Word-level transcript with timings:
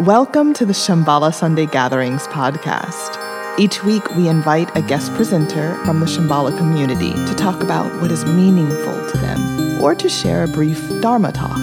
Welcome 0.00 0.52
to 0.54 0.66
the 0.66 0.74
Shambhala 0.74 1.32
Sunday 1.32 1.64
Gatherings 1.64 2.26
podcast. 2.26 3.16
Each 3.58 3.82
week, 3.82 4.06
we 4.14 4.28
invite 4.28 4.68
a 4.76 4.82
guest 4.82 5.10
presenter 5.14 5.74
from 5.86 6.00
the 6.00 6.06
Shambhala 6.06 6.54
community 6.58 7.12
to 7.12 7.34
talk 7.34 7.62
about 7.62 7.90
what 8.02 8.12
is 8.12 8.22
meaningful 8.26 8.92
to 9.10 9.16
them 9.16 9.82
or 9.82 9.94
to 9.94 10.06
share 10.06 10.44
a 10.44 10.48
brief 10.48 10.86
Dharma 11.00 11.32
talk. 11.32 11.56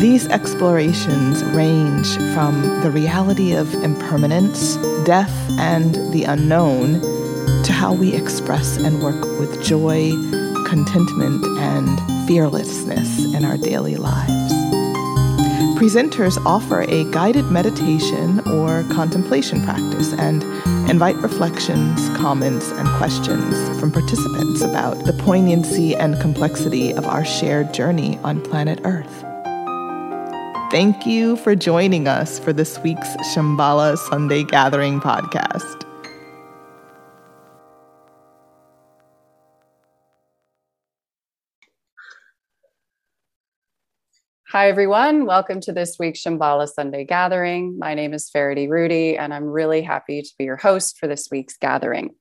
These 0.00 0.26
explorations 0.26 1.44
range 1.44 2.12
from 2.34 2.62
the 2.82 2.90
reality 2.90 3.52
of 3.52 3.72
impermanence, 3.74 4.74
death, 5.04 5.32
and 5.52 5.94
the 6.12 6.24
unknown 6.24 7.00
to 7.62 7.72
how 7.72 7.94
we 7.94 8.12
express 8.12 8.76
and 8.76 9.00
work 9.00 9.38
with 9.38 9.62
joy, 9.62 10.10
contentment, 10.66 11.44
and 11.60 12.26
fearlessness 12.26 13.32
in 13.36 13.44
our 13.44 13.56
daily 13.56 13.94
lives. 13.94 14.49
Presenters 15.80 16.36
offer 16.44 16.82
a 16.82 17.10
guided 17.10 17.46
meditation 17.46 18.40
or 18.40 18.84
contemplation 18.92 19.62
practice 19.62 20.12
and 20.12 20.42
invite 20.90 21.16
reflections, 21.16 22.06
comments, 22.18 22.70
and 22.72 22.86
questions 22.98 23.80
from 23.80 23.90
participants 23.90 24.60
about 24.60 25.02
the 25.06 25.14
poignancy 25.14 25.96
and 25.96 26.20
complexity 26.20 26.92
of 26.92 27.06
our 27.06 27.24
shared 27.24 27.72
journey 27.72 28.18
on 28.18 28.42
planet 28.42 28.78
Earth. 28.84 29.24
Thank 30.70 31.06
you 31.06 31.36
for 31.36 31.56
joining 31.56 32.06
us 32.06 32.38
for 32.38 32.52
this 32.52 32.78
week's 32.80 33.16
Shambhala 33.32 33.96
Sunday 33.96 34.44
Gathering 34.44 35.00
podcast. 35.00 35.89
Hi, 44.52 44.68
everyone. 44.68 45.26
Welcome 45.26 45.60
to 45.60 45.72
this 45.72 45.96
week's 46.00 46.24
Shambhala 46.24 46.66
Sunday 46.68 47.04
Gathering. 47.04 47.78
My 47.78 47.94
name 47.94 48.12
is 48.12 48.28
Faraday 48.30 48.66
Rudy, 48.66 49.16
and 49.16 49.32
I'm 49.32 49.44
really 49.44 49.80
happy 49.80 50.22
to 50.22 50.30
be 50.36 50.44
your 50.44 50.56
host 50.56 50.98
for 50.98 51.06
this 51.06 51.28
week's 51.30 51.56
gathering. 51.56 52.16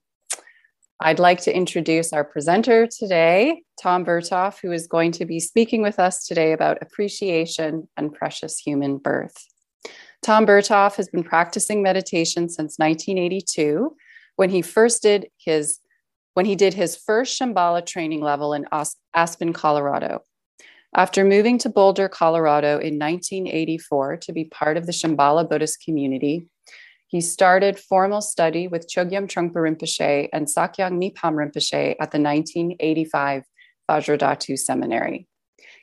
I'd 0.99 1.17
like 1.17 1.41
to 1.41 1.55
introduce 1.55 2.13
our 2.13 2.23
presenter 2.23 2.85
today, 2.85 3.63
Tom 3.81 4.05
Berthoff, 4.05 4.59
who 4.61 4.71
is 4.71 4.85
going 4.85 5.11
to 5.13 5.25
be 5.25 5.39
speaking 5.39 5.81
with 5.81 5.97
us 5.97 6.27
today 6.27 6.51
about 6.51 6.77
appreciation 6.83 7.87
and 7.97 8.13
precious 8.13 8.59
human 8.59 8.99
birth. 8.99 9.47
Tom 10.21 10.45
Berthoff 10.45 10.97
has 10.97 11.09
been 11.09 11.23
practicing 11.23 11.81
meditation 11.81 12.47
since 12.47 12.77
1982 12.77 13.95
when 14.35 14.51
he 14.51 14.61
first 14.61 15.01
did 15.01 15.29
his 15.39 15.79
when 16.35 16.45
he 16.45 16.55
did 16.55 16.75
his 16.75 16.95
first 16.95 17.41
Shambhala 17.41 17.83
training 17.83 18.21
level 18.21 18.53
in 18.53 18.67
Aspen, 19.15 19.51
Colorado. 19.51 20.21
After 20.95 21.23
moving 21.23 21.59
to 21.59 21.69
Boulder, 21.69 22.09
Colorado 22.09 22.79
in 22.79 22.97
1984 22.97 24.17
to 24.17 24.33
be 24.33 24.45
part 24.45 24.75
of 24.75 24.87
the 24.87 24.91
Shambhala 24.91 25.47
Buddhist 25.47 25.83
community, 25.85 26.47
he 27.07 27.21
started 27.21 27.77
formal 27.77 28.21
study 28.21 28.67
with 28.67 28.87
Chogyam 28.89 29.27
Trungpa 29.27 29.53
Rinpoche 29.53 30.29
and 30.33 30.47
Sakyong 30.47 30.97
Mipham 30.99 31.35
Rinpoche 31.35 31.91
at 31.99 32.11
the 32.11 32.19
1985 32.19 33.43
Vajradhatu 33.89 34.57
Seminary. 34.57 35.27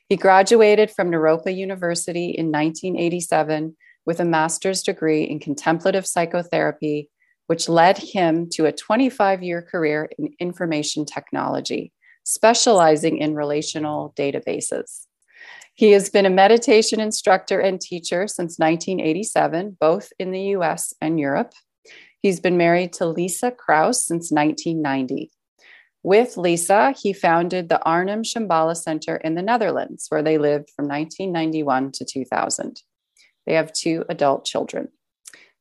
He 0.09 0.17
graduated 0.17 0.91
from 0.91 1.11
Naropa 1.11 1.55
University 1.55 2.29
in 2.29 2.51
1987 2.51 3.77
with 4.05 4.19
a 4.19 4.25
master's 4.25 4.83
degree 4.83 5.23
in 5.23 5.39
contemplative 5.39 6.05
psychotherapy, 6.05 7.09
which 7.47 7.69
led 7.69 7.97
him 7.97 8.49
to 8.53 8.65
a 8.65 8.73
25 8.73 9.41
year 9.41 9.61
career 9.61 10.09
in 10.17 10.33
information 10.39 11.05
technology 11.05 11.93
specializing 12.27 13.19
in 13.19 13.35
relational 13.35 14.13
databases. 14.17 15.05
He 15.75 15.91
has 15.91 16.09
been 16.09 16.25
a 16.25 16.29
meditation 16.29 16.99
instructor 16.99 17.61
and 17.61 17.79
teacher 17.79 18.27
since 18.27 18.59
1987, 18.59 19.77
both 19.79 20.11
in 20.19 20.31
the 20.31 20.41
US 20.57 20.93
and 20.99 21.17
Europe. 21.17 21.53
He's 22.21 22.41
been 22.41 22.57
married 22.57 22.91
to 22.93 23.05
Lisa 23.05 23.51
Kraus 23.51 24.05
since 24.05 24.29
1990. 24.29 25.31
With 26.03 26.35
Lisa, 26.35 26.93
he 27.01 27.13
founded 27.13 27.69
the 27.69 27.81
Arnhem 27.83 28.23
Shambhala 28.23 28.75
Center 28.75 29.15
in 29.15 29.35
the 29.35 29.41
Netherlands, 29.41 30.07
where 30.09 30.21
they 30.21 30.37
lived 30.37 30.69
from 30.75 30.89
1991 30.89 31.93
to 31.93 32.03
2000. 32.03 32.81
They 33.45 33.53
have 33.53 33.71
two 33.71 34.03
adult 34.09 34.43
children, 34.43 34.89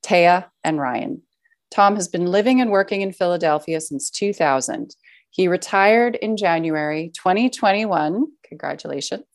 Taya 0.05 0.47
and 0.65 0.81
Ryan. 0.81 1.23
Tom 1.71 1.95
has 1.95 2.09
been 2.09 2.27
living 2.27 2.61
and 2.61 2.73
working 2.73 3.03
in 3.03 3.13
Philadelphia 3.13 3.81
since 3.81 4.11
2000 4.11 4.97
he 5.37 5.49
retired 5.49 6.15
in 6.17 6.39
January 6.39 7.13
2021. 7.15 8.27
Congratulations. 8.49 9.27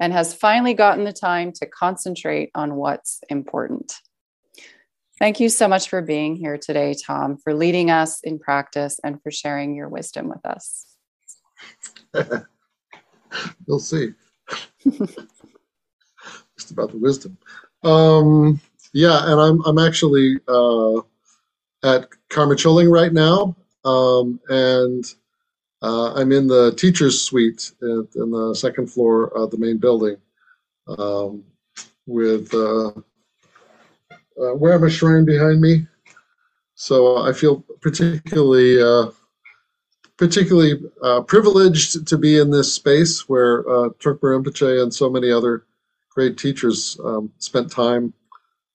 And 0.00 0.12
has 0.12 0.34
finally 0.34 0.74
gotten 0.74 1.04
the 1.04 1.12
time 1.12 1.52
to 1.52 1.66
concentrate 1.66 2.50
on 2.56 2.74
what's 2.74 3.20
important. 3.30 3.94
Thank 5.20 5.38
you 5.38 5.48
so 5.48 5.68
much 5.68 5.88
for 5.88 6.02
being 6.02 6.34
here 6.34 6.58
today, 6.58 6.94
Tom, 7.06 7.36
for 7.38 7.54
leading 7.54 7.92
us 7.92 8.20
in 8.24 8.40
practice 8.40 8.98
and 9.04 9.22
for 9.22 9.30
sharing 9.30 9.76
your 9.76 9.88
wisdom 9.88 10.28
with 10.28 10.44
us. 10.44 10.84
we'll 13.68 13.78
see. 13.78 14.14
Just 16.58 16.72
about 16.72 16.90
the 16.90 16.98
wisdom. 16.98 17.38
Um, 17.84 18.60
yeah, 18.92 19.30
and 19.30 19.40
I'm 19.40 19.62
I'm 19.64 19.78
actually 19.78 20.40
uh, 20.48 20.96
at 21.84 22.08
Karma 22.30 22.56
Choling 22.56 22.90
right 22.90 23.12
now, 23.12 23.54
um, 23.84 24.40
and 24.48 25.04
uh, 25.82 26.14
I'm 26.14 26.32
in 26.32 26.46
the 26.46 26.72
teacher's 26.76 27.22
suite 27.22 27.72
in 27.80 28.30
the 28.30 28.54
second 28.58 28.90
floor 28.90 29.36
of 29.36 29.50
the 29.50 29.58
main 29.58 29.78
building 29.78 30.16
um, 30.98 31.44
with 32.06 32.52
uh, 32.54 32.92
uh, 34.40 34.54
we 34.54 34.70
have 34.70 34.82
a 34.82 34.90
shrine 34.90 35.24
behind 35.24 35.60
me. 35.60 35.86
So 36.74 37.18
I 37.18 37.32
feel 37.32 37.64
particularly 37.80 38.82
uh, 38.82 39.10
particularly 40.16 40.80
uh, 41.02 41.22
privileged 41.22 42.06
to 42.06 42.18
be 42.18 42.38
in 42.38 42.50
this 42.50 42.72
space 42.72 43.28
where 43.28 43.60
uh, 43.68 43.88
Trungpa 43.98 44.20
Rinpoche 44.20 44.82
and 44.82 44.92
so 44.92 45.10
many 45.10 45.30
other 45.30 45.66
great 46.10 46.38
teachers 46.38 46.98
um, 47.04 47.30
spent 47.38 47.70
time, 47.70 48.14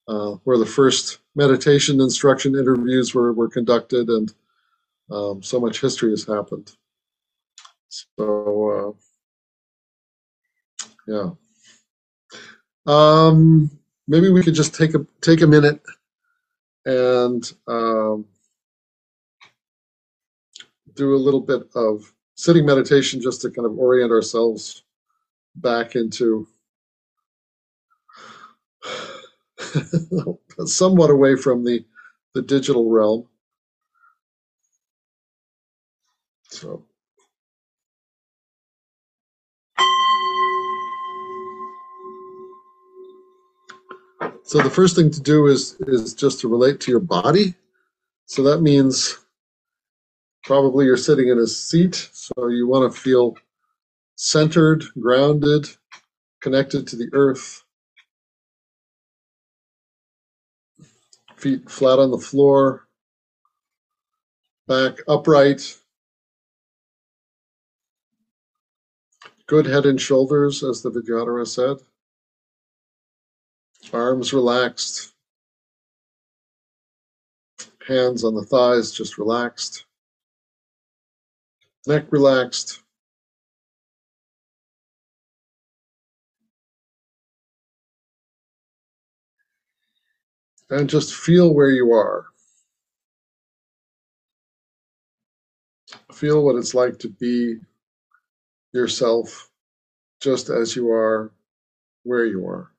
uh, 0.06 0.32
where 0.44 0.58
the 0.58 0.66
first 0.66 1.18
meditation 1.34 2.00
instruction 2.00 2.54
interviews 2.54 3.14
were, 3.14 3.32
were 3.32 3.48
conducted 3.48 4.08
and 4.08 4.32
um, 5.10 5.42
so 5.42 5.58
much 5.58 5.80
history 5.80 6.10
has 6.10 6.24
happened. 6.24 6.76
So 7.92 8.96
uh, 11.08 11.12
yeah, 11.12 11.30
um, 12.86 13.70
maybe 14.08 14.30
we 14.30 14.42
could 14.42 14.54
just 14.54 14.74
take 14.74 14.94
a 14.94 15.06
take 15.20 15.42
a 15.42 15.46
minute 15.46 15.82
and 16.86 17.52
um, 17.68 18.24
do 20.94 21.14
a 21.14 21.16
little 21.16 21.40
bit 21.40 21.62
of 21.74 22.12
sitting 22.34 22.64
meditation 22.64 23.20
just 23.20 23.42
to 23.42 23.50
kind 23.50 23.66
of 23.66 23.78
orient 23.78 24.10
ourselves 24.10 24.84
back 25.56 25.96
into 25.96 26.48
somewhat 30.66 31.10
away 31.10 31.36
from 31.36 31.64
the 31.64 31.84
the 32.34 32.42
digital 32.42 32.88
realm. 32.90 33.28
So. 36.48 36.84
So 44.44 44.62
the 44.62 44.70
first 44.70 44.96
thing 44.96 45.10
to 45.10 45.20
do 45.20 45.46
is 45.46 45.76
is 45.80 46.14
just 46.14 46.40
to 46.40 46.48
relate 46.48 46.80
to 46.80 46.90
your 46.90 47.00
body. 47.00 47.54
So 48.26 48.42
that 48.44 48.60
means 48.60 49.18
probably 50.44 50.86
you're 50.86 50.96
sitting 50.96 51.28
in 51.28 51.38
a 51.38 51.46
seat, 51.46 52.10
so 52.12 52.48
you 52.48 52.66
want 52.66 52.92
to 52.92 52.98
feel 53.00 53.36
centered, 54.16 54.84
grounded, 55.00 55.68
connected 56.40 56.86
to 56.88 56.96
the 56.96 57.08
earth. 57.12 57.64
Feet 61.36 61.70
flat 61.70 61.98
on 61.98 62.10
the 62.10 62.18
floor, 62.18 62.88
back 64.68 64.98
upright. 65.08 65.78
Good 69.46 69.66
head 69.66 69.86
and 69.86 70.00
shoulders, 70.00 70.62
as 70.62 70.82
the 70.82 70.90
Vidyadhara 70.90 71.46
said. 71.46 71.78
Arms 73.92 74.32
relaxed. 74.32 75.12
Hands 77.86 78.24
on 78.24 78.34
the 78.34 78.44
thighs 78.44 78.90
just 78.90 79.18
relaxed. 79.18 79.84
Neck 81.86 82.06
relaxed. 82.10 82.80
And 90.70 90.88
just 90.88 91.14
feel 91.14 91.52
where 91.52 91.70
you 91.70 91.92
are. 91.92 92.26
Feel 96.14 96.42
what 96.44 96.56
it's 96.56 96.74
like 96.74 96.98
to 97.00 97.10
be 97.10 97.56
yourself 98.72 99.50
just 100.20 100.48
as 100.48 100.74
you 100.74 100.90
are, 100.90 101.30
where 102.04 102.24
you 102.24 102.46
are. 102.46 102.70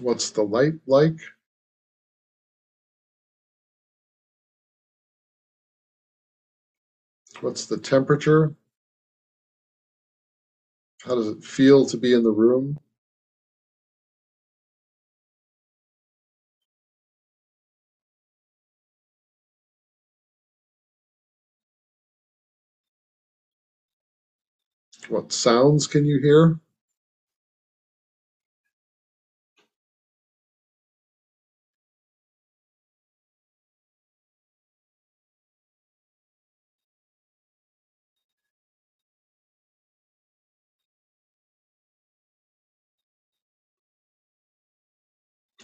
What's 0.00 0.30
the 0.30 0.42
light 0.42 0.74
like? 0.86 1.18
What's 7.40 7.66
the 7.66 7.78
temperature? 7.78 8.54
How 11.02 11.14
does 11.14 11.28
it 11.28 11.44
feel 11.44 11.86
to 11.86 11.96
be 11.96 12.14
in 12.14 12.22
the 12.22 12.30
room? 12.30 12.78
What 25.08 25.32
sounds 25.32 25.86
can 25.86 26.06
you 26.06 26.20
hear? 26.20 26.58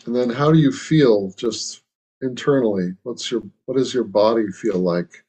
And 0.07 0.15
then 0.17 0.31
how 0.31 0.53
do 0.53 0.59
you 0.59 0.73
feel 0.73 1.33
just 1.37 1.83
internally? 2.23 2.95
What's 3.03 3.31
your 3.31 3.43
what 3.67 3.77
does 3.77 3.93
your 3.93 4.05
body 4.05 4.49
feel 4.49 4.79
like? 4.79 5.25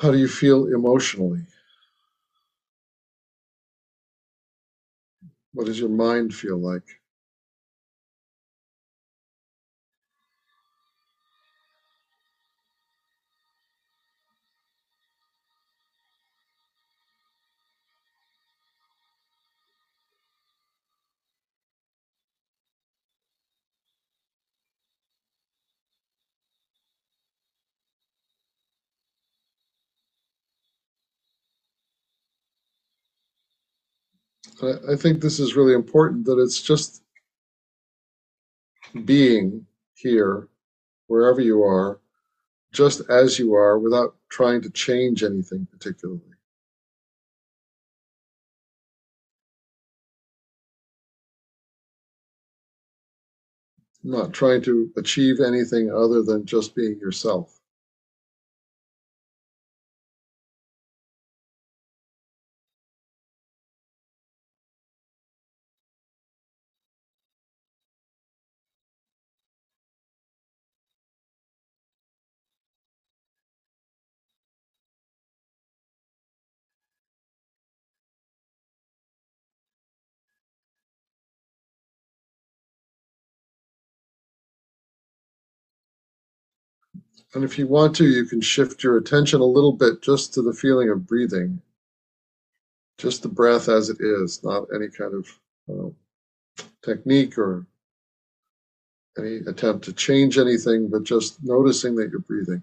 How 0.00 0.10
do 0.12 0.18
you 0.18 0.28
feel 0.28 0.66
emotionally? 0.66 1.42
What 5.54 5.66
does 5.66 5.80
your 5.80 5.88
mind 5.88 6.34
feel 6.34 6.58
like? 6.58 6.97
I, 34.62 34.96
think 34.96 35.20
this 35.20 35.38
is 35.38 35.54
really 35.54 35.74
important 35.74 36.24
that 36.26 36.40
it's 36.40 36.60
just 36.60 37.02
being 39.04 39.66
here, 39.94 40.48
wherever 41.06 41.40
you 41.40 41.62
are, 41.62 42.00
just 42.72 43.02
as 43.08 43.38
you 43.38 43.54
are, 43.54 43.78
without 43.78 44.16
trying 44.28 44.62
to 44.62 44.70
change 44.70 45.22
anything 45.22 45.66
particularly. 45.70 46.20
Not 54.02 54.32
trying 54.32 54.62
to 54.62 54.90
achieve 54.96 55.40
anything 55.40 55.92
other 55.92 56.22
than 56.22 56.46
just 56.46 56.74
being 56.74 56.98
yourself. 56.98 57.57
And 87.34 87.44
if 87.44 87.58
you 87.58 87.66
want 87.66 87.94
to, 87.96 88.06
you 88.06 88.24
can 88.24 88.40
shift 88.40 88.82
your 88.82 88.96
attention 88.96 89.40
a 89.40 89.44
little 89.44 89.72
bit 89.72 90.00
just 90.00 90.32
to 90.34 90.42
the 90.42 90.52
feeling 90.52 90.88
of 90.88 91.06
breathing. 91.06 91.60
Just 92.96 93.22
the 93.22 93.28
breath 93.28 93.68
as 93.68 93.90
it 93.90 93.98
is, 94.00 94.42
not 94.42 94.66
any 94.74 94.88
kind 94.88 95.14
of 95.14 95.40
uh, 95.70 96.64
technique 96.82 97.36
or 97.36 97.66
any 99.18 99.36
attempt 99.46 99.84
to 99.84 99.92
change 99.92 100.38
anything, 100.38 100.88
but 100.88 101.04
just 101.04 101.42
noticing 101.44 101.94
that 101.96 102.10
you're 102.10 102.20
breathing. 102.20 102.62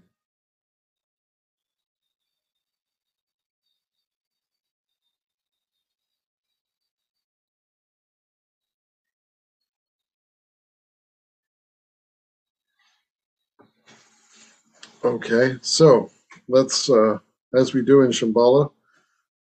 Okay, 15.06 15.56
so 15.62 16.10
let's, 16.48 16.90
uh, 16.90 17.18
as 17.54 17.72
we 17.72 17.80
do 17.80 18.02
in 18.02 18.10
Shambhala, 18.10 18.72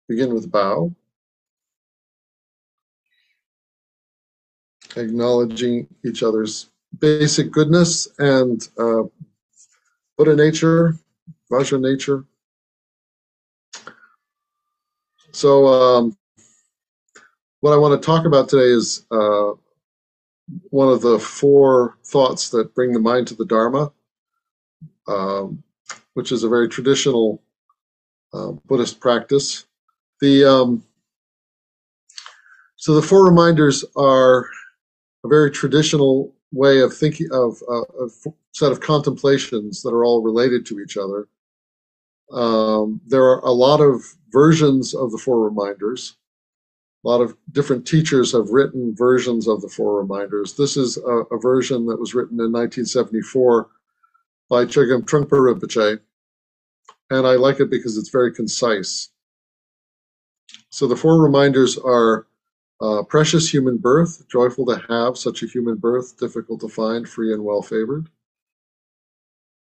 begin 0.08 0.34
with 0.34 0.50
bow. 0.50 0.96
Acknowledging 4.96 5.90
each 6.06 6.24
other's 6.24 6.70
basic 7.00 7.52
goodness 7.52 8.08
and 8.18 8.70
uh, 8.78 9.04
Buddha 10.18 10.38
nature, 10.38 10.96
Vajra 11.52 11.82
nature. 11.82 12.24
So, 15.34 15.68
um, 15.68 16.18
what 17.60 17.74
I 17.74 17.78
want 17.78 18.02
to 18.02 18.06
talk 18.06 18.26
about 18.26 18.48
today 18.48 18.70
is 18.70 19.06
uh, 19.12 19.52
one 20.70 20.88
of 20.88 21.02
the 21.02 21.20
four 21.20 21.98
thoughts 22.06 22.48
that 22.52 22.74
bring 22.74 22.94
the 22.94 23.00
mind 23.02 23.28
to 23.28 23.36
the 23.36 23.46
Dharma 23.46 23.92
um, 25.12 25.64
which 26.14 26.32
is 26.32 26.44
a 26.44 26.50
very 26.50 26.70
traditional 26.70 27.42
uh, 28.34 28.52
Buddhist 28.66 29.00
practice. 29.00 29.66
The 30.22 30.46
um, 30.46 30.84
so 32.76 32.96
the 32.96 33.02
four 33.02 33.26
reminders 33.26 33.84
are 33.96 34.48
a 35.24 35.28
very 35.28 35.52
traditional 35.52 36.34
way 36.52 36.80
of 36.80 36.94
thinking 36.94 37.28
of 37.32 37.62
uh, 37.70 37.82
a 37.82 38.10
set 38.54 38.72
of 38.72 38.82
contemplations 38.82 39.82
that 39.82 39.94
are 39.94 40.04
all 40.04 40.22
related 40.22 40.66
to 40.66 40.80
each 40.80 40.98
other. 40.98 41.28
Um, 42.32 43.02
there 43.06 43.24
are 43.24 43.40
a 43.40 43.52
lot 43.52 43.82
of 43.82 44.02
versions 44.32 44.94
of 44.94 45.12
the 45.12 45.18
four 45.18 45.44
reminders. 45.44 46.16
A 47.04 47.08
lot 47.08 47.22
of 47.22 47.36
different 47.52 47.86
teachers 47.86 48.32
have 48.32 48.50
written 48.50 48.96
versions 48.96 49.48
of 49.48 49.62
the 49.62 49.70
four 49.70 50.00
reminders. 50.00 50.54
This 50.54 50.78
is 50.78 50.98
a, 50.98 51.24
a 51.32 51.40
version 51.40 51.86
that 51.88 52.00
was 52.00 52.14
written 52.14 52.40
in 52.40 52.52
1974 52.52 53.70
by 54.52 54.66
Chögyam 54.66 55.04
Trungpa 55.04 55.30
Rinpoche, 55.40 56.02
and 57.10 57.26
I 57.26 57.36
like 57.36 57.62
it 57.62 57.70
because 57.72 57.98
it's 57.98 58.10
very 58.10 58.34
concise. 58.34 59.08
So 60.70 60.88
the 60.88 60.96
four 60.98 61.24
reminders 61.24 61.78
are 61.78 62.28
uh, 62.82 63.04
precious 63.04 63.52
human 63.52 63.78
birth, 63.78 64.28
joyful 64.28 64.66
to 64.66 64.84
have 64.90 65.18
such 65.18 65.42
a 65.42 65.48
human 65.48 65.76
birth, 65.76 66.18
difficult 66.18 66.60
to 66.62 66.68
find, 66.68 67.08
free 67.08 67.34
and 67.34 67.46
well 67.46 67.62
favored. 67.62 68.10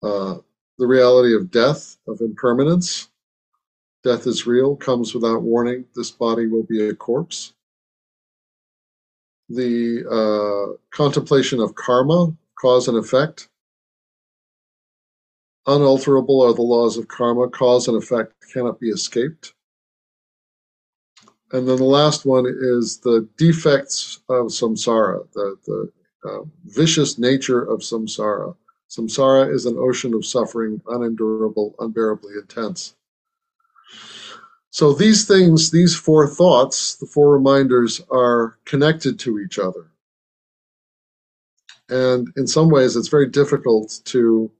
Uh, 0.04 0.36
the 0.78 0.86
reality 0.86 1.36
of 1.36 1.50
death, 1.50 1.98
of 2.08 2.22
impermanence. 2.22 3.10
Death 4.04 4.28
is 4.28 4.46
real, 4.46 4.76
comes 4.76 5.16
without 5.16 5.42
warning. 5.42 5.86
This 5.96 6.12
body 6.12 6.46
will 6.46 6.62
be 6.62 6.90
a 6.90 6.94
corpse. 6.94 7.54
The 9.50 10.06
uh, 10.06 10.78
contemplation 10.92 11.60
of 11.60 11.74
karma, 11.74 12.36
cause 12.62 12.88
and 12.88 12.98
effect. 13.00 13.50
Unalterable 15.68 16.42
are 16.42 16.54
the 16.54 16.62
laws 16.62 16.98
of 16.98 17.08
karma, 17.08 17.50
cause 17.50 17.88
and 17.88 17.98
effect 17.98 18.34
cannot 18.54 18.80
be 18.80 18.90
escaped. 18.90 19.54
And 21.52 21.68
then 21.68 21.78
the 21.78 21.84
last 21.84 22.26
one 22.26 22.46
is 22.46 23.00
the 23.00 23.28
defects 23.38 24.20
of 24.30 24.48
samsara, 24.48 25.28
the, 25.34 25.58
the 25.66 25.92
uh, 26.28 26.44
vicious 26.66 27.18
nature 27.18 27.64
of 27.64 27.80
samsara. 27.80 28.56
Samsara 28.90 29.54
is 29.54 29.66
an 29.66 29.78
ocean 29.78 30.14
of 30.14 30.26
suffering, 30.26 30.82
unendurable, 30.88 31.76
unbearably 31.80 32.34
intense. 32.40 32.96
So 34.70 34.94
these 34.94 35.26
things, 35.26 35.72
these 35.72 35.96
four 35.96 36.28
thoughts, 36.28 36.96
the 36.96 37.06
four 37.06 37.32
reminders, 37.32 38.02
are 38.12 38.58
connected 38.66 39.18
to 39.20 39.40
each 39.40 39.58
other. 39.58 39.88
And 41.90 42.28
in 42.36 42.46
some 42.46 42.70
ways, 42.70 42.96
it's 42.96 43.08
very 43.08 43.30
difficult 43.30 44.02
to 44.06 44.52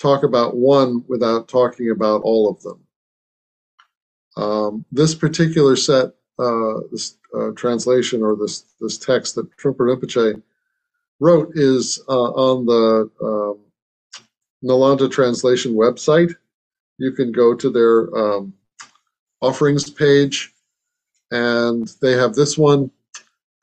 talk 0.00 0.22
about 0.22 0.56
one 0.56 1.04
without 1.08 1.48
talking 1.48 1.90
about 1.90 2.22
all 2.22 2.48
of 2.50 2.62
them. 2.62 2.80
Um, 4.36 4.84
this 4.90 5.14
particular 5.14 5.76
set 5.76 6.12
uh, 6.38 6.80
this 6.90 7.18
uh, 7.38 7.50
translation 7.50 8.22
or 8.22 8.34
this 8.34 8.64
this 8.80 8.96
text 8.96 9.34
that 9.34 9.54
Trungpa 9.58 9.80
Rinpoche 9.80 10.42
wrote 11.20 11.50
is 11.54 12.02
uh, 12.08 12.30
on 12.32 12.64
the 12.64 13.10
um, 13.22 13.58
Nalanda 14.64 15.10
translation 15.10 15.74
website. 15.74 16.34
You 16.96 17.12
can 17.12 17.30
go 17.30 17.54
to 17.54 17.70
their 17.70 18.16
um, 18.16 18.54
offerings 19.42 19.90
page, 19.90 20.54
and 21.30 21.88
they 22.00 22.12
have 22.12 22.34
this 22.34 22.56
one 22.56 22.90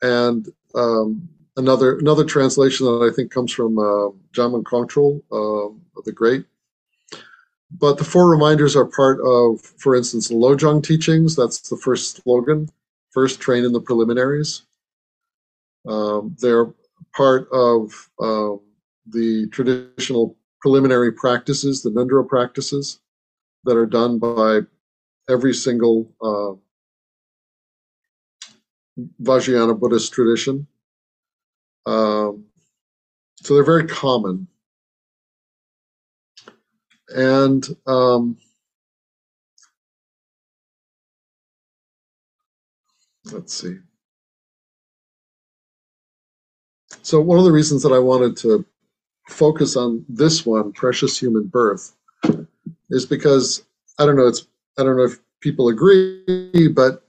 and 0.02 0.48
um, 0.74 1.28
another 1.58 1.98
another 1.98 2.24
translation 2.24 2.86
that 2.86 3.10
I 3.10 3.14
think 3.14 3.30
comes 3.30 3.52
from 3.52 3.78
uh, 3.78 4.10
Jamgon 4.32 4.62
Kongtrul, 4.62 5.20
uh, 5.30 5.74
the 6.04 6.12
Great. 6.12 6.46
But 7.70 7.98
the 7.98 8.04
four 8.04 8.30
reminders 8.30 8.74
are 8.76 8.86
part 8.86 9.20
of, 9.20 9.60
for 9.60 9.94
instance, 9.94 10.30
Lojong 10.30 10.82
teachings. 10.82 11.36
That's 11.36 11.68
the 11.68 11.76
first 11.76 12.22
slogan. 12.22 12.70
First, 13.10 13.40
train 13.40 13.64
in 13.64 13.72
the 13.72 13.80
preliminaries. 13.80 14.62
Um, 15.86 16.34
they're 16.40 16.72
part 17.14 17.46
of 17.52 18.08
uh, 18.20 18.56
the 19.10 19.48
traditional 19.52 20.36
preliminary 20.60 21.12
practices, 21.12 21.82
the 21.82 21.90
Ngondro 21.90 22.26
practices, 22.26 23.00
that 23.64 23.76
are 23.76 23.86
done 23.86 24.18
by 24.18 24.60
every 25.28 25.52
single 25.52 26.10
Vajrayana 29.22 29.78
Buddhist 29.78 30.12
tradition. 30.12 30.66
Um, 31.88 32.44
so 33.36 33.54
they're 33.54 33.64
very 33.64 33.86
common. 33.86 34.46
And 37.08 37.66
um, 37.86 38.36
let's 43.32 43.54
see. 43.54 43.78
So 47.00 47.22
one 47.22 47.38
of 47.38 47.46
the 47.46 47.52
reasons 47.52 47.82
that 47.84 47.92
I 47.92 47.98
wanted 47.98 48.36
to 48.38 48.66
focus 49.28 49.74
on 49.74 50.04
this 50.10 50.44
one, 50.44 50.72
Precious 50.72 51.18
Human 51.18 51.46
Birth, 51.46 51.94
is 52.90 53.06
because 53.06 53.64
I 53.98 54.04
don't 54.04 54.16
know, 54.16 54.26
it's 54.26 54.46
I 54.78 54.82
don't 54.82 54.98
know 54.98 55.04
if 55.04 55.18
people 55.40 55.68
agree, 55.68 56.68
but 56.68 57.07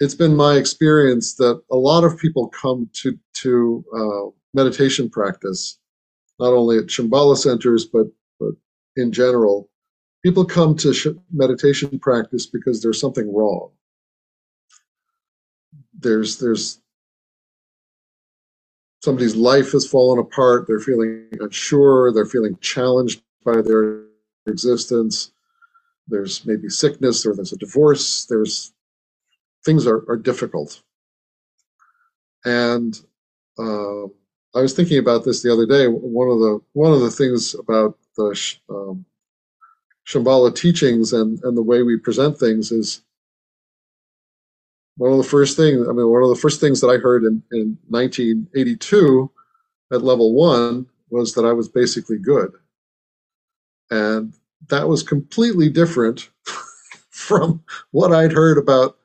it's 0.00 0.14
been 0.14 0.36
my 0.36 0.54
experience 0.56 1.34
that 1.36 1.60
a 1.70 1.76
lot 1.76 2.04
of 2.04 2.18
people 2.18 2.48
come 2.48 2.88
to 2.94 3.18
to 3.34 3.84
uh, 3.96 4.30
meditation 4.54 5.08
practice, 5.08 5.78
not 6.38 6.52
only 6.52 6.78
at 6.78 6.86
Shambhala 6.86 7.36
centers 7.36 7.84
but 7.86 8.06
but 8.38 8.52
in 8.96 9.12
general. 9.12 9.70
People 10.22 10.44
come 10.44 10.76
to 10.78 10.92
sh- 10.92 11.06
meditation 11.32 11.98
practice 11.98 12.46
because 12.46 12.82
there's 12.82 13.00
something 13.00 13.32
wrong. 13.34 13.70
There's 15.98 16.38
there's 16.38 16.80
somebody's 19.02 19.36
life 19.36 19.72
has 19.72 19.86
fallen 19.86 20.18
apart. 20.18 20.66
They're 20.66 20.80
feeling 20.80 21.28
unsure. 21.40 22.12
They're 22.12 22.26
feeling 22.26 22.58
challenged 22.60 23.22
by 23.44 23.62
their 23.62 24.02
existence. 24.46 25.32
There's 26.08 26.44
maybe 26.44 26.68
sickness 26.68 27.24
or 27.24 27.34
there's 27.34 27.52
a 27.52 27.56
divorce. 27.56 28.26
There's 28.26 28.72
things 29.66 29.86
are, 29.86 30.04
are 30.08 30.16
difficult. 30.16 30.80
And 32.44 32.98
uh, 33.58 34.04
I 34.54 34.62
was 34.62 34.72
thinking 34.72 34.98
about 34.98 35.24
this 35.24 35.42
the 35.42 35.52
other 35.52 35.66
day. 35.66 35.88
One 35.88 36.30
of 36.30 36.38
the 36.38 36.60
one 36.72 36.92
of 36.92 37.00
the 37.00 37.10
things 37.10 37.54
about 37.54 37.98
the 38.16 38.40
um, 38.70 39.04
Shambhala 40.06 40.54
teachings 40.54 41.12
and, 41.12 41.42
and 41.42 41.56
the 41.56 41.62
way 41.62 41.82
we 41.82 41.98
present 41.98 42.38
things 42.38 42.70
is 42.70 43.02
one 44.96 45.10
of 45.10 45.18
the 45.18 45.24
first 45.24 45.56
things. 45.56 45.86
I 45.86 45.92
mean, 45.92 46.08
one 46.08 46.22
of 46.22 46.30
the 46.30 46.40
first 46.40 46.60
things 46.60 46.80
that 46.80 46.88
I 46.88 46.96
heard 46.96 47.24
in, 47.24 47.42
in 47.52 47.76
1982 47.88 49.30
at 49.92 50.02
level 50.02 50.32
one 50.32 50.86
was 51.10 51.34
that 51.34 51.44
I 51.44 51.52
was 51.52 51.68
basically 51.68 52.18
good, 52.18 52.52
and 53.90 54.32
that 54.68 54.88
was 54.88 55.02
completely 55.02 55.68
different 55.68 56.30
from 57.10 57.62
what 57.90 58.12
I'd 58.12 58.32
heard 58.32 58.58
about 58.58 58.96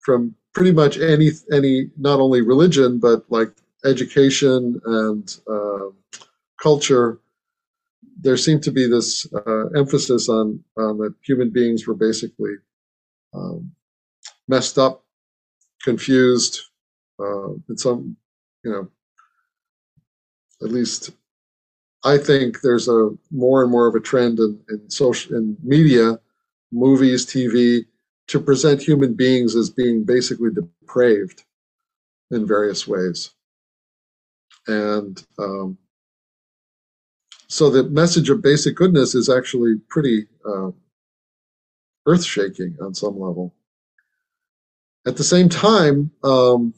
from 0.00 0.34
pretty 0.54 0.72
much 0.72 0.98
any 0.98 1.30
any 1.52 1.90
not 1.96 2.20
only 2.20 2.40
religion 2.42 2.98
but 2.98 3.24
like 3.30 3.52
education 3.84 4.80
and 4.84 5.36
uh, 5.50 5.86
culture. 6.60 7.20
There 8.22 8.36
seemed 8.36 8.62
to 8.64 8.70
be 8.70 8.86
this 8.86 9.26
uh, 9.32 9.68
emphasis 9.76 10.28
on 10.28 10.62
on 10.76 10.98
that 10.98 11.14
human 11.24 11.50
beings 11.50 11.86
were 11.86 11.94
basically 11.94 12.52
um, 13.34 13.72
messed 14.48 14.78
up, 14.78 15.04
confused, 15.82 16.60
uh, 17.18 17.52
in 17.68 17.76
some 17.78 18.16
you 18.64 18.72
know 18.72 18.88
at 20.62 20.70
least 20.70 21.12
I 22.04 22.18
think 22.18 22.60
there's 22.62 22.88
a 22.88 23.10
more 23.30 23.62
and 23.62 23.70
more 23.70 23.86
of 23.86 23.94
a 23.94 24.00
trend 24.00 24.38
in, 24.38 24.58
in 24.70 24.90
social 24.90 25.36
in 25.36 25.56
media, 25.62 26.18
movies, 26.72 27.26
TV, 27.26 27.84
to 28.30 28.38
present 28.38 28.80
human 28.80 29.12
beings 29.12 29.56
as 29.56 29.70
being 29.70 30.04
basically 30.04 30.50
depraved 30.50 31.42
in 32.30 32.46
various 32.46 32.86
ways. 32.86 33.30
And 34.68 35.20
um, 35.36 35.76
so 37.48 37.70
the 37.70 37.82
message 37.90 38.30
of 38.30 38.40
basic 38.40 38.76
goodness 38.76 39.16
is 39.16 39.28
actually 39.28 39.80
pretty 39.88 40.28
uh, 40.48 40.70
earth 42.06 42.24
shaking 42.24 42.76
on 42.80 42.94
some 42.94 43.18
level. 43.18 43.52
At 45.08 45.16
the 45.16 45.24
same 45.24 45.48
time, 45.48 46.12
um, 46.22 46.72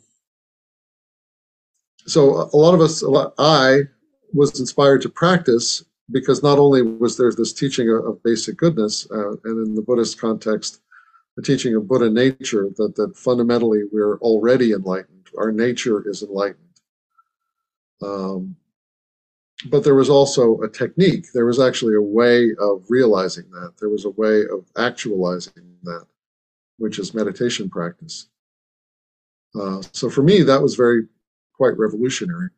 so 2.06 2.48
a 2.50 2.56
lot 2.56 2.72
of 2.72 2.80
us, 2.80 3.02
lot, 3.02 3.34
I 3.36 3.80
was 4.32 4.58
inspired 4.58 5.02
to 5.02 5.10
practice 5.10 5.84
because 6.10 6.42
not 6.42 6.58
only 6.58 6.80
was 6.80 7.18
there 7.18 7.30
this 7.30 7.52
teaching 7.52 7.90
of, 7.90 8.06
of 8.06 8.22
basic 8.22 8.56
goodness, 8.56 9.06
uh, 9.10 9.32
and 9.44 9.66
in 9.66 9.74
the 9.74 9.82
Buddhist 9.82 10.18
context, 10.18 10.80
the 11.36 11.42
teaching 11.42 11.74
of 11.74 11.88
Buddha 11.88 12.10
nature 12.10 12.68
that, 12.76 12.94
that 12.96 13.16
fundamentally 13.16 13.82
we're 13.90 14.18
already 14.18 14.72
enlightened. 14.72 15.28
Our 15.38 15.50
nature 15.50 16.06
is 16.08 16.22
enlightened. 16.22 16.58
Um, 18.02 18.56
but 19.66 19.84
there 19.84 19.94
was 19.94 20.10
also 20.10 20.60
a 20.60 20.68
technique. 20.68 21.26
There 21.32 21.46
was 21.46 21.60
actually 21.60 21.94
a 21.94 22.02
way 22.02 22.50
of 22.60 22.84
realizing 22.88 23.48
that. 23.52 23.74
There 23.78 23.88
was 23.88 24.04
a 24.04 24.10
way 24.10 24.40
of 24.42 24.66
actualizing 24.76 25.76
that, 25.84 26.06
which 26.78 26.98
is 26.98 27.14
meditation 27.14 27.70
practice. 27.70 28.28
Uh, 29.58 29.82
so 29.92 30.10
for 30.10 30.22
me, 30.22 30.42
that 30.42 30.62
was 30.62 30.74
very 30.74 31.02
quite 31.54 31.78
revolutionary. 31.78 32.48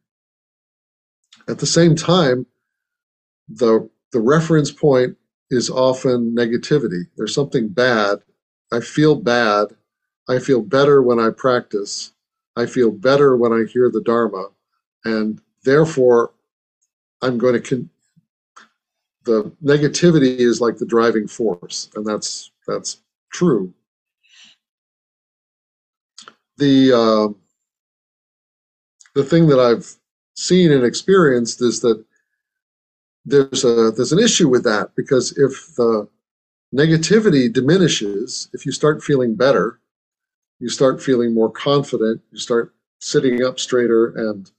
At 1.47 1.59
the 1.59 1.67
same 1.67 1.95
time, 1.95 2.47
the 3.49 3.89
the 4.13 4.21
reference 4.21 4.71
point 4.71 5.17
is 5.51 5.69
often 5.69 6.35
negativity. 6.35 7.03
There's 7.17 7.35
something 7.35 7.69
bad 7.69 8.21
I 8.75 8.81
feel 8.81 9.15
bad. 9.15 9.69
I 10.29 10.41
feel 10.41 10.61
better 10.61 11.01
when 11.01 11.21
I 11.21 11.31
practice. 11.31 12.13
I 12.57 12.67
feel 12.67 12.91
better 12.91 13.37
when 13.37 13.53
I 13.53 13.71
hear 13.71 13.89
the 13.89 14.03
Dharma. 14.03 14.49
And 15.05 15.41
therefore, 15.63 16.33
I'm 17.23 17.39
going 17.39 17.55
to. 17.55 17.61
Con- 17.61 17.91
the 19.25 19.53
negativity 19.63 20.39
is 20.39 20.61
like 20.61 20.77
the 20.77 20.87
driving 20.87 21.29
force, 21.29 21.89
and 21.95 22.05
that's 22.05 22.51
that's 22.67 23.01
true. 23.33 23.73
The 26.59 26.93
uh, 26.93 27.29
the 29.15 29.25
thing 29.25 29.47
that 29.49 29.61
I've 29.61 29.95
seen 30.35 30.73
and 30.73 30.85
experienced 30.85 31.63
is 31.63 31.81
that 31.81 32.05
there's 33.25 33.65
a 33.65 33.93
there's 33.93 34.13
an 34.13 34.19
issue 34.19 34.49
with 34.49 34.65
that 34.65 34.91
because 34.97 35.33
if 35.39 35.75
the 35.77 36.09
negativity 36.75 37.53
diminishes 37.53 38.49
if 38.53 38.67
you 38.67 38.73
start 38.73 39.03
feeling 39.03 39.35
better 39.35 39.79
you 40.59 40.69
start 40.69 41.03
feeling 41.03 41.33
more 41.33 41.51
confident 41.51 42.21
you 42.33 42.39
start 42.39 42.75
sitting 42.99 43.45
up 43.45 43.61
straighter 43.61 44.09
and 44.31 44.51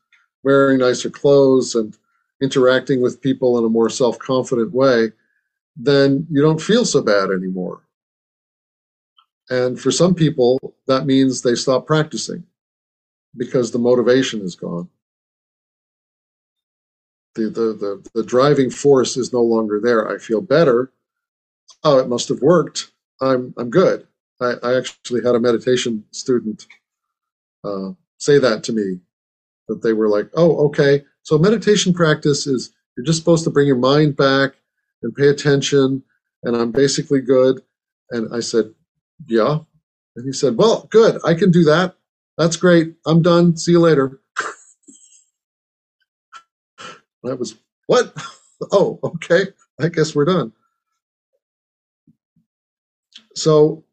wearing 0.44 0.80
nicer 0.80 1.10
clothes 1.10 1.76
and 1.76 1.98
interacting 2.42 3.02
with 3.02 3.22
people 3.22 3.58
in 3.58 3.66
a 3.66 3.70
more 3.70 3.90
self-confident 3.90 4.72
way 4.74 5.12
then 5.76 6.26
you 6.30 6.42
don't 6.42 6.62
feel 6.62 6.86
so 6.86 7.02
bad 7.02 7.30
anymore. 7.30 7.82
And 9.50 9.80
for 9.80 9.92
some 9.92 10.16
people 10.16 10.76
that 10.88 11.06
means 11.06 11.42
they 11.42 11.56
stop 11.56 11.86
practicing 11.86 12.44
because 13.38 13.72
the 13.72 13.80
motivation 13.80 14.42
is 14.42 14.56
gone. 14.56 14.90
The, 17.36 17.50
the, 17.50 17.74
the, 17.74 18.10
the 18.16 18.24
driving 18.24 18.70
force 18.70 19.18
is 19.18 19.34
no 19.34 19.42
longer 19.42 19.82
there. 19.84 20.10
I 20.10 20.18
feel 20.18 20.42
better 20.42 20.92
oh, 21.86 22.00
it 22.00 22.10
must 22.10 22.30
have 22.30 22.42
worked. 22.42 22.92
I'm 23.22 23.56
I'm 23.60 23.72
good. 23.72 24.08
I, 24.42 24.56
I 24.64 24.78
actually 24.78 25.24
had 25.26 25.36
a 25.36 25.42
meditation 25.42 26.06
student 26.12 26.68
uh, 27.66 27.92
say 28.20 28.40
that 28.40 28.64
to 28.66 28.74
me, 28.74 29.00
that 29.70 29.84
they 29.84 29.94
were 29.94 30.10
like, 30.10 30.30
oh, 30.36 30.68
okay. 30.68 31.04
So 31.24 31.38
meditation 31.38 31.94
practice 31.94 32.48
is 32.48 32.74
you're 32.98 33.06
just 33.06 33.20
supposed 33.20 33.46
to 33.46 33.52
bring 33.52 33.68
your 33.68 33.78
mind 33.78 34.18
back 34.18 34.54
and 35.04 35.16
pay 35.16 35.30
attention, 35.30 36.04
and 36.44 36.56
I'm 36.58 36.72
basically 36.72 37.22
good. 37.22 37.62
And 38.12 38.34
I 38.36 38.42
said, 38.42 38.74
yeah, 39.28 39.60
And 40.18 40.26
he 40.28 40.34
said, 40.34 40.58
Well, 40.58 40.88
good, 40.92 41.20
I 41.26 41.36
can 41.36 41.52
do 41.52 41.66
that. 41.66 41.96
That's 42.38 42.58
great. 42.58 42.96
I'm 43.08 43.24
done. 43.24 43.58
See 43.58 43.74
you 43.74 43.82
later. 43.82 44.22
I 47.26 47.34
was, 47.34 47.56
What? 47.88 48.16
oh, 48.72 49.00
okay. 49.04 49.48
I 49.82 49.90
guess 49.90 50.16
we're 50.16 50.26
done. 50.26 50.54
So, 53.36 53.84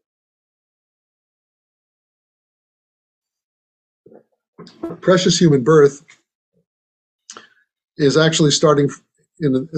precious 5.01 5.39
human 5.39 5.65
birth 5.65 6.05
is 7.97 8.17
actually 8.17 8.53
starting 8.53 8.91
in 9.41 9.69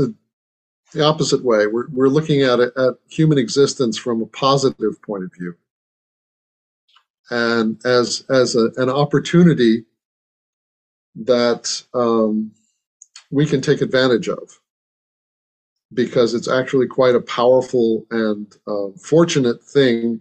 the 0.92 1.04
opposite 1.04 1.44
way. 1.44 1.66
We're, 1.66 1.88
we're 1.88 2.08
looking 2.08 2.42
at 2.42 2.60
it 2.60 2.72
at 2.76 2.94
human 3.08 3.38
existence 3.38 3.96
from 3.96 4.22
a 4.22 4.26
positive 4.26 5.00
point 5.02 5.24
of 5.24 5.32
view 5.32 5.54
and 7.30 7.84
as 7.86 8.24
as 8.28 8.54
a, 8.56 8.70
an 8.76 8.90
opportunity 8.90 9.84
that 11.16 11.82
um, 11.94 12.52
we 13.30 13.46
can 13.46 13.60
take 13.60 13.80
advantage 13.80 14.28
of 14.28 14.60
because 15.94 16.34
it's 16.34 16.48
actually 16.48 16.86
quite 16.86 17.14
a 17.14 17.20
powerful 17.20 18.04
and 18.10 18.56
uh, 18.66 18.88
fortunate 19.00 19.62
thing 19.62 20.20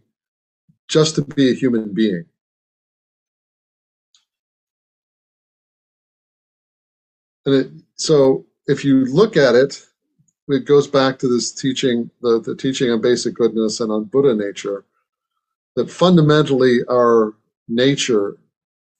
just 0.88 1.16
to 1.16 1.22
be 1.22 1.52
a 1.52 1.56
human 1.56 1.94
being. 1.94 2.26
And 7.46 7.56
it, 7.56 7.72
so 7.96 8.46
if 8.68 8.86
you 8.86 9.06
look 9.06 9.36
at 9.36 9.56
it, 9.56 9.84
it 10.48 10.66
goes 10.66 10.88
back 10.88 11.20
to 11.20 11.28
this 11.28 11.52
teaching, 11.52 12.10
the, 12.22 12.40
the 12.40 12.56
teaching 12.56 12.92
on 12.92 13.02
basic 13.02 13.34
goodness 13.34 13.80
and 13.80 13.92
on 13.92 14.06
Buddha 14.06 14.36
nature 14.36 14.86
that 15.76 15.90
fundamentally 15.90 16.80
our 16.90 17.34
nature, 17.68 18.38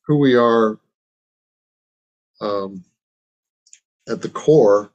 who 0.06 0.18
we 0.18 0.36
are 0.36 0.80
um, 2.42 2.84
at 4.08 4.22
the 4.22 4.30
core, 4.30 4.93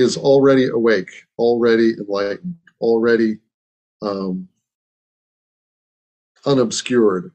is 0.00 0.16
already 0.16 0.68
awake, 0.68 1.10
already 1.38 1.94
enlightened, 1.94 2.56
already 2.80 3.38
um, 4.02 4.48
unobscured. 6.46 7.32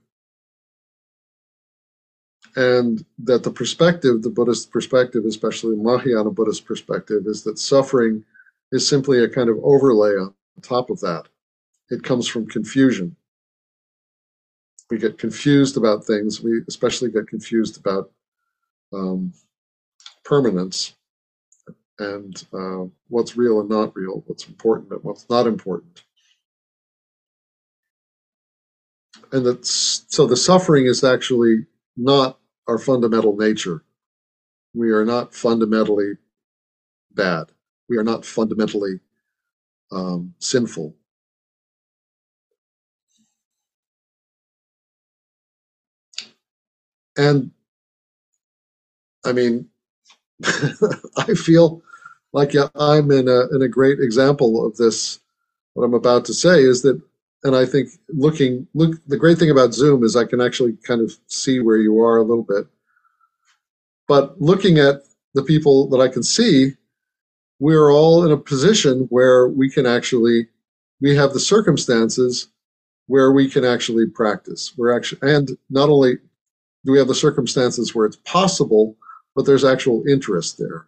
And 2.56 3.06
that 3.20 3.44
the 3.44 3.52
perspective, 3.52 4.22
the 4.22 4.30
Buddhist 4.30 4.72
perspective, 4.72 5.26
especially 5.26 5.76
Mahayana 5.76 6.32
Buddhist 6.32 6.66
perspective, 6.66 7.24
is 7.28 7.44
that 7.44 7.60
suffering 7.60 8.24
is 8.72 8.88
simply 8.88 9.24
a 9.24 9.30
kind 9.30 9.50
of 9.50 9.58
overlay 9.62 10.12
on 10.12 10.34
top 10.62 10.90
of 10.90 11.00
that. 11.02 11.26
It 11.90 12.04
comes 12.04 12.28
from 12.28 12.48
confusion 12.48 13.16
we 14.90 14.98
get 14.98 15.18
confused 15.18 15.78
about 15.78 16.06
things. 16.06 16.42
We 16.42 16.62
especially 16.68 17.10
get 17.10 17.28
confused 17.28 17.78
about 17.78 18.12
um, 18.94 19.34
permanence 20.24 20.94
and 22.00 22.44
uh, 22.54 22.86
what's 23.10 23.38
real 23.38 23.60
and 23.62 23.70
not 23.70 23.96
real, 23.96 24.24
what's 24.28 24.48
important 24.48 24.92
and 24.92 25.04
what's 25.04 25.30
not 25.30 25.48
important. 25.48 26.04
And 29.32 29.46
that's 29.46 30.06
so 30.10 30.28
the 30.28 30.38
suffering 30.38 30.86
is 30.86 31.04
actually 31.04 31.66
not 31.98 32.40
our 32.68 32.78
fundamental 32.78 33.36
nature. 33.36 33.84
We 34.74 34.92
are 34.92 35.06
not 35.06 35.34
fundamentally 35.34 36.14
bad. 37.14 37.48
We 37.90 37.98
are 37.98 38.04
not 38.04 38.26
fundamentally 38.26 39.00
um, 39.92 40.34
sinful. 40.40 40.96
And 47.18 47.52
I 49.26 49.32
mean, 49.34 49.70
I 51.18 51.34
feel 51.34 51.82
like 52.34 52.54
I'm 52.76 53.12
in 53.12 53.28
a 53.28 53.48
in 53.56 53.62
a 53.62 53.68
great 53.68 54.00
example 54.00 54.66
of 54.66 54.76
this. 54.78 55.20
What 55.74 55.84
I'm 55.84 55.94
about 55.94 56.26
to 56.26 56.34
say 56.34 56.62
is 56.62 56.82
that, 56.84 57.02
and 57.44 57.56
I 57.56 57.66
think 57.66 57.90
looking 58.10 58.68
look 58.74 58.96
the 59.08 59.18
great 59.18 59.38
thing 59.38 59.52
about 59.52 59.74
Zoom 59.74 60.04
is 60.04 60.16
I 60.16 60.26
can 60.26 60.42
actually 60.42 60.78
kind 60.84 61.02
of 61.02 61.14
see 61.28 61.60
where 61.60 61.78
you 61.78 62.00
are 62.00 62.18
a 62.18 62.24
little 62.24 62.44
bit. 62.44 62.68
But 64.08 64.40
looking 64.42 64.78
at 64.78 65.02
the 65.34 65.44
people 65.44 65.90
that 65.90 66.00
I 66.00 66.08
can 66.08 66.24
see, 66.24 66.72
we're 67.60 67.92
all 67.92 68.26
in 68.26 68.32
a 68.32 68.38
position 68.38 69.08
where 69.10 69.48
we 69.48 69.70
can 69.70 69.86
actually 69.86 70.48
we 71.02 71.16
have 71.16 71.34
the 71.34 71.40
circumstances 71.40 72.50
where 73.08 73.32
we 73.32 73.50
can 73.50 73.64
actually 73.64 74.08
practice. 74.08 74.74
We're 74.78 74.96
actually 74.96 75.32
and 75.32 75.58
not 75.70 75.90
only 75.90 76.18
do 76.86 76.92
we 76.92 77.00
have 77.00 77.08
the 77.08 77.16
circumstances 77.16 77.96
where 77.96 78.06
it's 78.06 78.18
possible, 78.18 78.98
but 79.36 79.46
there's 79.46 79.66
actual 79.66 80.08
interest 80.08 80.58
there? 80.58 80.86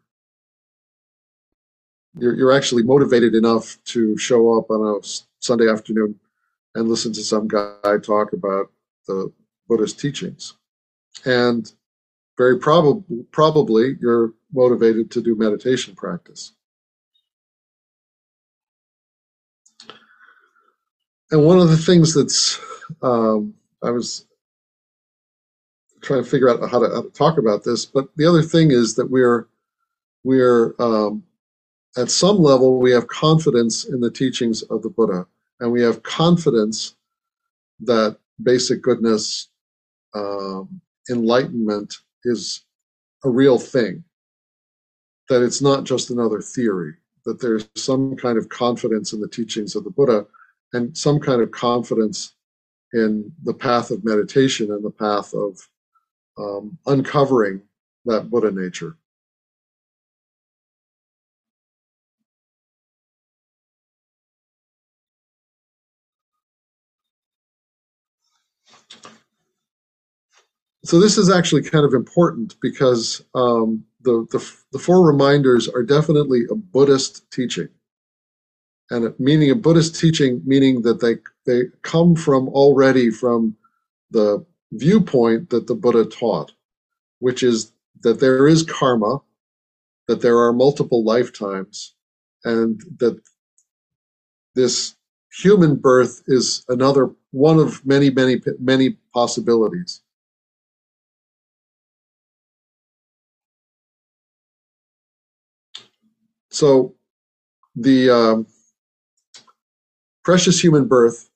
You're, 2.18 2.36
you're 2.36 2.54
actually 2.54 2.84
motivated 2.84 3.36
enough 3.36 3.78
to 3.86 4.18
show 4.18 4.58
up 4.58 4.72
on 4.72 4.98
a 4.98 5.06
Sunday 5.40 5.70
afternoon 5.70 6.20
and 6.74 6.88
listen 6.88 7.14
to 7.14 7.24
some 7.24 7.48
guy 7.48 7.98
talk 8.02 8.34
about 8.34 8.72
the 9.08 9.32
Buddhist 9.68 10.00
teachings. 10.00 10.54
And 11.26 11.72
very 12.38 12.60
probably, 12.60 13.24
probably 13.32 13.98
you're 14.00 14.34
motivated 14.54 15.12
to 15.12 15.22
do 15.22 15.36
meditation 15.36 15.96
practice. 15.96 16.54
And 21.32 21.44
one 21.44 21.60
of 21.60 21.70
the 21.70 21.78
things 21.78 22.14
that's 22.14 22.60
um, 23.02 23.54
I 23.84 23.92
was 23.92 24.27
trying 26.02 26.24
to 26.24 26.30
figure 26.30 26.50
out 26.50 26.60
how 26.70 26.80
to, 26.80 26.90
how 26.94 27.02
to 27.02 27.10
talk 27.10 27.38
about 27.38 27.64
this. 27.64 27.86
But 27.86 28.08
the 28.16 28.26
other 28.26 28.42
thing 28.42 28.72
is 28.72 28.96
that 28.96 29.10
we're 29.10 29.48
we're 30.24 30.76
um, 30.80 31.24
at 31.98 32.12
some 32.12 32.38
level 32.38 32.80
we 32.80 32.92
have 32.92 33.08
confidence 33.08 33.86
in 33.86 34.00
the 34.00 34.12
teachings 34.12 34.64
of 34.64 34.82
the 34.82 34.90
Buddha, 34.90 35.26
and 35.60 35.72
we 35.72 35.82
have 35.82 36.04
confidence 36.04 36.96
that 37.82 38.18
basic 38.42 38.82
goodness, 38.82 39.50
um, 40.16 40.82
enlightenment 41.10 41.96
is 42.24 42.66
a 43.24 43.30
real 43.30 43.58
thing. 43.58 44.04
That 45.30 45.44
it's 45.44 45.62
not 45.62 45.84
just 45.84 46.10
another 46.10 46.42
theory. 46.42 46.94
That 47.26 47.42
there's 47.42 47.68
some 47.76 48.16
kind 48.16 48.38
of 48.38 48.50
confidence 48.50 49.14
in 49.14 49.20
the 49.20 49.28
teachings 49.28 49.76
of 49.76 49.84
the 49.84 49.90
Buddha, 49.90 50.26
and 50.74 50.98
some 50.98 51.20
kind 51.20 51.42
of 51.42 51.52
confidence 51.52 52.36
in 52.94 53.32
the 53.44 53.54
path 53.54 53.92
of 53.92 54.06
meditation 54.06 54.72
and 54.72 54.84
the 54.84 54.92
path 54.92 55.34
of 55.34 55.60
um, 56.38 56.78
uncovering 56.86 57.62
that 58.06 58.30
Buddha 58.30 58.52
nature. 58.52 58.97
So 70.88 71.02
this 71.02 71.17
is 71.17 71.30
actually 71.30 71.63
kind 71.63 71.84
of 71.84 71.93
important 71.93 72.56
because 72.62 73.21
um, 73.36 73.84
the, 74.04 74.26
the, 74.32 74.39
the 74.71 74.80
four 74.80 75.06
reminders 75.06 75.67
are 75.67 75.84
definitely 75.84 76.43
a 76.50 76.56
Buddhist 76.56 77.30
teaching. 77.30 77.67
And 78.89 79.13
meaning 79.19 79.52
a 79.52 79.56
Buddhist 79.56 80.00
teaching, 80.00 80.41
meaning 80.45 80.82
that 80.84 81.02
they, 81.02 81.17
they 81.45 81.65
come 81.82 82.15
from 82.15 82.47
already 82.47 83.10
from 83.12 83.58
the 84.12 84.45
viewpoint 84.72 85.50
that 85.50 85.68
the 85.68 85.76
Buddha 85.76 86.06
taught, 86.06 86.52
which 87.20 87.44
is 87.44 87.72
that 88.02 88.20
there 88.20 88.48
is 88.48 88.64
karma, 88.64 89.22
that 90.08 90.22
there 90.22 90.38
are 90.38 90.54
multiple 90.54 91.04
lifetimes, 91.04 91.96
and 92.44 92.82
that 93.00 93.20
this 94.56 94.96
human 95.32 95.76
birth 95.76 96.24
is 96.28 96.66
another 96.70 97.12
one 97.32 97.60
of 97.60 97.86
many, 97.86 98.10
many, 98.10 98.42
many 98.60 98.98
possibilities. 99.14 100.02
So 106.50 106.96
the 107.76 108.10
um, 108.10 108.48
precious 110.24 110.64
human 110.64 110.88
birth 110.88 111.30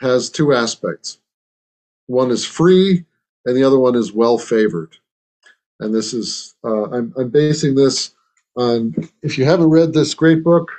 has 0.00 0.28
two 0.28 0.52
aspects. 0.52 1.18
One 2.08 2.30
is 2.32 2.44
free, 2.44 3.04
and 3.46 3.56
the 3.56 3.62
other 3.62 3.78
one 3.78 3.94
is 3.94 4.12
well 4.12 4.38
favored. 4.38 4.96
And 5.80 5.94
this 5.94 6.12
is, 6.12 6.56
uh, 6.64 6.90
I'm, 6.90 7.14
I'm 7.16 7.30
basing 7.30 7.74
this 7.76 8.14
on, 8.56 8.94
if 9.22 9.38
you 9.38 9.44
haven't 9.44 9.70
read 9.70 9.92
this 9.92 10.14
great 10.14 10.42
book, 10.42 10.72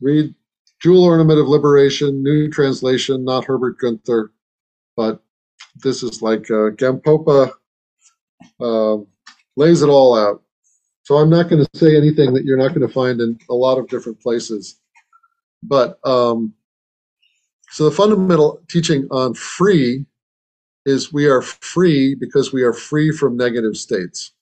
read 0.00 0.34
Jewel 0.82 1.04
Ornament 1.04 1.38
of 1.38 1.46
Liberation, 1.46 2.22
new 2.22 2.50
translation, 2.50 3.24
not 3.24 3.44
Herbert 3.44 3.78
Guenther, 3.78 4.30
but 4.96 5.22
this 5.84 6.02
is 6.02 6.22
like 6.22 6.50
uh, 6.50 6.74
Gampopa 6.74 7.52
uh, 8.60 8.96
lays 9.56 9.82
it 9.82 9.88
all 9.88 10.18
out. 10.18 10.42
So 11.04 11.16
I'm 11.16 11.30
not 11.30 11.48
going 11.48 11.64
to 11.64 11.78
say 11.78 11.96
anything 11.96 12.34
that 12.34 12.44
you're 12.44 12.56
not 12.56 12.74
going 12.74 12.86
to 12.86 12.92
find 12.92 13.20
in 13.20 13.38
a 13.48 13.54
lot 13.54 13.78
of 13.78 13.88
different 13.88 14.20
places. 14.20 14.80
But 15.62 15.98
um, 16.04 16.54
So 17.70 17.84
the 17.84 17.94
fundamental 17.94 18.60
teaching 18.68 19.06
on 19.12 19.34
free 19.34 20.04
is 20.86 21.12
we 21.12 21.26
are 21.26 21.42
free 21.42 22.14
because 22.14 22.52
we 22.52 22.62
are 22.62 22.72
free 22.72 23.12
from 23.12 23.36
negative 23.36 23.76
states, 23.76 24.32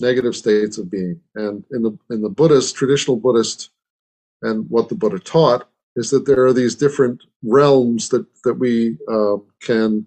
negative 0.00 0.36
states 0.36 0.78
of 0.78 0.90
being. 0.90 1.20
And 1.34 1.64
in 1.72 1.82
the 1.82 1.98
in 2.10 2.22
the 2.22 2.28
Buddhist, 2.30 2.76
traditional 2.76 3.16
Buddhist, 3.16 3.70
and 4.42 4.68
what 4.70 4.88
the 4.88 4.94
Buddha 4.94 5.18
taught 5.18 5.68
is 5.96 6.10
that 6.10 6.26
there 6.26 6.44
are 6.46 6.52
these 6.52 6.74
different 6.74 7.22
realms 7.42 8.08
that 8.10 8.26
that 8.44 8.54
we 8.54 8.96
uh, 9.10 9.36
can 9.60 10.06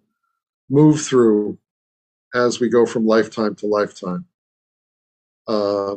move 0.69 1.01
through 1.01 1.57
as 2.35 2.59
we 2.59 2.69
go 2.69 2.85
from 2.85 3.05
lifetime 3.05 3.55
to 3.55 3.67
lifetime. 3.67 4.25
Uh, 5.47 5.95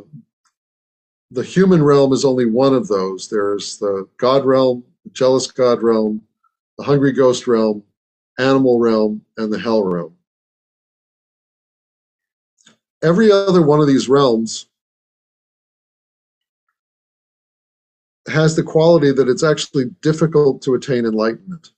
the 1.31 1.43
human 1.43 1.83
realm 1.83 2.13
is 2.13 2.25
only 2.25 2.45
one 2.45 2.73
of 2.73 2.87
those. 2.87 3.29
There's 3.29 3.77
the 3.77 4.07
God 4.17 4.45
realm, 4.45 4.83
the 5.05 5.11
jealous 5.11 5.47
God 5.47 5.81
realm, 5.83 6.21
the 6.77 6.83
hungry 6.83 7.11
ghost 7.13 7.47
realm, 7.47 7.83
animal 8.41 8.79
realm, 8.79 9.21
and 9.37 9.51
the 9.51 9.59
hell 9.59 9.83
realm. 9.83 10.15
Every 13.03 13.31
other 13.31 13.61
one 13.61 13.79
of 13.79 13.87
these 13.87 14.09
realms 14.09 14.67
has 18.27 18.55
the 18.55 18.63
quality 18.63 19.11
that 19.11 19.27
it's 19.27 19.43
actually 19.43 19.85
difficult 20.01 20.61
to 20.61 20.75
attain 20.75 21.05
enlightenment 21.05 21.71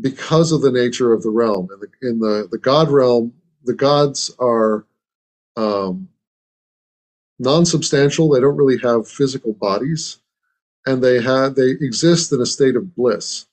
because 0.00 0.52
of 0.52 0.62
the 0.62 0.72
nature 0.72 1.12
of 1.12 1.22
the 1.22 1.30
realm. 1.30 1.68
In 1.72 1.80
the, 1.80 2.08
in 2.08 2.18
the, 2.18 2.48
the 2.50 2.58
God 2.58 2.90
realm, 2.90 3.32
the 3.64 3.74
gods 3.74 4.34
are 4.38 4.86
um, 5.56 6.08
non 7.38 7.66
substantial, 7.66 8.30
they 8.30 8.40
don't 8.40 8.56
really 8.56 8.78
have 8.78 9.06
physical 9.06 9.52
bodies, 9.52 10.18
and 10.86 11.02
they, 11.02 11.20
have, 11.20 11.54
they 11.54 11.70
exist 11.80 12.32
in 12.32 12.40
a 12.40 12.46
state 12.46 12.76
of 12.76 12.94
bliss 12.96 13.46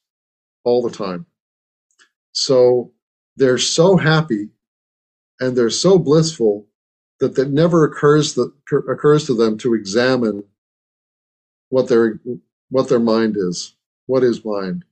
all 0.63 0.81
the 0.81 0.95
time. 0.95 1.25
So 2.31 2.91
they're 3.37 3.57
so 3.57 3.97
happy 3.97 4.49
and 5.39 5.55
they're 5.55 5.69
so 5.69 5.97
blissful 5.97 6.67
that 7.19 7.35
that 7.35 7.49
never 7.51 7.83
occurs 7.83 8.33
that 8.35 8.51
occurs 8.89 9.25
to 9.25 9.35
them 9.35 9.57
to 9.59 9.73
examine 9.73 10.43
what 11.69 11.87
their 11.87 12.19
what 12.69 12.89
their 12.89 12.99
mind 12.99 13.35
is. 13.37 13.75
What 14.05 14.23
is 14.23 14.43
mind? 14.45 14.83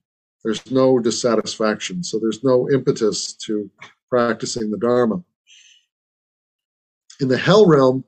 There's 0.44 0.70
no 0.70 0.98
dissatisfaction, 0.98 2.04
so 2.04 2.18
there's 2.18 2.44
no 2.44 2.70
impetus 2.70 3.32
to 3.34 3.70
practicing 4.08 4.70
the 4.70 4.78
Dharma. 4.78 5.22
In 7.20 7.28
the 7.28 7.36
hell 7.38 7.66
realm, 7.66 8.04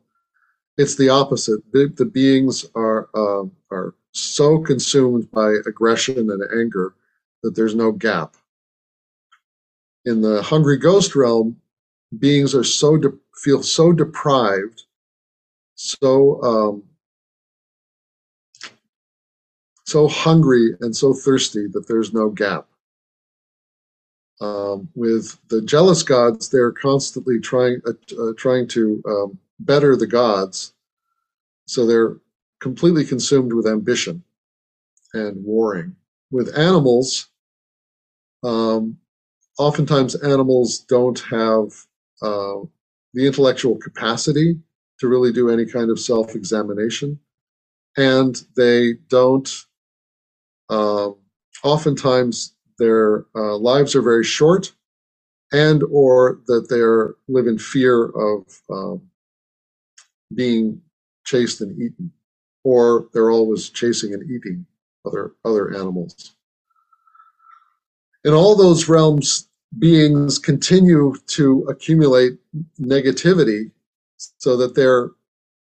it's 0.79 0.97
the 0.97 1.09
opposite. 1.09 1.61
The, 1.73 1.93
the 1.97 2.05
beings 2.05 2.64
are 2.75 3.09
uh, 3.14 3.45
are 3.71 3.95
so 4.12 4.59
consumed 4.61 5.31
by 5.31 5.55
aggression 5.66 6.31
and 6.31 6.43
anger 6.59 6.95
that 7.43 7.55
there's 7.55 7.75
no 7.75 7.93
gap. 7.93 8.37
In 10.04 10.22
the 10.22 10.42
hungry 10.42 10.78
ghost 10.78 11.14
realm, 11.14 11.60
beings 12.18 12.54
are 12.54 12.64
so 12.64 12.96
de- 12.96 13.18
feel 13.34 13.62
so 13.62 13.92
deprived, 13.92 14.84
so 15.74 16.42
um, 16.42 16.82
so 19.84 20.08
hungry 20.08 20.76
and 20.80 20.94
so 20.94 21.12
thirsty 21.12 21.66
that 21.72 21.86
there's 21.88 22.14
no 22.14 22.30
gap. 22.30 22.66
Um, 24.40 24.88
with 24.94 25.38
the 25.48 25.60
jealous 25.60 26.02
gods, 26.02 26.48
they're 26.48 26.72
constantly 26.72 27.38
trying 27.38 27.82
uh, 27.86 28.22
uh, 28.22 28.32
trying 28.38 28.68
to 28.68 29.02
um, 29.06 29.38
better 29.58 29.96
the 29.96 30.06
gods, 30.06 30.72
so 31.66 31.86
they're 31.86 32.16
completely 32.60 33.04
consumed 33.04 33.52
with 33.52 33.66
ambition 33.66 34.22
and 35.12 35.44
warring. 35.44 35.94
With 36.30 36.56
animals, 36.56 37.28
um, 38.44 38.99
oftentimes 39.61 40.14
animals 40.16 40.79
don't 40.79 41.20
have 41.31 41.66
uh, 42.23 42.64
the 43.12 43.27
intellectual 43.27 43.77
capacity 43.77 44.59
to 44.99 45.07
really 45.07 45.33
do 45.33 45.51
any 45.51 45.66
kind 45.66 45.90
of 45.90 46.01
self-examination, 46.01 47.20
and 47.99 48.42
they 48.57 48.94
don't 49.09 49.66
uh, 50.70 51.11
oftentimes 51.62 52.55
their 52.79 53.27
uh, 53.35 53.57
lives 53.57 53.94
are 53.94 54.03
very 54.03 54.25
short 54.25 54.73
and 55.53 55.83
or 55.90 56.40
that 56.46 56.68
they 56.70 56.81
live 57.33 57.46
in 57.46 57.59
fear 57.59 58.07
of 58.07 58.46
um, 58.70 59.03
being 60.35 60.81
chased 61.25 61.61
and 61.61 61.77
eaten 61.83 62.11
or 62.64 63.09
they're 63.12 63.31
always 63.31 63.68
chasing 63.68 64.14
and 64.14 64.23
eating 64.31 64.64
other 65.07 65.33
other 65.44 65.75
animals. 65.75 66.35
In 68.25 68.33
all 68.33 68.57
those 68.57 68.88
realms 68.88 69.49
beings 69.78 70.38
continue 70.38 71.14
to 71.26 71.66
accumulate 71.68 72.33
negativity 72.80 73.70
so 74.16 74.56
that 74.56 74.74
they're 74.74 75.11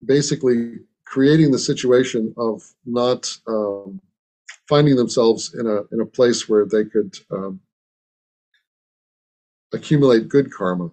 basically 0.06 0.76
creating 1.06 1.52
the 1.52 1.60
situation 1.60 2.34
of 2.38 2.64
not 2.86 3.36
um, 3.48 4.00
finding 4.68 4.96
themselves 4.96 5.54
in 5.56 5.66
a 5.68 5.82
in 5.94 6.02
a 6.02 6.06
place 6.06 6.48
where 6.48 6.66
they 6.66 6.86
could 6.86 7.18
um, 7.32 7.60
accumulate 9.74 10.30
good 10.30 10.52
karma. 10.52 10.90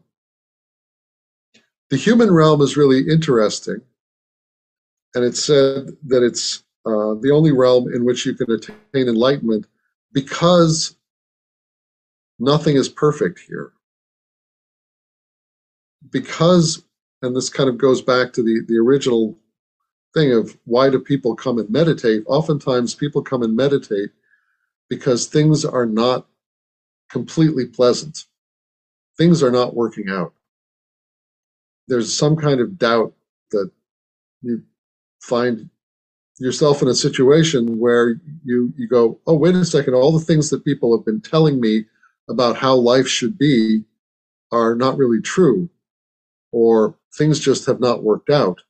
The 1.90 1.96
human 1.96 2.32
realm 2.32 2.60
is 2.60 2.76
really 2.76 3.08
interesting, 3.08 3.80
and 5.14 5.24
it's 5.24 5.44
said 5.44 5.88
that 6.06 6.22
it's 6.24 6.64
uh, 6.86 7.14
the 7.20 7.30
only 7.32 7.52
realm 7.52 7.92
in 7.92 8.04
which 8.04 8.26
you 8.26 8.34
can 8.34 8.50
attain 8.50 9.08
enlightenment 9.08 9.66
because 10.12 10.96
nothing 12.38 12.76
is 12.76 12.88
perfect 12.88 13.40
here. 13.40 13.72
Because, 16.10 16.84
and 17.22 17.34
this 17.34 17.48
kind 17.48 17.68
of 17.68 17.78
goes 17.78 18.02
back 18.02 18.32
to 18.34 18.42
the, 18.42 18.62
the 18.68 18.76
original 18.78 19.36
thing 20.14 20.32
of 20.32 20.56
why 20.64 20.90
do 20.90 20.98
people 21.00 21.34
come 21.34 21.58
and 21.58 21.68
meditate? 21.70 22.22
Oftentimes, 22.26 22.94
people 22.94 23.22
come 23.22 23.42
and 23.42 23.56
meditate 23.56 24.10
because 24.88 25.26
things 25.26 25.64
are 25.64 25.86
not 25.86 26.26
completely 27.10 27.66
pleasant. 27.66 28.24
Things 29.16 29.42
are 29.42 29.50
not 29.50 29.74
working 29.74 30.08
out. 30.10 30.32
There's 31.88 32.14
some 32.14 32.36
kind 32.36 32.60
of 32.60 32.78
doubt 32.78 33.14
that 33.50 33.70
you 34.42 34.62
find 35.20 35.68
yourself 36.38 36.82
in 36.82 36.88
a 36.88 36.94
situation 36.94 37.78
where 37.78 38.20
you, 38.44 38.72
you 38.76 38.88
go, 38.88 39.18
oh, 39.26 39.34
wait 39.34 39.54
a 39.54 39.64
second, 39.64 39.94
all 39.94 40.12
the 40.12 40.24
things 40.24 40.50
that 40.50 40.64
people 40.64 40.96
have 40.96 41.04
been 41.04 41.20
telling 41.20 41.60
me 41.60 41.84
about 42.28 42.56
how 42.56 42.74
life 42.74 43.08
should 43.08 43.38
be 43.38 43.84
are 44.52 44.74
not 44.74 44.96
really 44.98 45.20
true, 45.20 45.68
or 46.52 46.96
things 47.16 47.40
just 47.40 47.66
have 47.66 47.80
not 47.80 48.02
worked 48.02 48.30
out. 48.30 48.60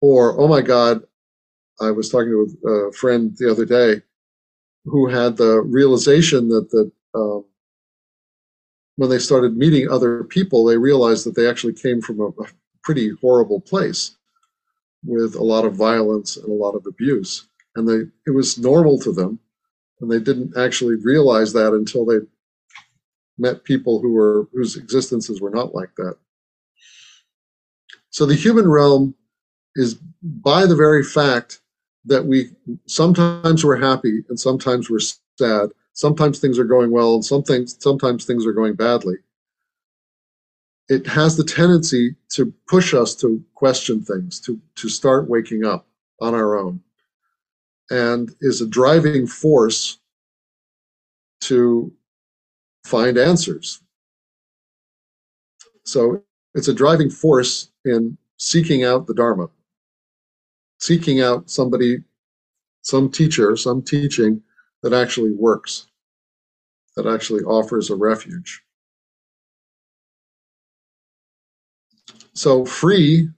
Or 0.00 0.38
oh 0.40 0.48
my 0.48 0.62
god 0.62 1.02
i 1.80 1.90
was 1.90 2.08
talking 2.10 2.30
to 2.30 2.68
a 2.68 2.92
friend 2.92 3.34
the 3.38 3.50
other 3.50 3.64
day 3.64 4.02
who 4.84 5.08
had 5.08 5.36
the 5.36 5.60
realization 5.62 6.48
that 6.48 6.70
the 6.70 6.90
um, 7.14 7.44
when 8.96 9.10
they 9.10 9.18
started 9.18 9.56
meeting 9.56 9.88
other 9.88 10.24
people 10.24 10.64
they 10.64 10.76
realized 10.76 11.24
that 11.26 11.34
they 11.36 11.48
actually 11.48 11.72
came 11.72 12.00
from 12.00 12.20
a, 12.20 12.26
a 12.28 12.46
pretty 12.82 13.10
horrible 13.20 13.60
place 13.60 14.16
with 15.04 15.34
a 15.34 15.42
lot 15.42 15.64
of 15.64 15.74
violence 15.74 16.36
and 16.36 16.48
a 16.48 16.54
lot 16.54 16.74
of 16.74 16.86
abuse. 16.86 17.48
And 17.76 17.88
they 17.88 18.10
it 18.26 18.34
was 18.34 18.58
normal 18.58 18.98
to 19.00 19.12
them 19.12 19.38
and 20.00 20.10
they 20.10 20.18
didn't 20.18 20.56
actually 20.56 20.96
realize 20.96 21.52
that 21.52 21.72
until 21.72 22.04
they 22.04 22.18
met 23.38 23.64
people 23.64 24.00
who 24.00 24.12
were 24.12 24.48
whose 24.52 24.76
existences 24.76 25.40
were 25.40 25.50
not 25.50 25.74
like 25.74 25.94
that 25.96 26.16
so 28.10 28.26
the 28.26 28.34
human 28.34 28.68
realm 28.68 29.14
is 29.74 29.94
by 30.22 30.66
the 30.66 30.76
very 30.76 31.02
fact 31.02 31.60
that 32.04 32.26
we 32.26 32.50
sometimes 32.86 33.64
we're 33.64 33.76
happy 33.76 34.22
and 34.28 34.38
sometimes 34.38 34.90
we're 34.90 35.00
sad. 35.38 35.70
Sometimes 35.94 36.38
things 36.38 36.58
are 36.58 36.64
going 36.64 36.90
well 36.90 37.14
and 37.14 37.24
some 37.24 37.42
things, 37.42 37.76
sometimes 37.80 38.24
things 38.24 38.46
are 38.46 38.52
going 38.52 38.74
badly. 38.74 39.16
It 40.88 41.06
has 41.06 41.36
the 41.36 41.44
tendency 41.44 42.16
to 42.30 42.52
push 42.66 42.92
us 42.92 43.14
to 43.16 43.42
question 43.54 44.02
things, 44.02 44.40
to, 44.40 44.60
to 44.76 44.88
start 44.88 45.28
waking 45.28 45.64
up 45.64 45.86
on 46.20 46.34
our 46.34 46.58
own, 46.58 46.80
and 47.90 48.34
is 48.40 48.60
a 48.60 48.66
driving 48.66 49.26
force 49.26 49.98
to 51.42 51.92
find 52.84 53.18
answers. 53.18 53.80
So 55.84 56.22
it's 56.54 56.68
a 56.68 56.74
driving 56.74 57.10
force 57.10 57.70
in 57.84 58.16
seeking 58.36 58.84
out 58.84 59.06
the 59.06 59.14
Dharma 59.14 59.48
seeking 60.82 61.20
out 61.20 61.48
somebody, 61.48 61.98
some 62.82 63.08
teacher, 63.08 63.56
some 63.56 63.82
teaching 63.82 64.42
that 64.82 64.92
actually 64.92 65.30
works, 65.30 65.86
that 66.96 67.06
actually 67.06 67.44
offers 67.44 67.88
a 67.88 67.94
refuge. 67.94 68.62
So 72.34 72.64
free 72.64 73.28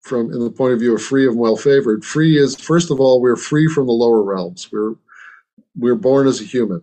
from 0.00 0.32
in 0.32 0.40
the 0.40 0.50
point 0.50 0.72
of 0.72 0.80
view 0.80 0.94
of 0.94 1.02
free 1.02 1.26
and 1.26 1.38
well 1.38 1.56
favored. 1.56 2.04
Free 2.06 2.38
is 2.38 2.56
first 2.56 2.90
of 2.90 2.98
all 2.98 3.20
we're 3.20 3.36
free 3.36 3.68
from 3.68 3.86
the 3.86 3.92
lower 3.92 4.22
realms. 4.22 4.72
We're 4.72 4.94
we're 5.76 5.94
born 5.94 6.26
as 6.26 6.40
a 6.40 6.44
human. 6.44 6.80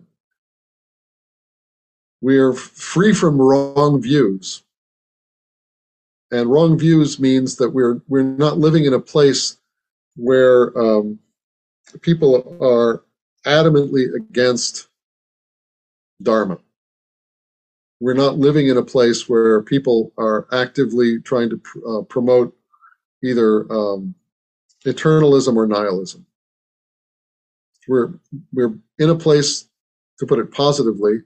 We're 2.20 2.52
free 2.52 3.14
from 3.14 3.40
wrong 3.40 4.00
views. 4.02 4.62
And 6.30 6.50
wrong 6.50 6.78
views 6.78 7.18
means 7.18 7.56
that 7.56 7.70
we're 7.70 8.00
we're 8.08 8.22
not 8.22 8.58
living 8.58 8.84
in 8.84 8.94
a 8.94 9.00
place 9.00 9.56
where 10.16 10.76
um, 10.78 11.18
people 12.02 12.56
are 12.60 13.02
adamantly 13.44 14.14
against 14.14 14.88
Dharma. 16.22 16.58
We're 18.00 18.14
not 18.14 18.38
living 18.38 18.68
in 18.68 18.76
a 18.76 18.82
place 18.82 19.28
where 19.28 19.62
people 19.62 20.12
are 20.16 20.46
actively 20.52 21.20
trying 21.20 21.50
to 21.50 21.58
pr- 21.58 21.86
uh, 21.86 22.02
promote 22.02 22.56
either 23.22 23.70
um, 23.72 24.14
eternalism 24.84 25.56
or 25.56 25.66
nihilism. 25.66 26.24
We're 27.88 28.12
we're 28.52 28.74
in 28.98 29.10
a 29.10 29.16
place, 29.16 29.68
to 30.18 30.26
put 30.26 30.38
it 30.38 30.52
positively, 30.52 31.22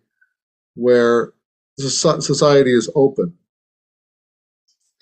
where 0.75 1.33
society 1.79 2.73
is 2.73 2.91
open 2.95 3.37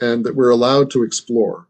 and 0.01 0.25
that 0.25 0.35
we're 0.35 0.51
allowed 0.51 0.91
to 0.91 1.03
explore. 1.03 1.69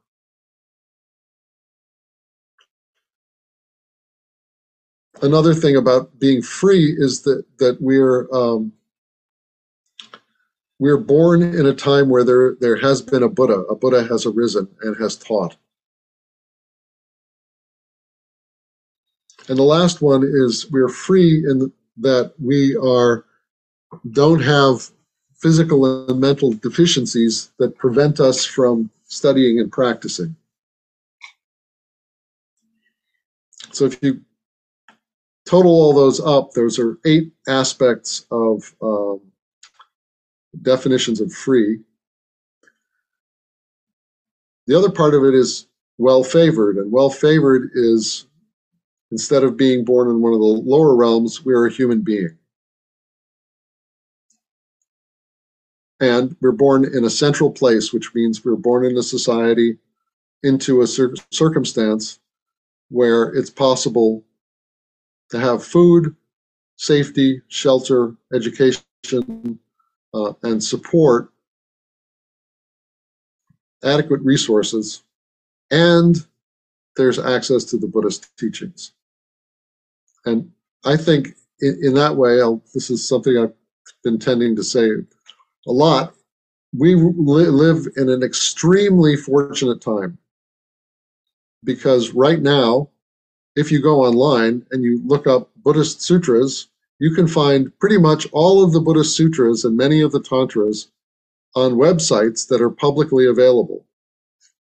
Another 5.20 5.54
thing 5.54 5.76
about 5.76 6.18
being 6.18 6.42
free 6.42 6.96
is 6.98 7.22
that 7.22 7.44
that 7.58 7.80
we're 7.80 8.32
um, 8.34 8.72
we're 10.80 10.98
born 10.98 11.42
in 11.42 11.66
a 11.66 11.74
time 11.74 12.08
where 12.08 12.24
there 12.24 12.56
there 12.60 12.76
has 12.76 13.00
been 13.00 13.22
a 13.22 13.28
Buddha. 13.28 13.60
A 13.70 13.76
Buddha 13.76 14.02
has 14.04 14.26
arisen 14.26 14.66
and 14.80 14.96
has 14.96 15.14
taught. 15.14 15.56
And 19.48 19.58
the 19.58 19.62
last 19.62 20.02
one 20.02 20.24
is 20.24 20.68
we're 20.70 20.88
free 20.88 21.44
in 21.48 21.72
that 21.98 22.34
we 22.40 22.74
are 22.76 23.26
don't 24.10 24.40
have 24.40 24.90
physical 25.34 26.08
and 26.08 26.20
mental 26.20 26.52
deficiencies 26.52 27.50
that 27.58 27.76
prevent 27.76 28.20
us 28.20 28.44
from 28.44 28.90
studying 29.04 29.58
and 29.58 29.70
practicing. 29.72 30.34
So 33.72 33.86
if 33.86 34.02
you 34.02 34.20
total 35.46 35.72
all 35.72 35.94
those 35.94 36.20
up, 36.20 36.52
those 36.52 36.78
are 36.78 36.98
eight 37.04 37.32
aspects 37.48 38.26
of 38.30 38.74
um, 38.80 39.20
definitions 40.62 41.20
of 41.20 41.32
free. 41.32 41.80
The 44.66 44.78
other 44.78 44.90
part 44.90 45.14
of 45.14 45.24
it 45.24 45.34
is 45.34 45.66
well 45.98 46.22
favored, 46.22 46.76
and 46.76 46.92
well 46.92 47.10
favored 47.10 47.70
is 47.74 48.26
instead 49.10 49.42
of 49.42 49.56
being 49.56 49.84
born 49.84 50.08
in 50.08 50.22
one 50.22 50.32
of 50.32 50.38
the 50.38 50.44
lower 50.44 50.94
realms, 50.94 51.44
we're 51.44 51.66
a 51.66 51.72
human 51.72 52.00
being. 52.00 52.38
And 56.02 56.36
we're 56.40 56.50
born 56.50 56.84
in 56.84 57.04
a 57.04 57.10
central 57.10 57.52
place, 57.52 57.92
which 57.92 58.12
means 58.12 58.44
we're 58.44 58.56
born 58.56 58.84
in 58.84 58.98
a 58.98 59.04
society 59.04 59.78
into 60.42 60.82
a 60.82 60.86
cir- 60.86 61.14
circumstance 61.30 62.18
where 62.90 63.26
it's 63.26 63.50
possible 63.50 64.24
to 65.30 65.38
have 65.38 65.64
food, 65.64 66.16
safety, 66.76 67.40
shelter, 67.46 68.16
education, 68.34 68.82
uh, 70.12 70.32
and 70.42 70.62
support, 70.62 71.32
adequate 73.84 74.20
resources, 74.22 75.04
and 75.70 76.26
there's 76.96 77.20
access 77.20 77.62
to 77.62 77.78
the 77.78 77.86
Buddhist 77.86 78.36
teachings. 78.36 78.92
And 80.24 80.50
I 80.84 80.96
think 80.96 81.28
in, 81.60 81.78
in 81.80 81.94
that 81.94 82.16
way, 82.16 82.40
I'll, 82.42 82.60
this 82.74 82.90
is 82.90 83.08
something 83.08 83.38
I've 83.38 83.54
been 84.02 84.18
tending 84.18 84.56
to 84.56 84.64
say 84.64 84.90
a 85.66 85.72
lot. 85.72 86.14
We 86.76 86.94
li- 86.94 87.46
live 87.46 87.86
in 87.96 88.08
an 88.08 88.22
extremely 88.22 89.16
fortunate 89.16 89.80
time 89.80 90.18
because 91.64 92.12
right 92.12 92.40
now, 92.40 92.88
if 93.54 93.70
you 93.70 93.82
go 93.82 94.04
online 94.04 94.64
and 94.70 94.82
you 94.82 95.00
look 95.04 95.26
up 95.26 95.50
Buddhist 95.56 96.02
sutras, 96.02 96.68
you 96.98 97.14
can 97.14 97.28
find 97.28 97.76
pretty 97.78 97.98
much 97.98 98.26
all 98.32 98.64
of 98.64 98.72
the 98.72 98.80
Buddhist 98.80 99.16
sutras 99.16 99.64
and 99.64 99.76
many 99.76 100.00
of 100.00 100.12
the 100.12 100.22
tantras 100.22 100.90
on 101.54 101.72
websites 101.72 102.48
that 102.48 102.62
are 102.62 102.70
publicly 102.70 103.26
available. 103.26 103.84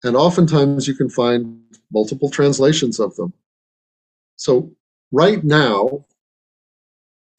And 0.04 0.16
oftentimes 0.16 0.88
you 0.88 0.96
can 0.96 1.10
find 1.10 1.60
multiple 1.92 2.30
translations 2.30 3.00
of 3.00 3.16
them. 3.16 3.34
So 4.36 4.72
right 5.12 5.44
now, 5.44 6.06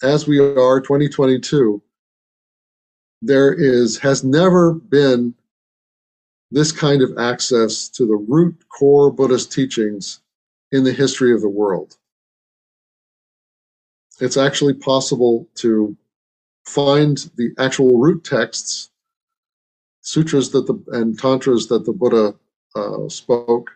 as 0.02 0.26
we 0.26 0.38
are 0.38 0.80
2022, 0.80 1.82
there 3.22 3.52
is 3.52 3.98
has 3.98 4.24
never 4.24 4.72
been 4.72 5.34
this 6.50 6.72
kind 6.72 7.02
of 7.02 7.18
access 7.18 7.88
to 7.88 8.06
the 8.06 8.16
root 8.16 8.56
core 8.68 9.10
Buddhist 9.10 9.52
teachings 9.52 10.20
in 10.72 10.84
the 10.84 10.92
history 10.92 11.32
of 11.32 11.40
the 11.40 11.48
world. 11.48 11.96
It's 14.20 14.36
actually 14.36 14.74
possible 14.74 15.46
to 15.56 15.96
find 16.66 17.30
the 17.36 17.50
actual 17.58 17.98
root 17.98 18.24
texts, 18.24 18.90
sutras 20.00 20.50
that 20.50 20.66
the 20.66 20.82
and 20.92 21.18
tantras 21.18 21.66
that 21.68 21.84
the 21.84 21.92
Buddha 21.92 22.34
uh, 22.74 23.08
spoke, 23.08 23.70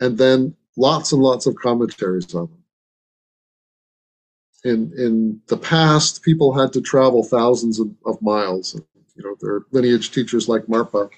and 0.00 0.16
then 0.16 0.54
lots 0.76 1.12
and 1.12 1.22
lots 1.22 1.46
of 1.46 1.56
commentaries 1.56 2.34
on 2.34 2.46
them 2.46 2.63
in 4.64 4.92
in 4.96 5.40
the 5.46 5.56
past, 5.56 6.22
people 6.22 6.52
had 6.52 6.72
to 6.72 6.80
travel 6.80 7.22
thousands 7.22 7.78
of, 7.78 7.88
of 8.06 8.20
miles. 8.22 8.74
You 9.14 9.22
know, 9.22 9.36
their 9.40 9.60
lineage 9.70 10.10
teachers 10.10 10.48
like 10.48 10.62
Marpa. 10.62 11.10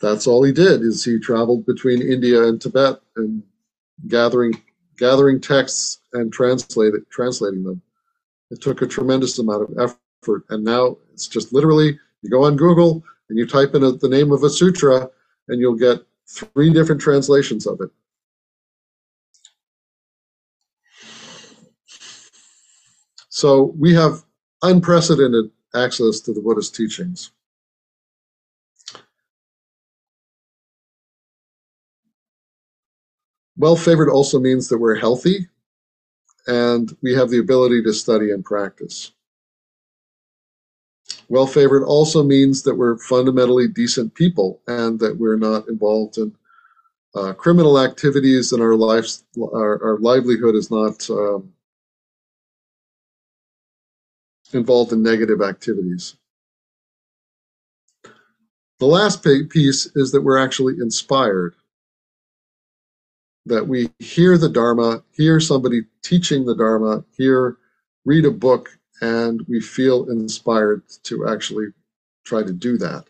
That's 0.00 0.26
all 0.26 0.42
he 0.42 0.52
did 0.52 0.82
is 0.82 1.04
he 1.04 1.18
traveled 1.18 1.66
between 1.66 2.02
India 2.02 2.42
and 2.42 2.60
Tibet 2.60 3.00
and 3.16 3.42
gathering 4.08 4.60
gathering 4.96 5.40
texts 5.40 6.00
and 6.12 6.32
translate 6.32 6.94
translating 7.10 7.62
them. 7.62 7.80
It 8.50 8.60
took 8.60 8.82
a 8.82 8.86
tremendous 8.86 9.38
amount 9.38 9.70
of 9.70 9.78
effort, 9.78 10.44
and 10.48 10.64
now 10.64 10.96
it's 11.12 11.28
just 11.28 11.52
literally 11.52 11.98
you 12.22 12.30
go 12.30 12.44
on 12.44 12.56
Google 12.56 13.04
and 13.28 13.38
you 13.38 13.46
type 13.46 13.74
in 13.74 13.84
a, 13.84 13.92
the 13.92 14.08
name 14.08 14.32
of 14.32 14.42
a 14.42 14.50
sutra, 14.50 15.08
and 15.48 15.60
you'll 15.60 15.74
get 15.74 16.00
three 16.26 16.72
different 16.72 17.00
translations 17.00 17.66
of 17.66 17.80
it. 17.80 17.90
So 23.38 23.72
we 23.78 23.94
have 23.94 24.24
unprecedented 24.62 25.52
access 25.72 26.18
to 26.22 26.32
the 26.32 26.40
Buddhist 26.40 26.74
teachings. 26.74 27.30
Well 33.56 33.76
favored 33.76 34.10
also 34.10 34.40
means 34.40 34.68
that 34.68 34.78
we're 34.78 34.96
healthy 34.96 35.46
and 36.48 36.96
we 37.00 37.14
have 37.14 37.30
the 37.30 37.38
ability 37.38 37.80
to 37.84 37.92
study 37.92 38.32
and 38.32 38.44
practice. 38.44 39.12
Well 41.28 41.46
favored 41.46 41.84
also 41.84 42.24
means 42.24 42.64
that 42.64 42.74
we're 42.74 42.98
fundamentally 42.98 43.68
decent 43.68 44.12
people 44.16 44.60
and 44.66 44.98
that 44.98 45.16
we're 45.16 45.36
not 45.36 45.68
involved 45.68 46.18
in 46.18 46.34
uh, 47.14 47.34
criminal 47.34 47.78
activities 47.78 48.52
and 48.52 48.60
our 48.60 48.74
lives, 48.74 49.22
our, 49.40 49.80
our 49.80 49.98
livelihood 49.98 50.56
is 50.56 50.72
not 50.72 51.08
um, 51.08 51.52
involved 54.52 54.92
in 54.92 55.02
negative 55.02 55.40
activities. 55.42 56.16
The 58.78 58.86
last 58.86 59.22
piece 59.22 59.86
is 59.96 60.12
that 60.12 60.22
we're 60.22 60.38
actually 60.38 60.74
inspired, 60.80 61.54
that 63.46 63.66
we 63.66 63.88
hear 63.98 64.38
the 64.38 64.48
Dharma, 64.48 65.02
hear 65.10 65.40
somebody 65.40 65.82
teaching 66.02 66.44
the 66.44 66.54
Dharma, 66.54 67.04
hear, 67.16 67.56
read 68.04 68.24
a 68.24 68.30
book, 68.30 68.78
and 69.00 69.42
we 69.48 69.60
feel 69.60 70.08
inspired 70.10 70.82
to 71.04 71.28
actually 71.28 71.66
try 72.24 72.42
to 72.42 72.52
do 72.52 72.78
that, 72.78 73.04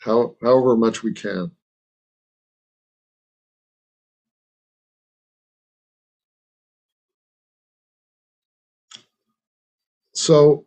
how, 0.00 0.34
however 0.42 0.76
much 0.76 1.02
we 1.02 1.12
can. 1.12 1.50
So 10.24 10.64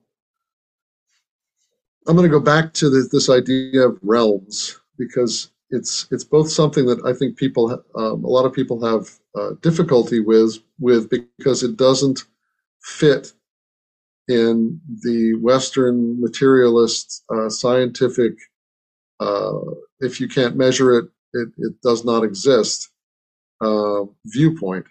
I'm 2.08 2.16
going 2.16 2.30
to 2.30 2.38
go 2.40 2.44
back 2.44 2.74
to 2.76 2.92
the, 2.92 3.10
this 3.12 3.28
idea 3.28 3.88
of 3.88 3.98
realms 4.04 4.80
because 5.00 5.52
it's 5.72 6.08
it's 6.12 6.24
both 6.24 6.50
something 6.50 6.86
that 6.86 7.04
I 7.04 7.14
think 7.14 7.38
people 7.38 7.84
um, 7.96 8.24
a 8.24 8.28
lot 8.28 8.46
of 8.46 8.54
people 8.54 8.86
have 8.86 9.10
uh, 9.36 9.56
difficulty 9.62 10.20
with 10.20 10.60
with 10.80 11.10
because 11.10 11.64
it 11.64 11.76
doesn't 11.76 12.26
fit 12.84 13.34
in 14.28 14.80
the 15.02 15.34
Western 15.42 16.22
materialist 16.22 17.24
uh, 17.34 17.50
scientific. 17.50 18.34
Uh, 19.20 19.60
if 20.00 20.22
you 20.22 20.28
can't 20.28 20.56
measure 20.56 21.00
it, 21.00 21.06
it, 21.34 21.50
it 21.58 21.82
does 21.82 22.06
not 22.06 22.24
exist 22.24 22.92
uh, 23.62 24.04
viewpoint. 24.28 24.86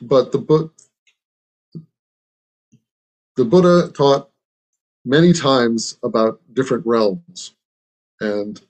But 0.00 0.32
the, 0.32 0.70
the 3.36 3.44
Buddha 3.44 3.90
taught 3.92 4.30
many 5.04 5.32
times 5.32 5.98
about 6.02 6.40
different 6.52 6.86
realms 6.86 7.54
and 8.20 8.60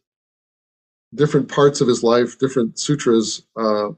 different 1.14 1.48
parts 1.48 1.80
of 1.80 1.88
his 1.88 2.02
life, 2.02 2.38
different 2.38 2.78
sutras 2.78 3.42
uh, 3.56 3.90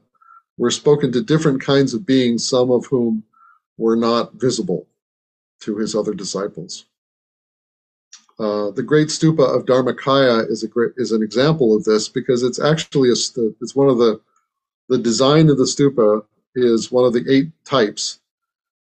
were 0.57 0.71
spoken 0.71 1.11
to 1.11 1.21
different 1.21 1.61
kinds 1.61 1.93
of 1.93 2.05
beings, 2.05 2.47
some 2.47 2.71
of 2.71 2.85
whom 2.85 3.23
were 3.77 3.95
not 3.95 4.33
visible 4.33 4.87
to 5.61 5.77
his 5.77 5.95
other 5.95 6.13
disciples. 6.13 6.85
Uh, 8.39 8.69
the 8.71 8.83
Great 8.83 9.07
Stupa 9.07 9.55
of 9.55 9.65
Dharmakaya 9.65 10.49
is 10.49 10.63
a 10.63 10.67
great, 10.67 10.91
is 10.97 11.11
an 11.11 11.23
example 11.23 11.75
of 11.75 11.83
this 11.85 12.07
because 12.07 12.43
it's 12.43 12.59
actually 12.59 13.09
a 13.09 13.13
it's 13.61 13.75
one 13.75 13.89
of 13.89 13.97
the 13.97 14.21
the 14.89 14.97
design 14.97 15.49
of 15.49 15.57
the 15.57 15.63
stupa 15.63 16.23
is 16.55 16.91
one 16.91 17.03
of 17.03 17.13
the 17.13 17.25
eight 17.29 17.51
types, 17.65 18.19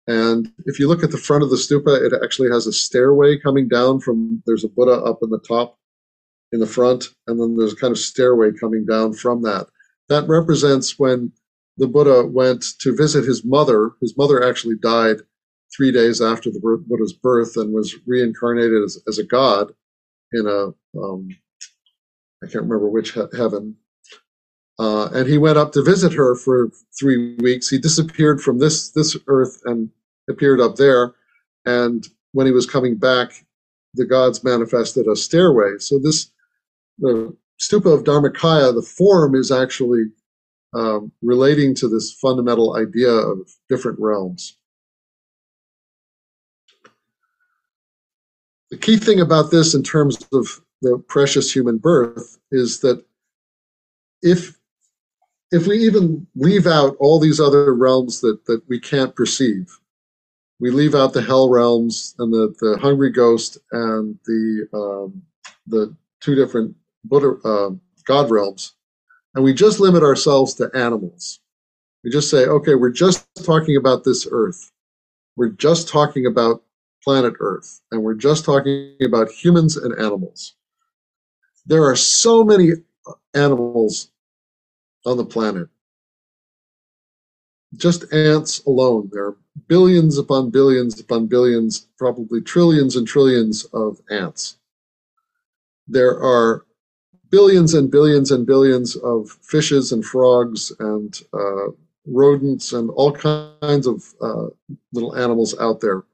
and 0.09 0.51
if 0.65 0.81
you 0.81 0.89
look 0.89 1.05
at 1.05 1.11
the 1.11 1.19
front 1.19 1.43
of 1.43 1.51
the 1.51 1.57
stupa, 1.57 2.01
it 2.01 2.19
actually 2.25 2.51
has 2.51 2.67
a 2.67 2.73
stairway 2.73 3.39
coming 3.39 3.69
down 3.69 4.01
from 4.01 4.43
there's 4.47 4.65
a 4.65 4.69
Buddha 4.69 4.95
up 5.05 5.19
in 5.23 5.29
the 5.29 5.39
top 5.39 5.77
in 6.51 6.61
the 6.61 6.67
front, 6.67 7.09
and 7.27 7.39
then 7.39 7.59
there's 7.59 7.75
a 7.75 7.77
kind 7.77 7.93
of 7.93 7.99
stairway 7.99 8.51
coming 8.59 8.87
down 8.87 9.13
from 9.13 9.43
that. 9.43 9.67
That 10.09 10.27
represents 10.27 10.99
when 10.99 11.31
the 11.77 11.87
Buddha 11.87 12.27
went 12.27 12.65
to 12.81 12.97
visit 12.97 13.27
his 13.27 13.45
mother. 13.45 13.93
His 14.01 14.17
mother 14.17 14.43
actually 14.43 14.77
died 14.77 15.19
three 15.77 15.93
days 15.93 16.23
after 16.23 16.51
the 16.51 16.59
Buddha's 16.59 17.13
birth 17.13 17.59
and 17.59 17.75
was 17.75 17.95
reincarnated 18.07 18.83
as, 18.83 18.99
as 19.07 19.19
a 19.19 19.25
god 19.25 19.75
in 20.33 20.47
a 20.47 20.99
um, 20.99 21.29
I 22.43 22.47
can't 22.47 22.65
remember 22.65 22.89
which 22.89 23.13
he- 23.13 23.37
heaven. 23.37 23.77
Uh, 24.79 25.09
and 25.13 25.29
he 25.29 25.37
went 25.37 25.59
up 25.59 25.73
to 25.73 25.83
visit 25.83 26.15
her 26.15 26.35
for 26.35 26.71
three 26.99 27.35
weeks. 27.37 27.69
He 27.69 27.79
disappeared 27.79 28.41
from 28.41 28.59
this 28.59 28.91
this 28.91 29.17
earth 29.27 29.61
and 29.67 29.91
appeared 30.29 30.61
up 30.61 30.77
there. 30.77 31.15
And 31.67 32.07
when 32.33 32.47
he 32.47 32.53
was 32.53 32.67
coming 32.67 32.97
back, 32.97 33.45
the 33.95 34.05
gods 34.05 34.45
manifested 34.45 35.07
a 35.07 35.17
stairway. 35.17 35.79
So 35.79 35.99
this 35.99 36.31
the 36.99 37.35
stupa 37.61 37.93
of 37.93 38.05
Dharmakaya, 38.05 38.75
the 38.75 38.83
form 38.83 39.35
is 39.35 39.51
actually 39.51 40.05
um, 40.75 41.13
relating 41.23 41.75
to 41.77 41.89
this 41.89 42.13
fundamental 42.13 42.77
idea 42.77 43.11
of 43.11 43.51
different 43.69 43.99
realms. 44.01 44.57
The 48.71 48.77
key 48.77 48.97
thing 48.99 49.21
about 49.21 49.51
this 49.51 49.75
in 49.75 49.83
terms 49.83 50.27
of 50.33 50.61
the 50.83 51.03
precious 51.09 51.53
human 51.53 51.79
birth 51.79 52.39
is 52.53 52.81
that 52.81 53.03
if 54.23 54.59
if 55.51 55.67
we 55.67 55.79
even 55.79 56.27
leave 56.37 56.67
out 56.67 56.95
all 57.01 57.19
these 57.19 57.41
other 57.41 57.75
realms 57.75 58.21
that, 58.21 58.45
that 58.45 58.61
we 58.69 58.79
can't 58.79 59.17
perceive, 59.17 59.79
we 60.61 60.71
leave 60.71 60.95
out 60.95 61.13
the 61.13 61.23
hell 61.23 61.49
realms 61.49 62.15
and 62.19 62.33
the, 62.33 62.55
the 62.61 62.79
hungry 62.79 63.11
ghost 63.11 63.59
and 63.73 64.19
the 64.27 64.69
um, 64.75 65.23
the 65.67 65.95
two 66.21 66.35
different 66.35 66.75
Buddha 67.05 67.37
uh, 67.45 67.71
God 68.07 68.31
realms, 68.31 68.75
and 69.35 69.45
we 69.45 69.55
just 69.55 69.81
limit 69.81 70.03
ourselves 70.03 70.55
to 70.55 70.71
animals. 70.75 71.41
We 72.05 72.11
just 72.11 72.31
say, 72.31 72.47
okay, 72.47 72.75
we're 72.75 72.91
just 72.91 73.27
talking 73.45 73.77
about 73.77 74.05
this 74.05 74.27
earth. 74.31 74.71
We're 75.37 75.51
just 75.51 75.89
talking 75.89 76.27
about 76.27 76.63
planet 77.05 77.35
Earth, 77.41 77.81
and 77.91 78.03
we're 78.03 78.15
just 78.15 78.45
talking 78.45 78.97
about 79.03 79.31
humans 79.31 79.77
and 79.77 79.99
animals. 79.99 80.57
There 81.65 81.85
are 81.85 81.97
so 81.97 82.45
many 82.45 82.73
animals 83.35 84.11
on 85.07 85.17
the 85.17 85.25
planet. 85.25 85.69
Just 87.77 88.13
ants 88.13 88.65
alone, 88.65 89.11
there 89.13 89.27
are 89.27 89.37
billions 89.67 90.17
upon 90.17 90.51
billions 90.51 90.99
upon 90.99 91.27
billions, 91.27 91.87
probably 91.99 92.41
trillions 92.41 92.97
and 92.97 93.07
trillions 93.07 93.65
of 93.67 94.01
ants. 94.11 94.57
There 95.87 96.19
are 96.19 96.65
billions 97.31 97.75
and 97.75 97.91
billions 97.91 98.31
and 98.31 98.47
billions 98.47 98.97
of 98.97 99.31
fishes 99.43 99.93
and 99.93 100.05
frogs 100.05 100.73
and 100.81 101.21
uh, 101.35 101.69
rodents 102.07 102.73
and 102.73 102.91
all 102.91 103.13
kinds 103.13 103.87
of 103.87 104.15
uh, 104.23 104.47
little 104.93 105.15
animals 105.17 105.59
out 105.59 105.81
there. 105.81 106.05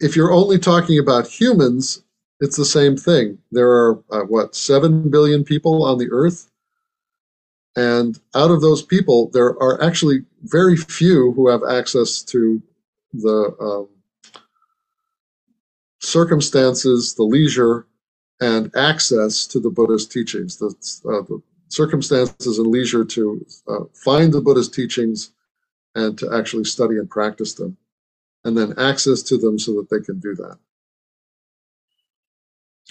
If 0.00 0.14
you're 0.14 0.32
only 0.32 0.58
talking 0.58 0.98
about 0.98 1.26
humans, 1.26 2.02
it's 2.40 2.56
the 2.56 2.64
same 2.64 2.96
thing. 2.96 3.38
There 3.50 3.70
are, 3.70 4.02
uh, 4.10 4.22
what, 4.22 4.54
7 4.54 5.10
billion 5.10 5.44
people 5.44 5.84
on 5.84 5.98
the 5.98 6.08
earth? 6.10 6.50
And 7.76 8.18
out 8.34 8.50
of 8.50 8.60
those 8.60 8.82
people, 8.82 9.30
there 9.32 9.50
are 9.62 9.82
actually 9.82 10.24
very 10.44 10.76
few 10.76 11.32
who 11.32 11.48
have 11.48 11.62
access 11.68 12.22
to 12.22 12.62
the 13.12 13.54
um, 13.60 13.88
circumstances, 16.00 17.14
the 17.14 17.22
leisure, 17.22 17.86
and 18.40 18.74
access 18.76 19.46
to 19.46 19.60
the 19.60 19.70
Buddha's 19.70 20.06
teachings, 20.06 20.56
the, 20.56 20.68
uh, 21.06 21.22
the 21.22 21.42
circumstances 21.68 22.58
and 22.58 22.66
leisure 22.66 23.04
to 23.04 23.44
uh, 23.68 23.84
find 23.92 24.32
the 24.32 24.40
Buddha's 24.40 24.68
teachings 24.68 25.32
and 25.94 26.18
to 26.18 26.32
actually 26.34 26.64
study 26.64 26.96
and 26.96 27.08
practice 27.08 27.54
them, 27.54 27.76
and 28.44 28.56
then 28.56 28.74
access 28.78 29.22
to 29.22 29.38
them 29.38 29.58
so 29.58 29.72
that 29.74 29.88
they 29.90 30.04
can 30.04 30.18
do 30.18 30.34
that. 30.34 30.58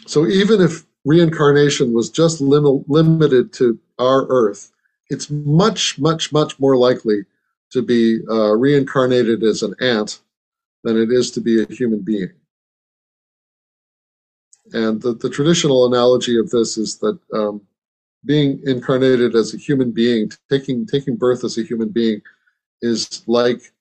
So 0.06 0.28
even 0.28 0.62
if 0.62 0.86
reincarnation 1.06 1.94
was 1.94 2.10
just 2.10 2.42
lim- 2.42 2.84
limited 2.88 3.54
to 3.54 3.80
our 4.00 4.28
earth, 4.28 4.72
it's 5.10 5.30
much, 5.30 6.00
much, 6.00 6.32
much 6.32 6.60
more 6.60 6.76
likely 6.76 7.26
to 7.72 7.82
be 7.82 8.20
uh, 8.30 8.56
reincarnated 8.56 9.44
as 9.44 9.64
an 9.64 9.76
ant 9.82 10.22
than 10.84 10.98
it 10.98 11.12
is 11.12 11.32
to 11.32 11.42
be 11.42 11.62
a 11.62 11.74
human 11.74 12.02
being. 12.02 12.32
And 14.74 15.02
the, 15.02 15.14
the 15.14 15.30
traditional 15.30 15.86
analogy 15.86 16.40
of 16.40 16.50
this 16.50 16.78
is 16.78 16.98
that 17.00 17.20
um, 17.34 17.62
being 18.26 18.62
incarnated 18.66 19.36
as 19.36 19.54
a 19.54 19.58
human 19.58 19.92
being, 19.92 20.32
taking 20.50 20.88
taking 20.88 21.16
birth 21.16 21.44
as 21.44 21.58
a 21.58 21.64
human 21.64 21.90
being, 21.90 22.22
is 22.82 23.24
like 23.28 23.72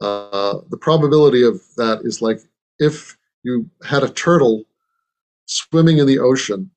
uh, 0.00 0.58
the 0.70 0.76
probability 0.76 1.44
of 1.44 1.60
that 1.76 2.02
is 2.04 2.22
like 2.22 2.40
if 2.78 3.16
you 3.42 3.68
had 3.84 4.04
a 4.04 4.10
turtle 4.10 4.64
swimming 5.48 5.98
in 5.98 6.06
the 6.06 6.18
ocean 6.18 6.70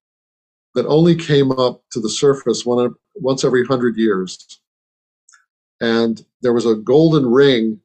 that 0.74 0.88
only 0.88 1.16
came 1.16 1.52
up 1.52 1.84
to 1.92 2.00
the 2.00 2.10
surface 2.10 2.66
one, 2.66 2.94
once 3.16 3.44
every 3.44 3.66
hundred 3.66 3.98
years, 3.98 4.60
and 5.82 6.26
there 6.42 6.54
was 6.54 6.66
a 6.66 6.76
golden 6.76 7.26
ring 7.26 7.80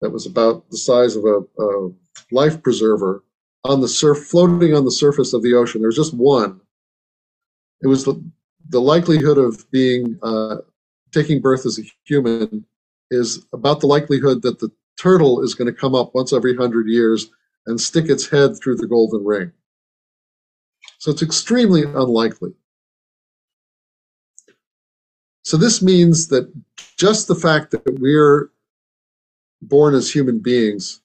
that 0.00 0.10
was 0.10 0.26
about 0.26 0.68
the 0.70 0.76
size 0.76 1.16
of 1.16 1.24
a, 1.24 1.62
a 1.62 1.92
life 2.30 2.62
preserver 2.62 3.24
on 3.64 3.80
the 3.80 3.88
surf, 3.88 4.26
floating 4.26 4.74
on 4.74 4.84
the 4.84 4.90
surface 4.90 5.32
of 5.32 5.42
the 5.42 5.54
ocean. 5.54 5.80
There 5.80 5.88
was 5.88 5.96
just 5.96 6.14
one. 6.14 6.60
It 7.82 7.86
was 7.86 8.04
the, 8.04 8.22
the 8.68 8.80
likelihood 8.80 9.38
of 9.38 9.68
being 9.70 10.18
uh, 10.22 10.56
taking 11.12 11.40
birth 11.40 11.66
as 11.66 11.78
a 11.78 11.82
human 12.04 12.64
is 13.10 13.46
about 13.52 13.80
the 13.80 13.86
likelihood 13.86 14.42
that 14.42 14.58
the 14.58 14.70
turtle 14.98 15.42
is 15.42 15.54
going 15.54 15.72
to 15.72 15.80
come 15.80 15.94
up 15.94 16.14
once 16.14 16.32
every 16.32 16.56
hundred 16.56 16.86
years 16.86 17.30
and 17.66 17.80
stick 17.80 18.08
its 18.08 18.28
head 18.28 18.56
through 18.56 18.76
the 18.76 18.86
golden 18.86 19.24
ring. 19.24 19.52
So 21.02 21.10
it's 21.10 21.20
extremely 21.20 21.82
unlikely. 21.82 22.52
So 25.42 25.56
this 25.56 25.82
means 25.82 26.28
that 26.28 26.48
just 26.96 27.26
the 27.26 27.34
fact 27.34 27.72
that 27.72 27.98
we're 27.98 28.52
born 29.62 29.96
as 29.96 30.08
human 30.08 30.38
beings, 30.38 31.00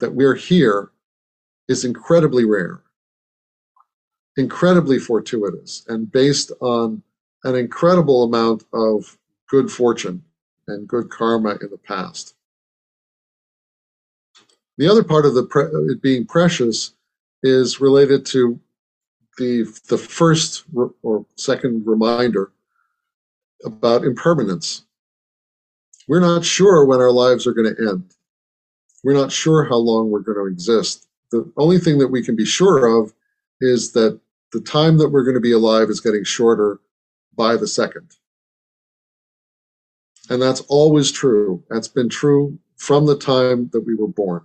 that 0.00 0.14
we're 0.14 0.36
here, 0.36 0.92
is 1.68 1.84
incredibly 1.84 2.46
rare, 2.46 2.80
incredibly 4.38 4.98
fortuitous, 4.98 5.84
and 5.86 6.10
based 6.10 6.50
on 6.62 7.02
an 7.44 7.54
incredible 7.54 8.22
amount 8.22 8.64
of 8.72 9.18
good 9.50 9.70
fortune 9.70 10.24
and 10.66 10.88
good 10.88 11.10
karma 11.10 11.58
in 11.60 11.68
the 11.70 11.80
past. 11.86 12.36
The 14.78 14.88
other 14.88 15.04
part 15.04 15.26
of 15.26 15.34
the 15.34 15.44
pre- 15.44 15.68
it 15.92 16.00
being 16.00 16.24
precious 16.24 16.94
is 17.42 17.82
related 17.82 18.24
to 18.26 18.58
the 19.38 19.64
the 19.88 19.98
first 19.98 20.64
re- 20.72 20.88
or 21.02 21.26
second 21.36 21.86
reminder 21.86 22.52
about 23.64 24.04
impermanence. 24.04 24.84
We're 26.08 26.20
not 26.20 26.44
sure 26.44 26.84
when 26.84 27.00
our 27.00 27.12
lives 27.12 27.46
are 27.46 27.52
going 27.52 27.74
to 27.74 27.90
end. 27.90 28.14
We're 29.04 29.14
not 29.14 29.32
sure 29.32 29.64
how 29.64 29.76
long 29.76 30.10
we're 30.10 30.20
going 30.20 30.38
to 30.38 30.52
exist 30.52 31.08
the 31.32 31.50
only 31.56 31.78
thing 31.78 31.98
that 31.98 32.08
we 32.08 32.22
can 32.22 32.36
be 32.36 32.44
sure 32.44 32.86
of 33.00 33.12
is 33.60 33.92
that 33.92 34.20
the 34.52 34.60
time 34.60 34.98
that 34.98 35.08
we're 35.08 35.24
going 35.24 35.34
to 35.34 35.40
be 35.40 35.52
alive 35.52 35.88
is 35.88 36.00
getting 36.00 36.24
shorter 36.24 36.78
by 37.36 37.56
the 37.56 37.66
second. 37.66 38.12
And 40.30 40.40
that's 40.40 40.60
always 40.62 41.10
true. 41.10 41.64
That's 41.70 41.88
been 41.88 42.08
true 42.08 42.58
from 42.76 43.06
the 43.06 43.16
time 43.16 43.70
that 43.72 43.80
we 43.80 43.94
were 43.94 44.08
born. 44.08 44.42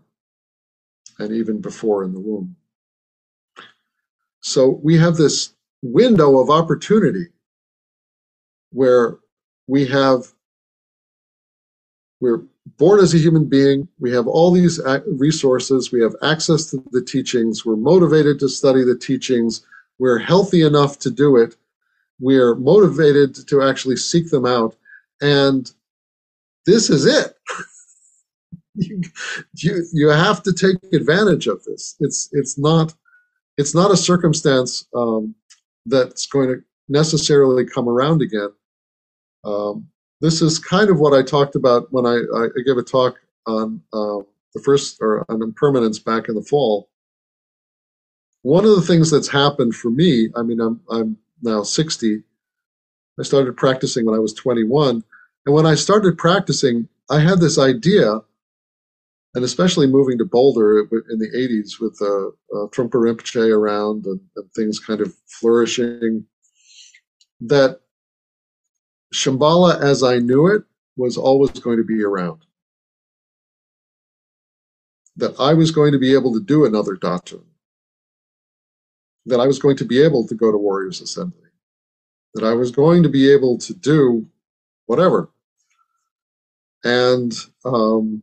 and 1.19 1.33
even 1.33 1.59
before 1.61 2.03
in 2.03 2.13
the 2.13 2.19
womb. 2.19 2.55
So 4.47 4.79
we 4.81 4.97
have 4.97 5.17
this 5.17 5.53
window 5.81 6.39
of 6.39 6.49
opportunity 6.49 7.25
where 8.71 9.17
we 9.67 9.85
have 9.87 10.31
we're 12.21 12.43
born 12.77 13.01
as 13.01 13.13
a 13.13 13.17
human 13.17 13.45
being. 13.45 13.89
We 13.99 14.09
have 14.13 14.25
all 14.25 14.51
these 14.51 14.79
resources. 15.05 15.91
We 15.91 16.01
have 16.01 16.15
access 16.23 16.71
to 16.71 16.81
the 16.91 17.03
teachings. 17.03 17.65
We're 17.65 17.75
motivated 17.75 18.39
to 18.39 18.47
study 18.47 18.85
the 18.85 18.97
teachings. 18.97 19.65
We're 19.99 20.17
healthy 20.17 20.61
enough 20.63 20.97
to 20.99 21.11
do 21.11 21.35
it. 21.35 21.57
We're 22.19 22.55
motivated 22.55 23.35
to 23.49 23.61
actually 23.61 23.97
seek 23.97 24.31
them 24.31 24.45
out. 24.45 24.77
And 25.21 25.69
this 26.65 26.89
is 26.89 27.05
it. 27.05 27.35
You, 28.79 29.01
you 29.55 29.83
you 29.91 30.07
have 30.09 30.43
to 30.43 30.53
take 30.53 30.77
advantage 30.93 31.47
of 31.47 31.63
this. 31.63 31.95
It's 31.99 32.29
it's 32.31 32.59
not 32.59 32.93
it's 33.57 33.75
not 33.75 33.91
a 33.91 33.97
circumstance 33.97 34.85
um, 34.95 35.35
that's 35.85 36.27
going 36.27 36.47
to 36.49 36.61
necessarily 36.89 37.65
come 37.65 37.89
around 37.89 38.21
again 38.21 38.49
um, 39.43 39.87
this 40.21 40.41
is 40.41 40.59
kind 40.59 40.89
of 40.89 40.99
what 40.99 41.13
I 41.13 41.21
talked 41.21 41.55
about 41.55 41.91
when 41.91 42.05
I, 42.05 42.17
I 42.35 42.47
gave 42.65 42.77
a 42.77 42.83
talk 42.83 43.19
on 43.45 43.81
uh, 43.93 44.19
the 44.53 44.61
first 44.63 44.97
or 44.99 45.25
on 45.29 45.41
impermanence 45.41 45.99
back 45.99 46.27
in 46.27 46.35
the 46.35 46.41
fall. 46.41 46.89
One 48.41 48.65
of 48.65 48.71
the 48.71 48.81
things 48.81 49.11
that's 49.11 49.27
happened 49.27 49.75
for 49.75 49.89
me, 49.89 50.29
I 50.35 50.41
mean, 50.41 50.59
I'm 50.59 50.81
I'm 50.89 51.17
now 51.41 51.63
60. 51.63 52.23
I 53.19 53.23
started 53.23 53.57
practicing 53.57 54.05
when 54.05 54.15
I 54.15 54.19
was 54.19 54.33
21, 54.33 55.03
and 55.45 55.55
when 55.55 55.65
I 55.65 55.75
started 55.75 56.17
practicing, 56.17 56.87
I 57.09 57.19
had 57.19 57.39
this 57.39 57.57
idea, 57.57 58.19
and 59.35 59.43
especially 59.43 59.87
moving 59.87 60.17
to 60.17 60.25
Boulder 60.25 60.79
in 60.79 61.19
the 61.19 61.29
80s 61.35 61.79
with 61.79 61.97
uh, 62.01 62.27
uh, 62.57 62.67
Trungpa 62.69 62.95
Rinpoche 62.95 63.53
around 63.53 64.05
and, 64.05 64.19
and 64.35 64.51
things 64.53 64.79
kind 64.79 65.01
of 65.01 65.13
flourishing, 65.27 66.25
that 67.41 67.81
Shambhala 69.13 69.79
as 69.81 70.03
I 70.03 70.19
knew 70.19 70.47
it 70.47 70.63
was 70.95 71.17
always 71.17 71.51
going 71.51 71.77
to 71.77 71.83
be 71.83 72.03
around. 72.03 72.41
That 75.15 75.39
I 75.39 75.53
was 75.53 75.71
going 75.71 75.91
to 75.91 75.99
be 75.99 76.13
able 76.13 76.33
to 76.33 76.41
do 76.41 76.65
another 76.65 76.95
Dathün. 76.95 77.43
That 79.25 79.39
I 79.39 79.47
was 79.47 79.59
going 79.59 79.77
to 79.77 79.85
be 79.85 80.01
able 80.01 80.27
to 80.27 80.35
go 80.35 80.51
to 80.51 80.57
Warriors 80.57 81.01
Assembly. 81.01 81.49
That 82.33 82.43
I 82.43 82.53
was 82.53 82.71
going 82.71 83.03
to 83.03 83.09
be 83.09 83.31
able 83.31 83.57
to 83.59 83.73
do 83.73 84.27
whatever. 84.85 85.29
And 86.83 87.33
um, 87.65 88.21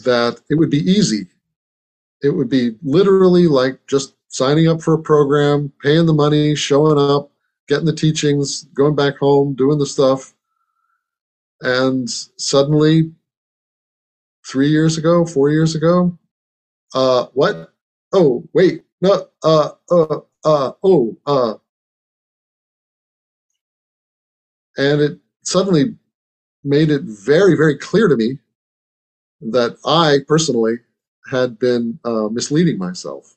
that 0.00 0.40
it 0.50 0.56
would 0.56 0.70
be 0.70 0.90
easy. 0.90 1.28
It 2.22 2.30
would 2.30 2.48
be 2.48 2.76
literally 2.82 3.46
like 3.46 3.78
just 3.86 4.14
signing 4.28 4.68
up 4.68 4.80
for 4.80 4.94
a 4.94 5.02
program, 5.02 5.72
paying 5.82 6.06
the 6.06 6.12
money, 6.12 6.54
showing 6.54 6.98
up, 6.98 7.30
getting 7.68 7.86
the 7.86 7.94
teachings, 7.94 8.64
going 8.74 8.94
back 8.94 9.16
home, 9.18 9.54
doing 9.54 9.78
the 9.78 9.86
stuff. 9.86 10.34
And 11.60 12.08
suddenly, 12.10 13.12
three 14.46 14.68
years 14.68 14.98
ago, 14.98 15.24
four 15.24 15.50
years 15.50 15.74
ago, 15.74 16.18
uh, 16.94 17.26
what? 17.34 17.72
Oh, 18.12 18.44
wait, 18.52 18.84
no, 19.00 19.28
uh, 19.42 19.70
uh, 19.90 20.20
uh, 20.44 20.72
oh, 20.82 21.16
uh. 21.26 21.54
And 24.76 25.00
it 25.00 25.18
suddenly 25.42 25.94
made 26.64 26.90
it 26.90 27.02
very, 27.02 27.56
very 27.56 27.76
clear 27.76 28.08
to 28.08 28.16
me 28.16 28.38
that 29.50 29.76
I 29.84 30.18
personally 30.26 30.76
had 31.30 31.58
been 31.58 31.98
uh, 32.04 32.28
misleading 32.28 32.78
myself. 32.78 33.34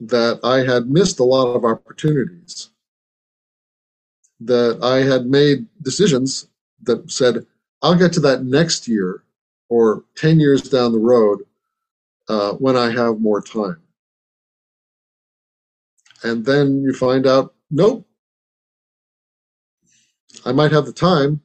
That 0.00 0.40
I 0.44 0.58
had 0.58 0.90
missed 0.90 1.20
a 1.20 1.24
lot 1.24 1.54
of 1.54 1.64
opportunities, 1.64 2.70
that 4.40 4.78
I 4.82 4.98
had 4.98 5.26
made 5.26 5.66
decisions 5.82 6.48
that 6.82 7.10
said, 7.10 7.46
I'll 7.82 7.94
get 7.94 8.12
to 8.14 8.20
that 8.20 8.44
next 8.44 8.86
year 8.86 9.22
or 9.68 10.04
10 10.16 10.40
years 10.40 10.62
down 10.62 10.92
the 10.92 10.98
road 10.98 11.40
uh, 12.28 12.52
when 12.52 12.76
I 12.76 12.90
have 12.90 13.20
more 13.20 13.40
time. 13.40 13.80
And 16.22 16.44
then 16.44 16.82
you 16.82 16.94
find 16.94 17.26
out, 17.26 17.54
nope, 17.70 18.06
I 20.44 20.52
might 20.52 20.72
have 20.72 20.86
the 20.86 20.92
time, 20.92 21.42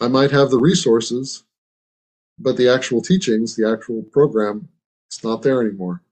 I 0.00 0.08
might 0.08 0.30
have 0.30 0.50
the 0.50 0.58
resources, 0.58 1.44
but 2.38 2.56
the 2.56 2.68
actual 2.68 3.02
teachings, 3.02 3.56
the 3.56 3.70
actual 3.70 4.02
program, 4.02 4.68
it's 5.08 5.24
not 5.24 5.42
there 5.42 5.62
anymore 5.62 6.02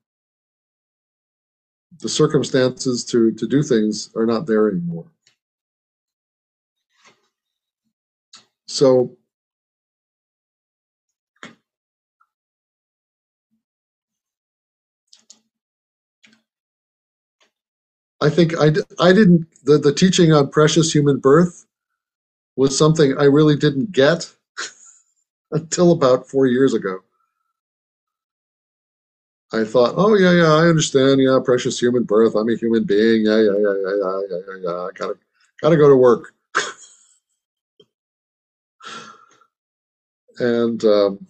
the 2.00 2.08
circumstances 2.08 3.04
to 3.04 3.32
to 3.32 3.46
do 3.46 3.62
things 3.62 4.10
are 4.16 4.26
not 4.26 4.46
there 4.46 4.68
anymore. 4.68 5.06
So 8.66 9.16
I 18.20 18.30
think 18.30 18.54
I, 18.58 18.72
I 18.98 19.12
didn't, 19.12 19.46
the, 19.64 19.76
the 19.76 19.92
teaching 19.92 20.32
on 20.32 20.48
precious 20.50 20.92
human 20.92 21.18
birth 21.18 21.66
was 22.56 22.76
something 22.78 23.16
I 23.18 23.24
really 23.24 23.56
didn't 23.56 23.92
get 23.92 24.32
until 25.52 25.92
about 25.92 26.28
four 26.28 26.46
years 26.46 26.74
ago. 26.74 27.00
I 29.52 29.64
thought, 29.64 29.94
oh 29.96 30.14
yeah, 30.16 30.32
yeah, 30.32 30.52
I 30.52 30.66
understand. 30.68 31.20
Yeah, 31.22 31.38
precious 31.44 31.80
human 31.80 32.04
birth. 32.04 32.34
I'm 32.34 32.48
a 32.50 32.56
human 32.56 32.84
being. 32.84 33.24
Yeah, 33.26 33.38
yeah, 33.38 33.52
yeah, 33.58 33.74
yeah, 33.84 33.96
yeah, 34.02 34.20
yeah, 34.30 34.38
yeah. 34.48 34.58
yeah. 34.64 34.70
I 34.84 34.90
gotta, 34.94 35.14
gotta 35.62 35.76
go 35.76 35.88
to 35.88 35.96
work. 35.96 36.34
and 40.40 40.84
um, 40.84 41.26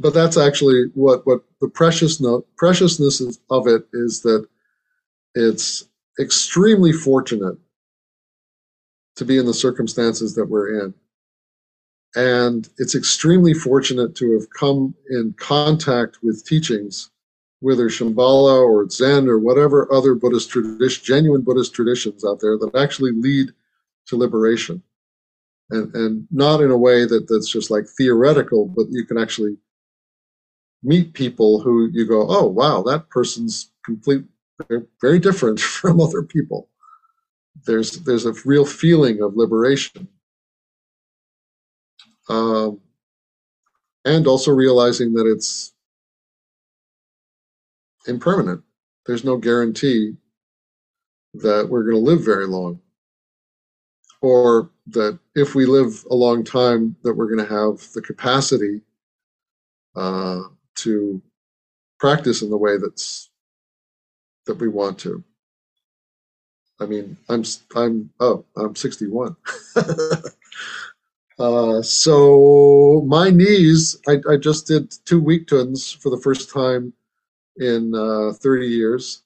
but 0.00 0.14
that's 0.14 0.38
actually 0.38 0.86
what 0.94 1.26
what 1.26 1.42
the 1.60 1.68
preciousness 1.68 2.42
preciousness 2.56 3.22
of 3.50 3.68
it 3.68 3.86
is 3.94 4.22
that 4.22 4.46
it's 5.34 5.86
extremely 6.20 6.92
fortunate 6.92 7.58
to 9.18 9.24
be 9.24 9.38
in 9.38 9.46
the 9.46 9.54
circumstances 9.54 10.34
that 10.34 10.46
we're 10.46 10.82
in 10.84 10.94
and 12.14 12.68
it's 12.78 12.94
extremely 12.94 13.54
fortunate 13.54 14.14
to 14.16 14.32
have 14.32 14.48
come 14.50 14.94
in 15.10 15.34
contact 15.38 16.18
with 16.22 16.44
teachings, 16.44 17.10
whether 17.60 17.88
Shambhala 17.88 18.62
or 18.62 18.88
Zen 18.88 19.28
or 19.28 19.38
whatever 19.38 19.92
other 19.92 20.14
Buddhist 20.14 20.50
tradition, 20.50 21.04
genuine 21.04 21.42
Buddhist 21.42 21.74
traditions 21.74 22.24
out 22.24 22.40
there 22.40 22.56
that 22.58 22.74
actually 22.76 23.12
lead 23.12 23.50
to 24.06 24.16
liberation. 24.16 24.82
And, 25.70 25.94
and 25.94 26.26
not 26.30 26.62
in 26.62 26.70
a 26.70 26.78
way 26.78 27.04
that, 27.04 27.26
that's 27.28 27.50
just 27.50 27.70
like 27.70 27.84
theoretical, 27.98 28.66
but 28.66 28.86
you 28.90 29.04
can 29.04 29.18
actually 29.18 29.58
meet 30.82 31.12
people 31.12 31.60
who 31.60 31.90
you 31.92 32.06
go, 32.06 32.26
oh, 32.26 32.46
wow, 32.46 32.82
that 32.84 33.10
person's 33.10 33.70
complete, 33.84 34.24
very 35.02 35.18
different 35.18 35.60
from 35.80 36.00
other 36.00 36.22
people. 36.22 36.70
There's, 37.66 37.92
there's 38.04 38.26
a 38.26 38.34
real 38.44 38.64
feeling 38.64 39.22
of 39.22 39.36
liberation 39.36 40.08
um, 42.28 42.80
and 44.04 44.26
also 44.26 44.52
realizing 44.52 45.12
that 45.14 45.26
it's 45.26 45.72
impermanent. 48.06 48.62
There's 49.06 49.24
no 49.24 49.36
guarantee 49.36 50.16
that 51.34 51.68
we're 51.68 51.84
going 51.84 51.96
to 51.96 52.10
live 52.10 52.24
very 52.24 52.46
long, 52.46 52.80
or 54.20 54.70
that 54.88 55.18
if 55.34 55.54
we 55.54 55.66
live 55.66 56.04
a 56.10 56.14
long 56.14 56.44
time, 56.44 56.96
that 57.02 57.14
we're 57.14 57.34
going 57.34 57.46
to 57.46 57.54
have 57.54 57.92
the 57.92 58.02
capacity 58.02 58.80
uh, 59.96 60.42
to 60.76 61.22
practice 61.98 62.42
in 62.42 62.50
the 62.50 62.56
way 62.56 62.76
that's 62.78 63.30
that 64.46 64.58
we 64.58 64.68
want 64.68 64.98
to. 65.00 65.22
I 66.80 66.86
mean, 66.86 67.16
I'm 67.28 67.44
I'm 67.74 68.10
oh 68.20 68.44
I'm 68.56 68.76
61. 68.76 69.36
Uh, 71.38 71.80
so 71.82 73.04
my 73.06 73.30
knees, 73.30 73.96
I, 74.08 74.16
I, 74.28 74.36
just 74.36 74.66
did 74.66 74.92
two 75.04 75.22
weekthüns 75.22 75.96
for 75.96 76.10
the 76.10 76.20
first 76.20 76.50
time 76.50 76.92
in 77.58 77.94
uh, 77.94 78.32
30 78.32 78.66
years 78.66 79.22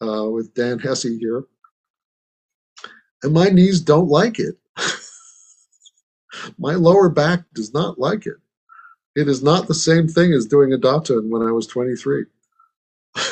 uh, 0.00 0.28
with 0.30 0.54
Dan 0.54 0.78
Hesse 0.78 1.18
here. 1.18 1.42
And 3.24 3.32
my 3.32 3.48
knees 3.48 3.80
don't 3.80 4.06
like 4.06 4.38
it. 4.38 4.56
my 6.58 6.74
lower 6.74 7.08
back 7.08 7.42
does 7.54 7.74
not 7.74 7.98
like 7.98 8.26
it. 8.26 8.36
It 9.16 9.28
is 9.28 9.42
not 9.42 9.66
the 9.66 9.74
same 9.74 10.06
thing 10.06 10.32
as 10.32 10.46
doing 10.46 10.72
a 10.72 10.78
Dathün 10.78 11.28
when 11.28 11.42
I 11.42 11.50
was 11.50 11.66
23. 11.66 12.24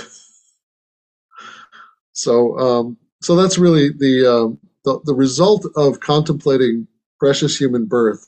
so, 2.13 2.59
um, 2.59 2.97
so 3.23 3.37
that's 3.37 3.59
really 3.59 3.91
the, 3.91 4.27
um, 4.27 4.59
the 4.85 5.01
the 5.05 5.15
result 5.15 5.67
of 5.77 6.01
contemplating 6.01 6.87
precious 7.19 7.57
human 7.59 7.85
birth 7.85 8.27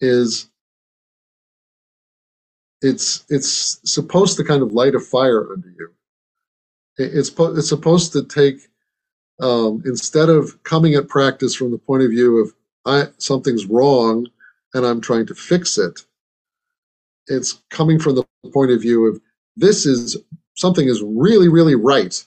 is 0.00 0.50
it's 2.82 3.24
it's 3.28 3.80
supposed 3.90 4.36
to 4.36 4.44
kind 4.44 4.62
of 4.62 4.72
light 4.72 4.94
a 4.94 5.00
fire 5.00 5.52
under 5.52 5.68
you. 5.68 5.90
It's 6.98 7.30
it's 7.38 7.68
supposed 7.68 8.12
to 8.12 8.24
take 8.24 8.68
um, 9.40 9.82
instead 9.86 10.28
of 10.28 10.62
coming 10.64 10.94
at 10.94 11.08
practice 11.08 11.54
from 11.54 11.70
the 11.70 11.78
point 11.78 12.02
of 12.02 12.10
view 12.10 12.38
of 12.38 12.52
I 12.84 13.08
something's 13.18 13.66
wrong 13.66 14.26
and 14.74 14.84
I'm 14.84 15.00
trying 15.00 15.26
to 15.26 15.34
fix 15.34 15.78
it. 15.78 16.00
It's 17.28 17.62
coming 17.70 17.98
from 18.00 18.16
the 18.16 18.24
point 18.52 18.72
of 18.72 18.82
view 18.82 19.06
of 19.06 19.20
this 19.56 19.86
is 19.86 20.16
something 20.54 20.88
is 20.88 21.02
really 21.02 21.48
really 21.48 21.76
right. 21.76 22.24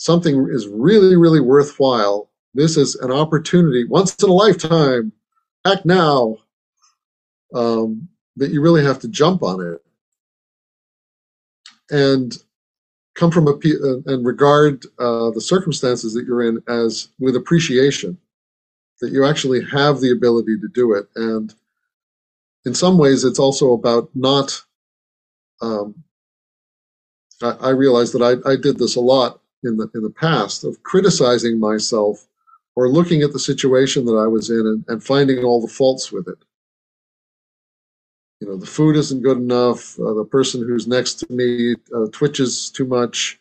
Something 0.00 0.48
is 0.50 0.66
really 0.66 1.16
really 1.16 1.40
worthwhile. 1.40 2.30
This 2.54 2.76
is 2.76 2.96
an 2.96 3.12
opportunity 3.12 3.84
once 3.84 4.16
in 4.22 4.30
a 4.30 4.32
lifetime. 4.32 5.12
Act 5.66 5.84
now. 5.84 6.38
Um, 7.54 8.08
that 8.36 8.52
you 8.52 8.62
really 8.62 8.82
have 8.82 8.98
to 9.00 9.08
jump 9.08 9.42
on 9.42 9.60
it 9.60 9.82
and 11.90 12.38
come 13.14 13.30
from 13.30 13.48
a 13.48 13.50
uh, 13.50 14.00
and 14.06 14.24
regard 14.24 14.84
uh, 14.98 15.30
the 15.32 15.40
circumstances 15.40 16.14
that 16.14 16.24
you're 16.26 16.48
in 16.48 16.62
as 16.68 17.08
with 17.18 17.36
appreciation 17.36 18.16
that 19.00 19.12
you 19.12 19.26
actually 19.26 19.62
have 19.64 20.00
the 20.00 20.12
ability 20.12 20.58
to 20.58 20.68
do 20.68 20.94
it 20.94 21.06
and 21.16 21.54
in 22.64 22.72
some 22.74 22.96
ways 22.96 23.24
it's 23.24 23.38
also 23.38 23.72
about 23.72 24.08
not 24.14 24.62
um, 25.60 25.94
I, 27.42 27.50
I 27.60 27.68
realize 27.70 28.12
that 28.12 28.22
I, 28.22 28.50
I 28.50 28.56
did 28.56 28.78
this 28.78 28.96
a 28.96 29.00
lot 29.00 29.39
in 29.64 29.76
the 29.76 29.90
in 29.94 30.02
the 30.02 30.10
past 30.10 30.64
of 30.64 30.82
criticizing 30.82 31.58
myself 31.58 32.26
or 32.76 32.88
looking 32.88 33.22
at 33.22 33.32
the 33.32 33.38
situation 33.38 34.04
that 34.06 34.16
I 34.16 34.26
was 34.26 34.50
in 34.50 34.60
and, 34.60 34.84
and 34.88 35.02
finding 35.02 35.44
all 35.44 35.60
the 35.60 35.72
faults 35.72 36.12
with 36.12 36.28
it. 36.28 36.38
You 38.40 38.48
know 38.48 38.56
the 38.56 38.66
food 38.66 38.96
isn't 38.96 39.22
good 39.22 39.36
enough 39.36 39.98
uh, 40.00 40.14
the 40.14 40.24
person 40.24 40.62
who's 40.62 40.86
next 40.86 41.14
to 41.20 41.32
me 41.32 41.74
uh, 41.94 42.06
twitches 42.10 42.70
too 42.70 42.86
much 42.86 43.38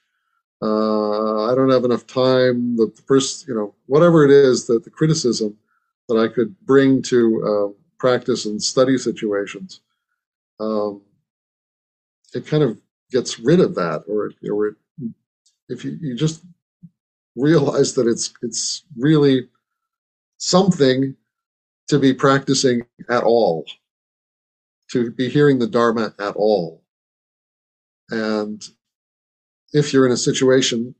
uh, 0.62 1.50
i 1.50 1.56
don't 1.56 1.70
have 1.70 1.86
enough 1.86 2.06
time 2.06 2.76
the, 2.76 2.92
the 2.94 3.02
person 3.04 3.46
you 3.48 3.56
know 3.56 3.74
whatever 3.86 4.26
it 4.26 4.32
is 4.32 4.68
that 4.68 4.84
the 4.84 4.90
criticism 4.90 5.56
that 6.10 6.18
i 6.18 6.28
could 6.28 6.54
bring 6.66 7.02
to 7.02 7.22
uh, 7.48 7.82
practice 7.98 8.46
and 8.46 8.62
study 8.62 8.98
situations 8.98 9.80
um, 10.60 11.02
it 12.34 12.46
kind 12.46 12.64
of 12.64 12.78
gets 13.10 13.40
rid 13.40 13.62
of 13.62 13.76
that 13.76 14.04
or, 14.08 14.32
or 14.52 14.68
it, 14.68 14.76
if 15.70 15.86
you, 15.86 15.98
you 16.02 16.16
just 16.16 16.44
realize 17.36 17.94
that 17.94 18.08
it's 18.08 18.34
it's 18.42 18.84
really 18.98 19.48
something 20.38 21.16
to 21.88 22.00
be 22.00 22.14
practicing 22.14 22.86
at 23.10 23.24
all 23.24 23.66
to 24.90 25.12
be 25.12 25.30
hearing 25.30 25.60
the 25.60 25.68
Dharma 25.68 26.14
at 26.20 26.36
all. 26.36 26.84
And 28.10 28.62
if 29.72 29.94
you're 29.94 30.06
in 30.06 30.12
a 30.12 30.18
situation 30.18 30.96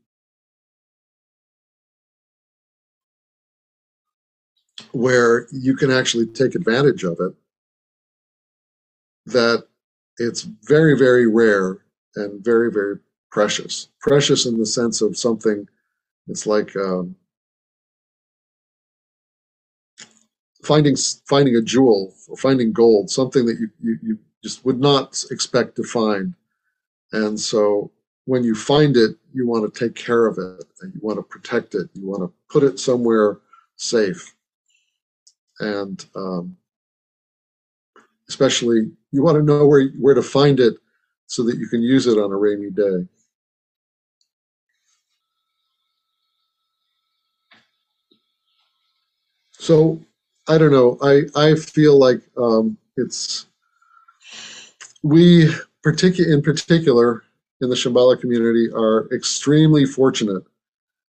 where 4.92 5.48
you 5.50 5.74
can 5.76 5.90
actually 5.90 6.26
take 6.26 6.54
advantage 6.54 7.04
of 7.04 7.18
it, 7.20 7.34
that 9.26 9.66
it's 10.18 10.42
very, 10.42 10.96
very 10.96 11.26
rare 11.26 11.78
and 12.16 12.44
very, 12.44 12.70
very 12.70 12.98
precious. 13.30 13.88
Precious 14.00 14.46
in 14.46 14.58
the 14.58 14.66
sense 14.66 15.02
of 15.02 15.16
something, 15.16 15.66
it's 16.28 16.46
like 16.46 16.74
um, 16.76 17.16
finding 20.64 20.96
finding 21.28 21.56
a 21.56 21.62
jewel 21.62 22.14
or 22.28 22.36
finding 22.36 22.72
gold, 22.72 23.10
something 23.10 23.46
that 23.46 23.58
you, 23.58 23.70
you, 23.82 23.98
you 24.02 24.18
just 24.42 24.64
would 24.64 24.80
not 24.80 25.24
expect 25.30 25.76
to 25.76 25.84
find. 25.84 26.34
And 27.12 27.38
so 27.38 27.90
when 28.26 28.44
you 28.44 28.54
find 28.54 28.96
it, 28.96 29.16
you 29.32 29.46
want 29.46 29.72
to 29.72 29.80
take 29.86 29.94
care 29.94 30.26
of 30.26 30.38
it 30.38 30.64
and 30.82 30.94
you 30.94 31.00
want 31.02 31.18
to 31.18 31.22
protect 31.22 31.74
it. 31.74 31.88
You 31.94 32.08
want 32.08 32.22
to 32.22 32.32
put 32.50 32.62
it 32.62 32.78
somewhere 32.78 33.38
safe. 33.76 34.34
And 35.60 36.04
um, 36.16 36.56
especially, 38.28 38.90
you 39.12 39.22
want 39.22 39.36
to 39.36 39.42
know 39.42 39.66
where, 39.66 39.88
where 40.00 40.14
to 40.14 40.22
find 40.22 40.60
it 40.60 40.74
so 41.26 41.42
that 41.44 41.58
you 41.58 41.68
can 41.68 41.82
use 41.82 42.06
it 42.06 42.18
on 42.18 42.32
a 42.32 42.36
rainy 42.36 42.70
day. 42.70 43.06
So 49.60 50.00
I 50.48 50.56
don't 50.56 50.72
know. 50.72 50.96
I 51.02 51.24
I 51.36 51.54
feel 51.54 51.98
like 51.98 52.22
um, 52.38 52.78
it's 52.96 53.46
we 55.02 55.52
particular 55.82 56.32
in 56.32 56.40
particular 56.40 57.24
in 57.60 57.68
the 57.68 57.76
Shambhala 57.76 58.18
community 58.18 58.70
are 58.72 59.06
extremely 59.14 59.84
fortunate 59.84 60.42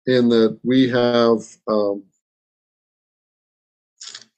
in 0.07 0.27
that 0.29 0.59
we 0.63 0.89
have 0.89 1.37
um, 1.67 2.03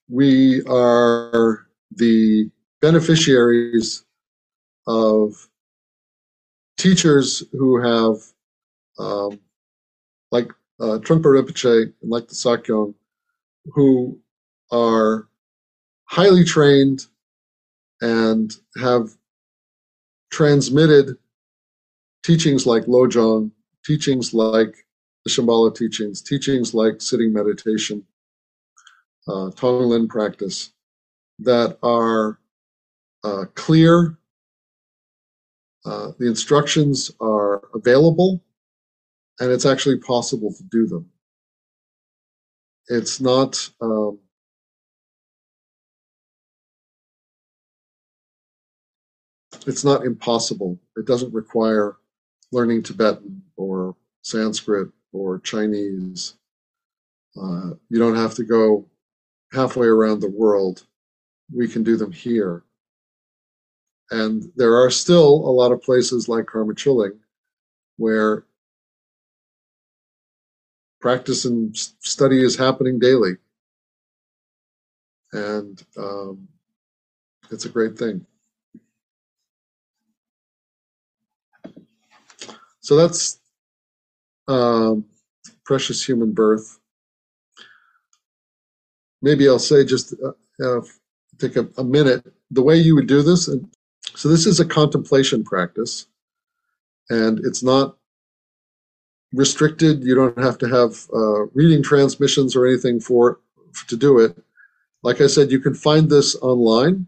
we 0.10 0.62
are 0.66 1.66
the 1.96 2.52
beneficiaries 2.82 4.04
of 4.86 5.48
teachers 6.78 7.42
who 7.54 7.82
have 7.82 8.18
um, 9.00 9.40
like 10.32 10.50
uh, 10.82 11.00
Trungpa 11.00 11.32
Rinpoche 11.32 11.94
and 12.02 12.12
like 12.12 12.28
the 12.28 12.36
Sakyong 12.36 12.94
who 13.66 14.20
are 14.72 15.28
highly 16.06 16.44
trained 16.44 17.06
and 18.02 18.54
have 18.82 19.10
transmitted 20.32 21.18
teachings 22.24 22.66
like 22.66 22.84
Lojong, 22.84 23.52
teachings 23.86 24.34
like 24.34 24.76
the 25.24 25.32
Shambhala 25.32 25.76
teachings, 25.76 26.22
teachings 26.22 26.74
like 26.74 27.02
sitting 27.02 27.32
meditation, 27.32 28.04
uh, 29.28 29.52
Tonglen 29.52 30.10
practice, 30.10 30.72
that 31.40 31.78
are 31.84 32.40
uh, 33.24 33.46
clear. 33.56 34.18
Uh, 35.86 36.12
the 36.18 36.28
instructions 36.28 37.12
are 37.20 37.62
available, 37.74 38.42
and 39.40 39.52
it's 39.52 39.66
actually 39.66 39.98
possible 40.00 40.54
to 40.54 40.64
do 40.72 40.88
them. 40.88 41.10
It's 42.90 43.22
not 43.22 43.70
um, 43.82 44.20
it's 49.66 49.84
not 49.84 50.06
impossible. 50.06 50.80
It 50.98 51.06
doesn't 51.06 51.34
require 51.34 51.98
learning 52.52 52.84
Tibetan 52.84 53.42
or 53.56 53.96
Sanskrit 54.22 54.90
or 55.12 55.40
Chinese. 55.40 56.36
Uh, 57.40 57.72
you 57.90 58.00
don't 58.00 58.16
have 58.16 58.36
to 58.36 58.44
go 58.44 58.86
halfway 59.52 59.88
around 59.88 60.20
the 60.20 60.30
world. 60.30 60.86
We 61.54 61.68
can 61.68 61.84
do 61.84 61.98
them 61.98 62.12
here. 62.12 62.64
And 64.12 64.52
there 64.56 64.76
are 64.76 64.92
still 64.92 65.30
a 65.30 65.52
lot 65.52 65.72
of 65.72 65.82
places 65.82 66.28
like 66.28 66.46
Karma 66.46 66.74
Chöling 66.74 67.18
where 67.98 68.46
practice 71.04 71.44
and 71.44 71.76
study 72.00 72.42
is 72.42 72.56
happening 72.56 72.98
daily. 72.98 73.34
And 75.34 75.84
um, 75.98 76.48
it's 77.52 77.66
a 77.66 77.70
great 77.70 77.98
thing. 77.98 78.26
So 82.80 82.96
that's 82.96 83.42
um, 84.48 85.04
precious 85.66 86.08
human 86.08 86.32
birth. 86.32 86.80
Maybe 89.22 89.50
I'll 89.50 89.60
say 89.60 89.84
just 89.84 90.16
uh, 90.24 90.32
uh, 90.66 90.82
take 91.38 91.58
a, 91.58 91.68
a, 91.78 91.84
minute. 91.84 92.26
The 92.52 92.62
way 92.62 92.78
you 92.78 92.96
would 92.96 93.08
do 93.08 93.22
this, 93.22 93.50
and 93.50 93.70
so 94.16 94.30
this 94.30 94.46
is 94.46 94.62
a 94.62 94.66
contemplation 94.66 95.44
practice, 95.44 96.08
and 97.10 97.40
it's 97.46 97.64
not 97.64 97.98
restricted. 99.34 100.04
You 100.04 100.16
don't 100.16 100.38
have 100.38 100.58
to 100.60 100.68
have 100.68 101.08
uh, 101.14 101.46
reading 101.54 101.84
transmissions 101.84 102.56
or 102.56 102.66
anything 102.66 103.00
for 103.00 103.40
to 103.88 103.98
do 103.98 104.20
it. 104.20 104.38
Like 105.02 105.20
I 105.20 105.28
said, 105.28 105.52
you 105.52 105.60
can 105.60 105.74
find 105.74 106.10
this 106.10 106.36
online, 106.42 107.08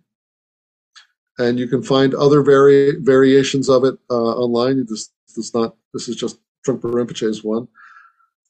and 1.37 1.59
you 1.59 1.67
can 1.67 1.83
find 1.83 2.13
other 2.13 2.41
vari- 2.41 2.97
variations 2.99 3.69
of 3.69 3.83
it 3.83 3.95
uh, 4.09 4.33
online. 4.35 4.85
Just 4.87 5.13
it's 5.37 5.53
not, 5.53 5.75
this 5.93 6.07
is 6.07 6.15
just 6.15 6.39
Trungpa 6.65 6.91
Rinpoche's 6.91 7.43
one. 7.43 7.67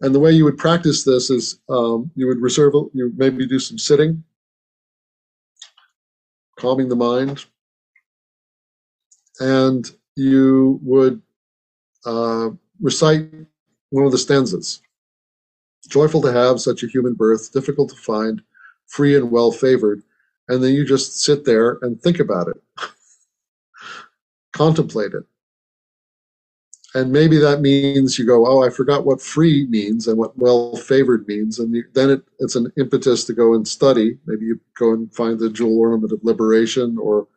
And 0.01 0.13
the 0.13 0.19
way 0.19 0.31
you 0.31 0.43
would 0.45 0.57
practice 0.57 1.03
this 1.03 1.29
is 1.29 1.59
um, 1.69 2.11
you 2.15 2.27
would 2.27 2.39
reserve, 2.39 2.73
you 2.93 3.11
maybe 3.15 3.47
do 3.47 3.59
some 3.59 3.77
sitting, 3.77 4.23
calming 6.59 6.89
the 6.89 6.95
mind, 6.95 7.45
and 9.39 9.89
you 10.15 10.79
would 10.83 11.21
uh, 12.05 12.49
recite 12.81 13.29
one 13.89 14.05
of 14.05 14.11
the 14.11 14.17
stanzas. 14.17 14.81
Joyful 15.87 16.21
to 16.23 16.33
have 16.33 16.59
such 16.59 16.83
a 16.83 16.87
human 16.87 17.13
birth, 17.13 17.51
difficult 17.51 17.89
to 17.89 17.95
find, 17.95 18.41
free 18.87 19.15
and 19.15 19.31
well 19.31 19.51
favored. 19.51 20.01
and 20.47 20.63
then 20.63 20.73
you 20.73 20.85
just 20.85 21.21
sit 21.21 21.43
there 21.45 21.79
and 21.81 21.99
think 22.01 22.19
about 22.19 22.47
it, 22.47 22.61
contemplate 24.53 25.13
it. 25.13 25.23
And 26.93 27.11
maybe 27.11 27.37
that 27.37 27.59
means 27.59 28.17
you 28.17 28.25
go, 28.25 28.47
oh, 28.47 28.63
I 28.63 28.69
forgot 28.69 29.05
what 29.05 29.21
free 29.21 29.65
means 29.67 30.07
and 30.07 30.17
what 30.17 30.37
well 30.37 30.77
favored 30.77 31.27
means. 31.27 31.59
And 31.59 31.75
you, 31.75 31.83
then 31.93 32.09
it, 32.09 32.23
it's 32.39 32.55
an 32.55 32.71
impetus 32.77 33.25
to 33.25 33.33
go 33.33 33.53
and 33.53 33.67
study. 33.67 34.17
Maybe 34.25 34.45
you 34.45 34.61
go 34.79 34.93
and 34.93 35.13
find 35.13 35.37
the 35.37 35.49
jewel 35.49 35.77
ornament 35.77 36.13
of 36.13 36.23
liberation 36.23 36.97
or 36.97 37.27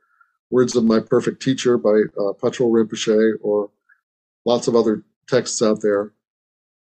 Words 0.51 0.77
of 0.77 0.85
My 0.85 1.01
Perfect 1.01 1.43
Teacher 1.43 1.77
by 1.77 2.03
uh, 2.21 2.33
Patrul 2.35 2.71
Rinpoche 2.71 3.33
or 3.43 3.71
lots 4.45 4.69
of 4.69 4.77
other 4.77 5.03
texts 5.29 5.61
out 5.61 5.83
there. 5.83 6.13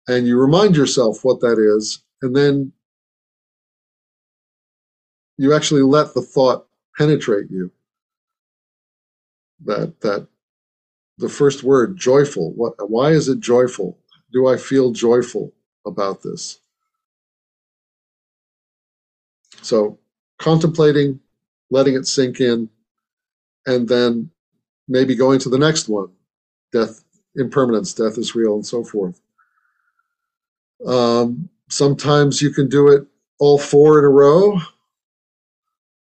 And 0.08 0.28
you 0.28 0.38
remind 0.38 0.76
yourself 0.76 1.24
what 1.24 1.40
that 1.42 1.58
is. 1.60 2.04
And 2.22 2.36
then 2.36 2.72
you 5.38 5.54
actually 5.54 5.82
let 5.82 6.14
the 6.14 6.22
thought 6.22 6.68
penetrate 6.98 7.50
you. 7.50 7.72
That, 9.66 10.00
that 10.02 10.28
the 11.18 11.30
first 11.30 11.64
word, 11.64 11.98
joyful. 11.98 12.52
What, 12.54 12.74
why 12.90 13.12
is 13.12 13.30
it 13.30 13.40
joyful? 13.40 13.98
Do 14.32 14.48
I 14.48 14.58
feel 14.58 14.92
joyful 14.92 15.54
about 15.86 16.22
this? 16.22 16.60
So, 19.62 20.00
contemplating, 20.40 21.20
letting 21.70 21.96
it 21.96 22.08
sink 22.08 22.42
in, 22.42 22.70
and 23.66 23.88
then 23.88 24.30
maybe 24.88 25.16
going 25.16 25.40
to 25.40 25.50
the 25.50 25.58
next 25.58 25.88
one 25.88 26.10
death, 26.72 27.04
impermanence, 27.36 27.94
death 27.94 28.18
is 28.18 28.36
real, 28.36 28.56
and 28.56 28.66
so 28.66 28.84
forth. 28.84 29.22
Um, 30.86 31.50
sometimes 31.70 32.42
you 32.42 32.52
can 32.52 32.68
do 32.70 32.90
it 32.90 33.06
all 33.40 33.58
four 33.58 34.00
in 34.00 34.06
a 34.06 34.10
row. 34.10 34.60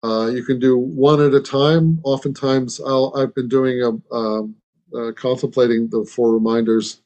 Uh, 0.03 0.27
you 0.27 0.43
can 0.43 0.59
do 0.59 0.77
one 0.77 1.21
at 1.21 1.33
a 1.33 1.41
time. 1.41 1.99
Oftentimes, 2.03 2.79
I'll, 2.79 3.13
I've 3.15 3.35
been 3.35 3.49
doing 3.49 3.81
a, 3.81 4.15
um, 4.15 4.55
uh, 4.95 5.11
contemplating 5.15 5.89
the 5.89 6.05
four 6.05 6.33
reminders, 6.33 7.01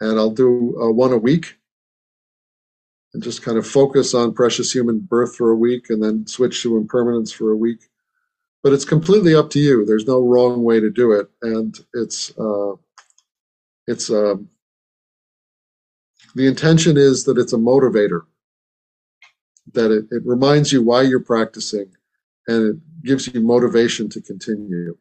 and 0.00 0.18
I'll 0.18 0.30
do 0.30 0.76
uh, 0.80 0.90
one 0.90 1.12
a 1.12 1.18
week 1.18 1.56
and 3.14 3.22
just 3.22 3.42
kind 3.42 3.56
of 3.56 3.66
focus 3.66 4.12
on 4.12 4.34
precious 4.34 4.70
human 4.70 4.98
birth 4.98 5.36
for 5.36 5.50
a 5.50 5.56
week 5.56 5.88
and 5.88 6.02
then 6.02 6.26
switch 6.26 6.62
to 6.62 6.76
impermanence 6.76 7.32
for 7.32 7.50
a 7.50 7.56
week. 7.56 7.80
But 8.62 8.74
it's 8.74 8.84
completely 8.84 9.34
up 9.34 9.48
to 9.50 9.58
you. 9.58 9.86
There's 9.86 10.06
no 10.06 10.20
wrong 10.20 10.62
way 10.62 10.80
to 10.80 10.90
do 10.90 11.12
it, 11.12 11.30
and 11.40 11.78
it's 11.94 12.36
uh, 12.36 12.72
it's 13.86 14.10
um, 14.10 14.48
the 16.36 16.46
intention 16.46 16.98
is 16.98 17.24
that 17.24 17.38
it's 17.38 17.54
a 17.54 17.56
motivator, 17.56 18.20
that 19.72 19.90
it, 19.90 20.04
it 20.10 20.22
reminds 20.26 20.70
you 20.70 20.82
why 20.82 21.00
you're 21.00 21.18
practicing, 21.18 21.90
and 22.46 22.74
it 22.74 22.76
gives 23.02 23.26
you 23.26 23.40
motivation 23.40 24.10
to 24.10 24.20
continue. 24.20 24.98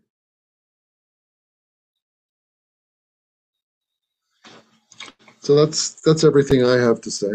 So 5.41 5.55
that's 5.55 5.99
that's 6.01 6.23
everything 6.23 6.63
I 6.63 6.77
have 6.77 7.01
to 7.01 7.11
say. 7.11 7.27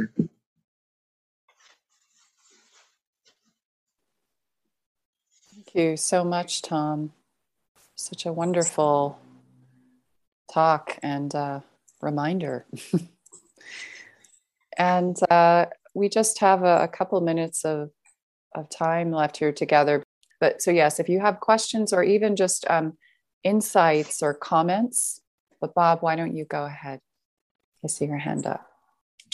Thank 5.55 5.75
you 5.75 5.99
so 5.99 6.25
much, 6.25 6.63
Tom. 6.63 7.13
Such 7.97 8.25
a 8.25 8.33
wonderful 8.33 9.21
talk 10.51 10.99
and 11.03 11.35
uh, 11.35 11.61
reminder. 12.01 12.65
and 14.81 15.19
uh, 15.31 15.67
we 15.93 16.09
just 16.09 16.39
have 16.39 16.63
a, 16.63 16.85
a 16.85 16.89
couple 16.89 17.21
minutes 17.21 17.67
of, 17.67 17.91
of 18.55 18.71
time 18.71 19.13
left 19.13 19.37
here 19.37 19.53
together. 19.53 20.03
But 20.41 20.63
so, 20.63 20.71
yes, 20.71 20.99
if 20.99 21.07
you 21.07 21.21
have 21.21 21.39
questions 21.39 21.93
or 21.93 22.03
even 22.03 22.35
just 22.35 22.65
um, 22.71 22.97
insights 23.45 24.23
or 24.23 24.33
comments, 24.33 25.21
but 25.61 25.75
Bob, 25.75 26.01
why 26.01 26.17
don't 26.17 26.35
you 26.35 26.47
go 26.47 26.65
ahead? 26.65 27.01
I 27.85 27.89
see 27.89 28.07
your 28.07 28.17
hand 28.17 28.47
up. 28.47 28.67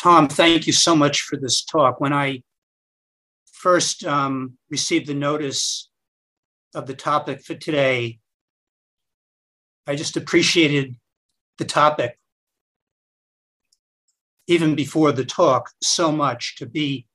Tom, 0.02 0.26
thank 0.26 0.66
you 0.66 0.72
so 0.72 0.96
much 0.96 1.22
for 1.22 1.36
this 1.36 1.64
talk. 1.64 2.00
When 2.00 2.12
I 2.12 2.42
first 3.52 4.04
um, 4.04 4.58
received 4.68 5.06
the 5.06 5.14
notice 5.14 5.88
of 6.74 6.88
the 6.88 6.94
topic 6.94 7.44
for 7.44 7.54
today, 7.54 8.18
I 9.86 9.94
just 9.94 10.16
appreciated 10.16 10.96
the 11.58 11.64
topic 11.64 12.18
even 14.46 14.74
before 14.74 15.12
the 15.12 15.24
talk 15.24 15.70
so 15.82 16.12
much 16.12 16.56
to 16.56 16.66
be 16.66 17.06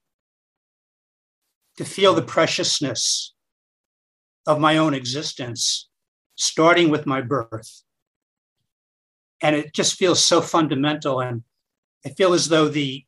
to 1.78 1.86
feel 1.86 2.14
the 2.14 2.22
preciousness 2.22 3.34
of 4.46 4.60
my 4.60 4.78
own 4.78 4.94
existence 4.94 5.90
starting 6.36 6.90
with 6.90 7.06
my 7.06 7.22
birth. 7.22 7.84
And 9.42 9.56
it 9.56 9.74
just 9.74 9.96
feels 9.96 10.24
so 10.24 10.42
fundamental 10.42 11.20
and 11.20 11.44
i 12.06 12.10
feel 12.10 12.34
as 12.34 12.48
though 12.50 12.68
the 12.68 13.06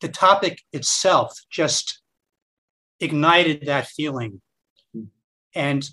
the 0.00 0.08
topic 0.08 0.62
itself 0.72 1.38
just 1.50 2.00
ignited 3.00 3.66
that 3.66 3.86
feeling. 3.86 4.40
And 5.54 5.88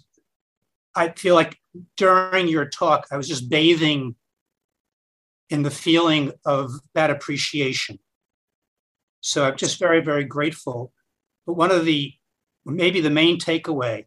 i 0.95 1.10
feel 1.10 1.36
like 1.36 1.58
during 1.95 2.47
your 2.47 2.66
talk 2.66 3.08
i 3.12 3.18
was 3.18 3.28
just 3.28 3.49
bathing 3.49 4.16
in 5.50 5.64
the 5.64 5.72
feeling 5.72 6.32
of 6.45 6.72
that 6.93 7.10
appreciation 7.10 8.00
so 9.22 9.45
i'm 9.45 9.58
just 9.58 9.80
very 9.80 10.02
very 10.02 10.24
grateful 10.24 10.91
but 11.45 11.54
one 11.54 11.72
of 11.72 11.86
the 11.86 12.14
maybe 12.66 13.02
the 13.02 13.10
main 13.10 13.39
takeaway 13.39 14.06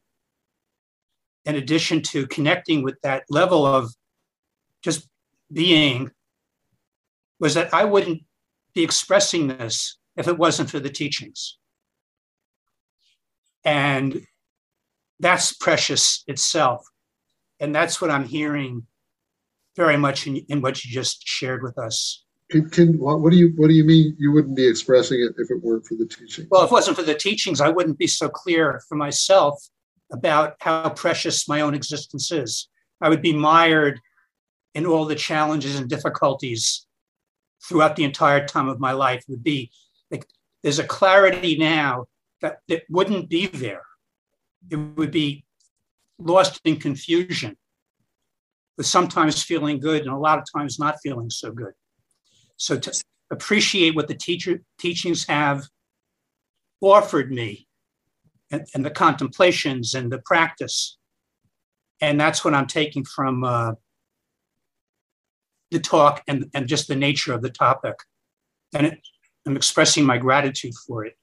in 1.44 1.56
addition 1.56 2.02
to 2.02 2.26
connecting 2.26 2.82
with 2.82 3.00
that 3.02 3.24
level 3.30 3.64
of 3.64 3.92
just 4.82 5.08
being 5.52 6.10
was 7.38 7.54
that 7.54 7.72
I 7.72 7.84
wouldn't 7.84 8.22
be 8.74 8.82
expressing 8.82 9.48
this 9.48 9.98
if 10.16 10.28
it 10.28 10.38
wasn't 10.38 10.70
for 10.70 10.78
the 10.78 10.90
teachings. 10.90 11.58
And 13.64 14.26
that's 15.18 15.52
precious 15.52 16.22
itself. 16.26 16.86
And 17.58 17.74
that's 17.74 18.00
what 18.00 18.10
I'm 18.10 18.24
hearing 18.24 18.86
very 19.76 19.96
much 19.96 20.26
in, 20.26 20.36
in 20.48 20.60
what 20.60 20.84
you 20.84 20.90
just 20.90 21.26
shared 21.26 21.62
with 21.62 21.78
us. 21.78 22.24
Can, 22.50 22.68
can, 22.68 22.98
what 22.98 23.30
do 23.30 23.36
you 23.36 23.52
what 23.56 23.68
do 23.68 23.74
you 23.74 23.84
mean 23.84 24.16
you 24.18 24.32
wouldn't 24.32 24.56
be 24.56 24.66
expressing 24.66 25.20
it 25.20 25.34
if 25.38 25.50
it 25.50 25.62
weren't 25.62 25.86
for 25.86 25.94
the 25.94 26.06
teachings? 26.06 26.48
Well, 26.50 26.64
if 26.64 26.70
it 26.70 26.72
wasn't 26.72 26.96
for 26.96 27.04
the 27.04 27.14
teachings, 27.14 27.60
I 27.60 27.68
wouldn't 27.68 27.96
be 27.96 28.08
so 28.08 28.28
clear 28.28 28.82
for 28.88 28.96
myself 28.96 29.62
about 30.10 30.56
how 30.60 30.88
precious 30.90 31.48
my 31.48 31.60
own 31.60 31.74
existence 31.74 32.32
is. 32.32 32.68
I 33.00 33.08
would 33.08 33.22
be 33.22 33.32
mired 33.32 34.00
in 34.74 34.84
all 34.84 35.04
the 35.04 35.14
challenges 35.14 35.78
and 35.78 35.88
difficulties 35.88 36.86
throughout 37.68 37.94
the 37.94 38.04
entire 38.04 38.46
time 38.46 38.68
of 38.68 38.80
my 38.80 38.92
life 38.92 39.24
would 39.28 39.44
be 39.44 39.70
like 40.10 40.26
there's 40.62 40.78
a 40.78 40.84
clarity 40.84 41.56
now 41.56 42.06
that, 42.40 42.58
that 42.68 42.82
wouldn't 42.88 43.28
be 43.28 43.46
there. 43.46 43.82
It 44.70 44.76
would 44.76 45.10
be 45.10 45.44
lost 46.18 46.60
in 46.64 46.76
confusion, 46.76 47.56
with 48.80 48.86
sometimes 48.86 49.42
feeling 49.42 49.78
good 49.78 50.00
and 50.00 50.10
a 50.10 50.16
lot 50.16 50.38
of 50.38 50.44
times 50.56 50.78
not 50.78 50.96
feeling 51.02 51.28
so 51.28 51.52
good. 51.52 51.74
So 52.56 52.78
to 52.78 53.04
appreciate 53.30 53.94
what 53.94 54.08
the 54.08 54.14
teacher 54.14 54.62
teachings 54.78 55.26
have 55.28 55.66
offered 56.80 57.30
me 57.30 57.68
and, 58.50 58.66
and 58.74 58.82
the 58.82 58.90
contemplations 58.90 59.92
and 59.92 60.10
the 60.10 60.22
practice. 60.24 60.96
And 62.00 62.18
that's 62.18 62.42
what 62.42 62.54
I'm 62.54 62.66
taking 62.66 63.04
from 63.04 63.44
uh, 63.44 63.72
the 65.70 65.78
talk 65.78 66.22
and, 66.26 66.46
and 66.54 66.66
just 66.66 66.88
the 66.88 66.96
nature 66.96 67.34
of 67.34 67.42
the 67.42 67.50
topic. 67.50 67.96
And 68.74 68.86
it, 68.86 68.98
I'm 69.46 69.56
expressing 69.56 70.06
my 70.06 70.16
gratitude 70.16 70.72
for 70.86 71.04
it. 71.04 71.18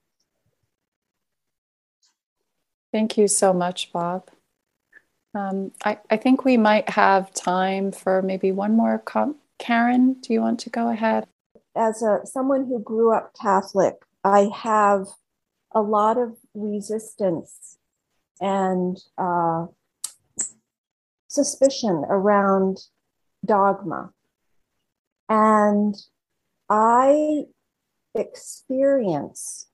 Thank 2.92 3.18
you 3.18 3.28
so 3.28 3.52
much, 3.52 3.92
Bob. 3.92 4.30
Um, 5.36 5.72
I, 5.84 6.00
I 6.10 6.18
think 6.18 6.46
we 6.46 6.58
might 6.58 6.90
have 6.90 7.34
time 7.34 7.92
for 7.92 8.22
maybe 8.22 8.52
one 8.52 8.76
more. 8.76 9.00
Com- 9.00 9.36
Karen, 9.60 10.14
do 10.22 10.34
you 10.34 10.42
want 10.42 10.60
to 10.62 10.70
go 10.70 10.90
ahead? 10.90 11.28
As 11.76 12.02
a 12.02 12.22
someone 12.26 12.66
who 12.66 12.80
grew 12.80 13.14
up 13.14 13.34
Catholic, 13.40 13.96
I 14.24 14.50
have 14.56 15.08
a 15.74 15.82
lot 15.82 16.18
of 16.18 16.38
resistance 16.54 17.78
and 18.40 18.98
uh, 19.18 19.68
suspicion 21.28 22.04
around 22.10 22.80
dogma. 23.46 24.12
And 25.30 25.96
I 26.70 27.44
experience 28.16 29.68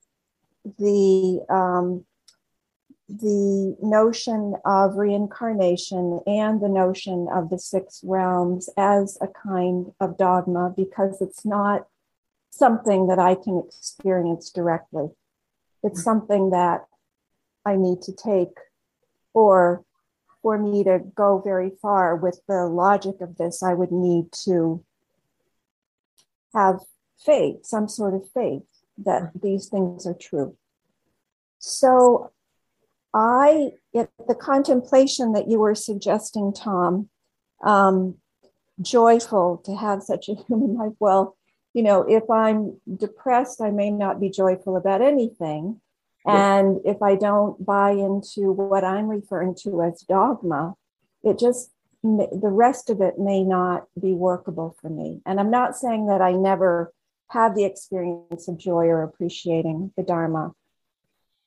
the 0.78 1.46
um, 1.50 2.06
the 3.20 3.78
notion 3.82 4.56
of 4.66 4.96
reincarnation 4.96 6.20
and 6.26 6.62
the 6.62 6.70
notion 6.70 7.28
of 7.32 7.50
the 7.50 7.60
six 7.60 8.02
realms 8.04 8.70
as 8.76 9.18
a 9.22 9.28
kind 9.28 9.92
of 10.00 10.18
dogma 10.18 10.74
because 10.76 11.22
it's 11.22 11.46
not 11.46 11.88
something 12.50 13.08
that 13.08 13.20
I 13.20 13.36
can 13.36 13.64
experience 13.68 14.50
directly. 14.50 15.10
It's 15.84 16.00
mm-hmm. 16.00 16.04
something 16.04 16.50
that 16.52 16.86
I 17.66 17.76
need 17.76 18.02
to 18.04 18.14
take, 18.14 18.58
or 19.34 19.84
for 20.42 20.58
me 20.58 20.84
to 20.84 21.00
go 21.16 21.40
very 21.40 21.72
far 21.82 22.16
with 22.16 22.42
the 22.48 22.66
logic 22.66 23.22
of 23.22 23.38
this, 23.38 23.64
I 23.64 23.74
would 23.74 23.92
need 23.92 24.32
to 24.46 24.84
have 26.54 26.82
faith, 27.24 27.66
some 27.66 27.88
sort 27.88 28.14
of 28.14 28.30
faith 28.34 28.64
that 28.98 29.24
mm-hmm. 29.24 29.40
these 29.42 29.68
things 29.68 30.06
are 30.06 30.14
true. 30.14 30.58
So 31.60 32.33
I, 33.14 33.72
the 33.94 34.36
contemplation 34.40 35.34
that 35.34 35.48
you 35.48 35.60
were 35.60 35.76
suggesting, 35.76 36.54
Tom, 36.54 37.10
um, 37.64 38.16
joyful 38.82 39.62
to 39.66 39.76
have 39.76 40.04
such 40.04 40.30
a 40.30 40.36
human 40.48 40.76
life. 40.76 40.94
Well, 41.00 41.38
you 41.74 41.84
know, 41.84 42.04
if 42.04 42.30
I'm 42.30 42.80
depressed, 42.98 43.62
I 43.62 43.72
may 43.72 43.90
not 43.90 44.20
be 44.20 44.30
joyful 44.30 44.78
about 44.78 45.02
anything. 45.02 45.82
And 46.26 46.80
if 46.86 47.02
I 47.02 47.16
don't 47.16 47.66
buy 47.66 47.92
into 47.92 48.52
what 48.52 48.86
I'm 48.86 49.08
referring 49.08 49.56
to 49.64 49.82
as 49.82 50.06
dogma, 50.08 50.76
it 51.24 51.38
just, 51.38 51.72
the 52.02 52.30
rest 52.42 52.90
of 52.90 53.02
it 53.02 53.20
may 53.20 53.44
not 53.44 53.88
be 54.00 54.14
workable 54.14 54.78
for 54.80 54.90
me. 54.90 55.22
And 55.26 55.40
I'm 55.40 55.52
not 55.52 55.76
saying 55.76 56.08
that 56.08 56.22
I 56.22 56.32
never 56.32 56.94
have 57.32 57.56
the 57.56 57.66
experience 57.66 58.48
of 58.48 58.58
joy 58.58 58.86
or 58.86 59.04
appreciating 59.04 59.92
the 59.98 60.04
Dharma, 60.04 60.54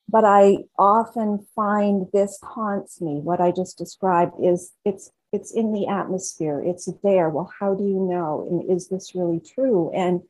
but 0.09 0.23
I 0.23 0.59
often 0.77 1.45
find 1.55 2.07
this 2.13 2.39
haunts 2.41 3.01
me. 3.01 3.19
What 3.19 3.41
I 3.41 3.51
just 3.51 3.77
described 3.77 4.33
is 4.41 4.71
it's 4.85 5.11
it's 5.33 5.53
in 5.53 5.73
the 5.73 5.87
atmosphere. 5.87 6.63
It's 6.65 6.89
there. 7.03 7.29
Well, 7.29 7.51
how 7.59 7.73
do 7.73 7.83
you 7.83 7.99
know? 7.99 8.47
And 8.49 8.71
is 8.71 8.87
this 8.87 9.13
really 9.13 9.41
true? 9.41 9.91
And 9.93 10.21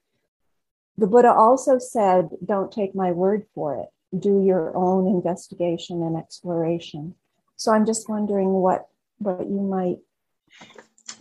the 0.98 1.08
Buddha 1.08 1.32
also 1.32 1.78
said, 1.78 2.30
"Don't 2.44 2.72
take 2.72 2.96
my 2.96 3.12
word 3.12 3.46
for 3.54 3.80
it. 3.80 4.20
Do 4.20 4.44
your 4.44 4.76
own 4.76 5.08
investigation 5.08 6.02
and 6.02 6.18
exploration." 6.18 7.14
So 7.56 7.72
I'm 7.72 7.86
just 7.86 8.10
wondering 8.10 8.50
what 8.50 8.88
what 9.20 9.48
you 9.48 9.62
might. 9.62 10.00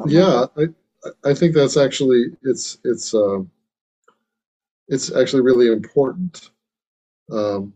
Yeah. 0.06 0.46
I 0.56 0.68
I 1.24 1.34
think 1.34 1.54
that's 1.54 1.76
actually 1.76 2.36
it's 2.42 2.78
it's 2.84 3.14
uh, 3.14 3.40
it's 4.88 5.14
actually 5.14 5.42
really 5.42 5.68
important. 5.68 6.50
Um, 7.30 7.74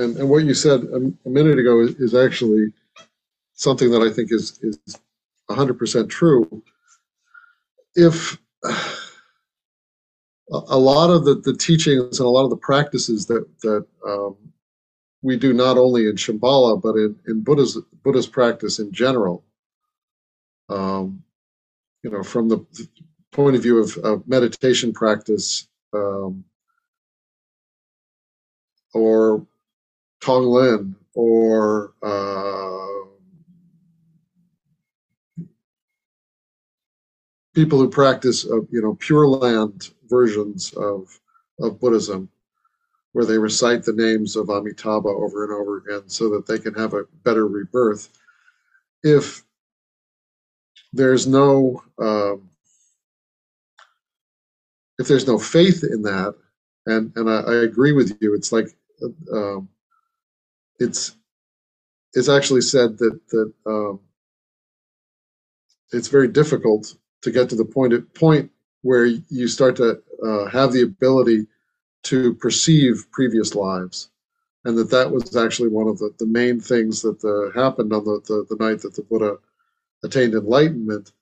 and, 0.00 0.16
and 0.16 0.28
what 0.28 0.44
you 0.44 0.54
said 0.54 0.82
a, 0.84 0.96
a 1.26 1.30
minute 1.30 1.58
ago 1.58 1.80
is, 1.80 1.94
is, 1.96 2.14
actually 2.14 2.72
something 3.52 3.90
that 3.90 4.02
I 4.02 4.10
think 4.10 4.32
is, 4.32 4.58
is 4.62 4.78
100% 5.50 6.08
true. 6.08 6.62
If 7.94 8.38
a 10.50 10.78
lot 10.78 11.10
of 11.10 11.24
the, 11.24 11.34
the 11.34 11.56
teachings 11.56 12.18
and 12.18 12.26
a 12.26 12.30
lot 12.30 12.44
of 12.44 12.50
the 12.50 12.56
practices 12.56 13.26
that, 13.26 13.46
that 13.62 13.86
um, 14.06 14.36
we 15.22 15.36
do 15.36 15.52
not 15.52 15.76
only 15.76 16.08
in 16.08 16.16
Shambhala, 16.16 16.80
but 16.80 16.96
in, 16.96 17.16
in 17.28 17.42
Buddha's, 17.42 17.78
Buddha's 18.02 18.26
practice 18.26 18.78
in 18.78 18.92
general, 18.92 19.44
um, 20.70 21.22
you 22.02 22.10
know, 22.10 22.22
from 22.22 22.48
the 22.48 22.64
point 23.32 23.56
of 23.56 23.62
view 23.62 23.78
of, 23.78 23.96
of 23.98 24.26
meditation 24.26 24.92
practice 24.92 25.68
um, 25.92 26.44
or 28.94 29.46
Tonglen 30.20 30.94
or 31.14 31.94
uh, 32.02 32.80
people 37.54 37.78
who 37.78 37.88
practice, 37.88 38.46
uh, 38.46 38.60
you 38.70 38.82
know, 38.82 38.94
Pure 39.00 39.28
Land 39.28 39.90
versions 40.08 40.72
of 40.74 41.18
of 41.60 41.80
Buddhism, 41.80 42.28
where 43.12 43.26
they 43.26 43.38
recite 43.38 43.82
the 43.82 43.92
names 43.92 44.36
of 44.36 44.48
Amitabha 44.48 45.08
over 45.08 45.44
and 45.44 45.52
over 45.52 45.78
again 45.78 46.08
so 46.08 46.30
that 46.30 46.46
they 46.46 46.58
can 46.58 46.74
have 46.74 46.94
a 46.94 47.04
better 47.24 47.46
rebirth. 47.46 48.08
If 49.02 49.42
there's 50.92 51.26
no 51.26 51.82
um, 51.98 52.50
if 54.98 55.08
there's 55.08 55.26
no 55.26 55.38
faith 55.38 55.82
in 55.82 56.02
that, 56.02 56.34
and 56.86 57.12
and 57.16 57.28
I, 57.28 57.40
I 57.40 57.54
agree 57.62 57.92
with 57.92 58.16
you, 58.20 58.34
it's 58.34 58.52
like 58.52 58.68
uh, 59.02 59.36
um, 59.36 59.68
it's 60.80 61.16
it's 62.14 62.28
actually 62.28 62.62
said 62.62 62.98
that 62.98 63.20
that 63.28 63.52
um, 63.66 64.00
it's 65.92 66.08
very 66.08 66.28
difficult 66.28 66.96
to 67.22 67.30
get 67.30 67.48
to 67.50 67.56
the 67.56 67.64
point 67.64 67.92
at 67.92 68.12
point 68.14 68.50
where 68.82 69.04
you 69.04 69.46
start 69.46 69.76
to 69.76 70.02
uh, 70.26 70.46
have 70.46 70.72
the 70.72 70.82
ability 70.82 71.46
to 72.02 72.34
perceive 72.34 73.06
previous 73.12 73.54
lives. 73.54 74.08
And 74.64 74.76
that 74.76 74.90
that 74.90 75.10
was 75.10 75.36
actually 75.36 75.68
one 75.68 75.86
of 75.86 75.98
the, 75.98 76.14
the 76.18 76.26
main 76.26 76.60
things 76.60 77.02
that 77.02 77.20
the, 77.20 77.50
happened 77.54 77.92
on 77.92 78.04
the, 78.04 78.20
the, 78.26 78.46
the 78.54 78.62
night 78.62 78.80
that 78.82 78.94
the 78.94 79.02
buddha 79.02 79.36
attained 80.02 80.34
enlightenment 80.34 81.12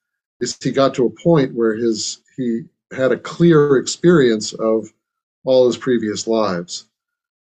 is 0.40 0.56
he 0.62 0.70
got 0.70 0.94
to 0.94 1.06
a 1.06 1.22
point 1.22 1.54
where 1.54 1.74
his 1.74 2.20
he 2.36 2.62
had 2.96 3.12
a 3.12 3.18
clear 3.18 3.76
experience 3.76 4.52
of 4.54 4.92
all 5.44 5.66
his 5.66 5.76
previous 5.76 6.26
lives 6.26 6.87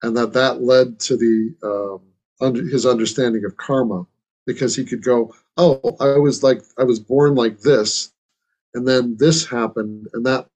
and 0.03 0.16
that 0.16 0.32
that 0.32 0.62
led 0.62 0.98
to 1.00 1.16
the 1.16 1.55
um, 1.62 2.00
under, 2.40 2.62
his 2.62 2.86
understanding 2.86 3.44
of 3.44 3.57
karma 3.57 4.07
because 4.46 4.74
he 4.74 4.84
could 4.84 5.03
go, 5.03 5.34
oh, 5.57 5.96
I 6.00 6.18
was 6.18 6.42
like 6.42 6.62
I 6.78 6.84
was 6.84 7.00
born 7.00 7.34
like 7.34 7.61
this, 7.61 8.12
and 8.74 8.86
then 8.86 9.16
this 9.18 9.46
happened, 9.46 10.09
and 10.12 10.26
that 10.26 10.48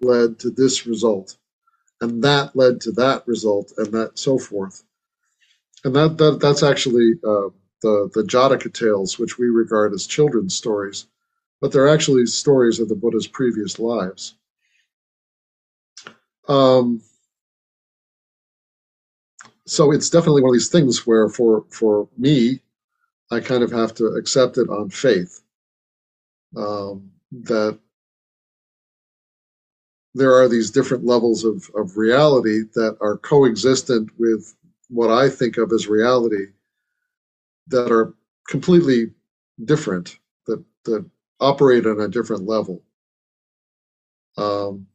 led 0.00 0.38
to 0.40 0.50
this 0.50 0.86
result, 0.86 1.36
and 2.00 2.22
that 2.24 2.56
led 2.56 2.80
to 2.82 2.92
that 2.92 3.26
result, 3.26 3.72
and 3.78 3.92
that 3.92 4.18
so 4.18 4.38
forth, 4.38 4.82
and 5.84 5.94
that, 5.94 6.18
that 6.18 6.40
that's 6.40 6.62
actually 6.62 7.12
uh, 7.24 7.48
the 7.82 8.10
the 8.14 8.24
Jataka 8.24 8.72
tales, 8.72 9.18
which 9.18 9.38
we 9.38 9.46
regard 9.46 9.92
as 9.92 10.06
children's 10.06 10.56
stories, 10.56 11.06
but 11.60 11.72
they're 11.72 11.88
actually 11.88 12.26
stories 12.26 12.80
of 12.80 12.88
the 12.88 12.96
Buddha's 12.96 13.28
previous 13.28 13.78
lives. 13.78 14.34
Um, 16.48 17.02
so 19.68 19.92
it's 19.92 20.10
definitely 20.10 20.42
one 20.42 20.50
of 20.50 20.54
these 20.54 20.68
things 20.68 21.06
where 21.06 21.28
for 21.28 21.64
for 21.70 22.08
me 22.16 22.60
i 23.30 23.40
kind 23.40 23.62
of 23.62 23.70
have 23.70 23.94
to 23.94 24.06
accept 24.06 24.58
it 24.58 24.68
on 24.68 24.90
faith 24.90 25.42
um, 26.56 27.10
that 27.30 27.78
there 30.14 30.34
are 30.34 30.48
these 30.48 30.70
different 30.70 31.04
levels 31.04 31.44
of, 31.44 31.70
of 31.76 31.96
reality 31.96 32.62
that 32.74 32.96
are 33.00 33.18
coexistent 33.18 34.10
with 34.18 34.54
what 34.88 35.10
i 35.10 35.28
think 35.28 35.58
of 35.58 35.72
as 35.72 35.86
reality 35.86 36.46
that 37.68 37.92
are 37.92 38.14
completely 38.48 39.12
different 39.64 40.18
that 40.46 40.62
that 40.84 41.04
operate 41.40 41.86
on 41.86 42.00
a 42.00 42.08
different 42.08 42.46
level. 42.46 42.82
Um, 44.36 44.86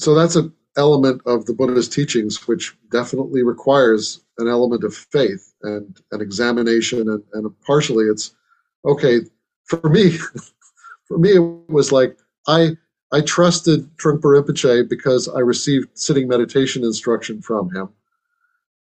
so 0.00 0.14
that's 0.14 0.36
an 0.36 0.52
element 0.76 1.20
of 1.26 1.44
the 1.44 1.52
Buddha's 1.52 1.88
teachings, 1.88 2.48
which 2.48 2.74
definitely 2.90 3.42
requires 3.42 4.20
an 4.38 4.48
element 4.48 4.82
of 4.82 4.94
faith 4.94 5.52
and 5.62 6.00
an 6.12 6.22
examination, 6.22 7.08
and, 7.08 7.22
and 7.34 7.60
partially 7.66 8.06
it's 8.06 8.34
okay 8.86 9.20
for 9.64 9.90
me. 9.90 10.16
for 11.04 11.18
me, 11.18 11.30
it 11.30 11.70
was 11.70 11.92
like 11.92 12.16
I 12.48 12.76
I 13.12 13.20
trusted 13.20 13.94
Trungpa 13.96 14.22
Rinpoche 14.22 14.88
because 14.88 15.28
I 15.28 15.40
received 15.40 15.88
sitting 15.98 16.28
meditation 16.28 16.82
instruction 16.82 17.42
from 17.42 17.74
him 17.74 17.90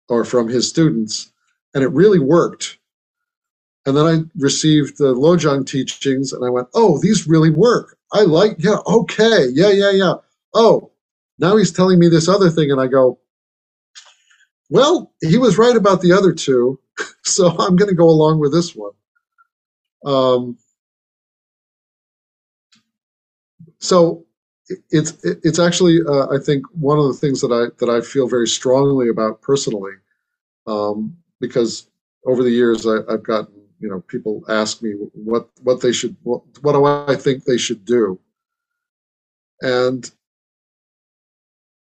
or 0.08 0.24
from 0.24 0.48
his 0.48 0.68
students, 0.68 1.30
and 1.74 1.84
it 1.84 1.88
really 1.88 2.18
worked. 2.18 2.78
And 3.86 3.96
then 3.96 4.06
I 4.06 4.22
received 4.36 4.96
the 4.96 5.14
Lojong 5.14 5.66
teachings, 5.66 6.32
and 6.32 6.44
I 6.44 6.50
went, 6.50 6.68
"Oh, 6.74 6.98
these 6.98 7.28
really 7.28 7.50
work. 7.50 7.98
I 8.12 8.22
like, 8.22 8.56
yeah, 8.58 8.78
okay, 8.86 9.48
yeah, 9.52 9.70
yeah, 9.70 9.90
yeah. 9.90 10.14
Oh, 10.54 10.90
now 11.38 11.56
he's 11.56 11.72
telling 11.72 11.98
me 11.98 12.08
this 12.08 12.28
other 12.28 12.50
thing, 12.50 12.70
and 12.70 12.80
I 12.80 12.86
go, 12.86 13.18
well, 14.70 15.12
he 15.20 15.38
was 15.38 15.58
right 15.58 15.76
about 15.76 16.00
the 16.00 16.12
other 16.12 16.32
two, 16.32 16.80
so 17.22 17.48
I'm 17.58 17.76
going 17.76 17.90
to 17.90 17.94
go 17.94 18.08
along 18.08 18.40
with 18.40 18.52
this 18.52 18.74
one. 18.74 18.92
Um, 20.04 20.58
so 23.80 24.24
it's 24.90 25.22
it's 25.24 25.58
actually 25.58 26.00
uh, 26.06 26.26
I 26.28 26.38
think 26.42 26.64
one 26.72 26.98
of 26.98 27.06
the 27.06 27.14
things 27.14 27.40
that 27.42 27.52
I 27.52 27.74
that 27.84 27.90
I 27.90 28.00
feel 28.00 28.28
very 28.28 28.48
strongly 28.48 29.08
about 29.08 29.42
personally, 29.42 29.92
um, 30.66 31.16
because 31.40 31.88
over 32.24 32.42
the 32.42 32.50
years 32.50 32.86
I, 32.86 32.98
have 33.10 33.22
gotten 33.22 33.54
you 33.80 33.88
know 33.88 34.00
people 34.00 34.42
ask 34.48 34.82
me 34.82 34.92
what 35.12 35.48
what 35.62 35.82
they 35.82 35.92
should 35.92 36.16
what, 36.22 36.42
what 36.62 36.72
do 36.72 36.84
I 36.84 37.14
think 37.16 37.44
they 37.44 37.58
should 37.58 37.84
do, 37.84 38.18
and 39.60 40.10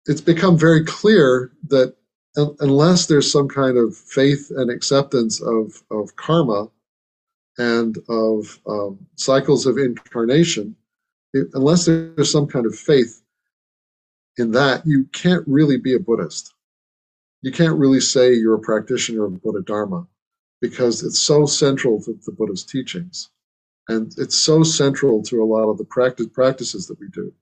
it's 0.06 0.20
become 0.20 0.58
very 0.58 0.84
clear 0.84 1.52
that 1.68 1.94
unless 2.36 3.06
there's 3.06 3.30
some 3.30 3.48
kind 3.48 3.76
of 3.76 3.96
faith 3.96 4.50
and 4.56 4.70
acceptance 4.70 5.40
of, 5.40 5.82
of 5.90 6.14
karma 6.16 6.68
and 7.58 7.98
of 8.08 8.60
um, 8.66 8.98
cycles 9.16 9.66
of 9.66 9.78
incarnation, 9.78 10.74
it, 11.32 11.46
unless 11.54 11.86
there's 11.86 12.30
some 12.30 12.46
kind 12.46 12.66
of 12.66 12.74
faith, 12.74 13.22
in 14.36 14.50
that 14.50 14.84
you 14.84 15.04
can't 15.12 15.44
really 15.46 15.76
be 15.76 15.94
a 15.94 15.98
Buddhist. 15.98 16.54
You 17.42 17.52
can't 17.52 17.78
really 17.78 18.00
say 18.00 18.34
you're 18.34 18.54
a 18.54 18.60
practitioner 18.60 19.24
of 19.26 19.40
Buddha 19.42 19.62
Dharma 19.62 20.06
because 20.60 21.04
it's 21.04 21.20
so 21.20 21.46
central 21.46 22.02
to 22.02 22.18
the 22.26 22.32
Buddha's 22.32 22.64
teachings. 22.64 23.30
And 23.88 24.12
it's 24.16 24.36
so 24.36 24.62
central 24.62 25.22
to 25.24 25.42
a 25.42 25.44
lot 25.44 25.68
of 25.68 25.78
the 25.78 25.84
practice, 25.84 26.26
practices 26.26 26.86
that 26.86 26.98
we 26.98 27.08
do. 27.08 27.32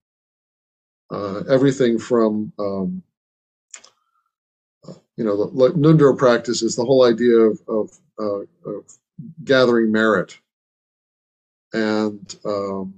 Uh, 1.13 1.43
everything 1.51 1.99
from, 1.99 2.53
um, 2.59 3.03
you 5.17 5.25
know, 5.25 5.35
like 5.35 5.75
is 6.63 6.77
the 6.77 6.85
whole 6.85 7.05
idea 7.05 7.37
of, 7.39 7.61
of, 7.69 7.91
uh, 8.19 8.71
of 8.71 8.99
gathering 9.45 9.93
merit 9.93 10.39
and 11.75 12.37
um, 12.47 12.95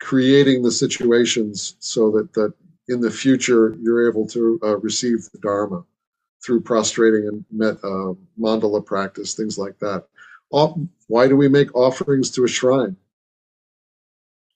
creating 0.00 0.62
the 0.62 0.70
situations 0.70 1.76
so 1.80 2.10
that, 2.12 2.32
that 2.34 2.54
in 2.88 3.00
the 3.00 3.10
future 3.10 3.76
you're 3.82 4.08
able 4.08 4.26
to 4.28 4.60
uh, 4.62 4.78
receive 4.78 5.28
the 5.32 5.38
Dharma 5.40 5.84
through 6.44 6.60
prostrating 6.60 7.26
and 7.26 7.44
met, 7.50 7.76
uh, 7.84 8.14
mandala 8.40 8.84
practice, 8.84 9.34
things 9.34 9.58
like 9.58 9.78
that. 9.80 10.04
Why 11.08 11.28
do 11.28 11.36
we 11.36 11.48
make 11.48 11.74
offerings 11.74 12.30
to 12.32 12.44
a 12.44 12.48
shrine? 12.48 12.96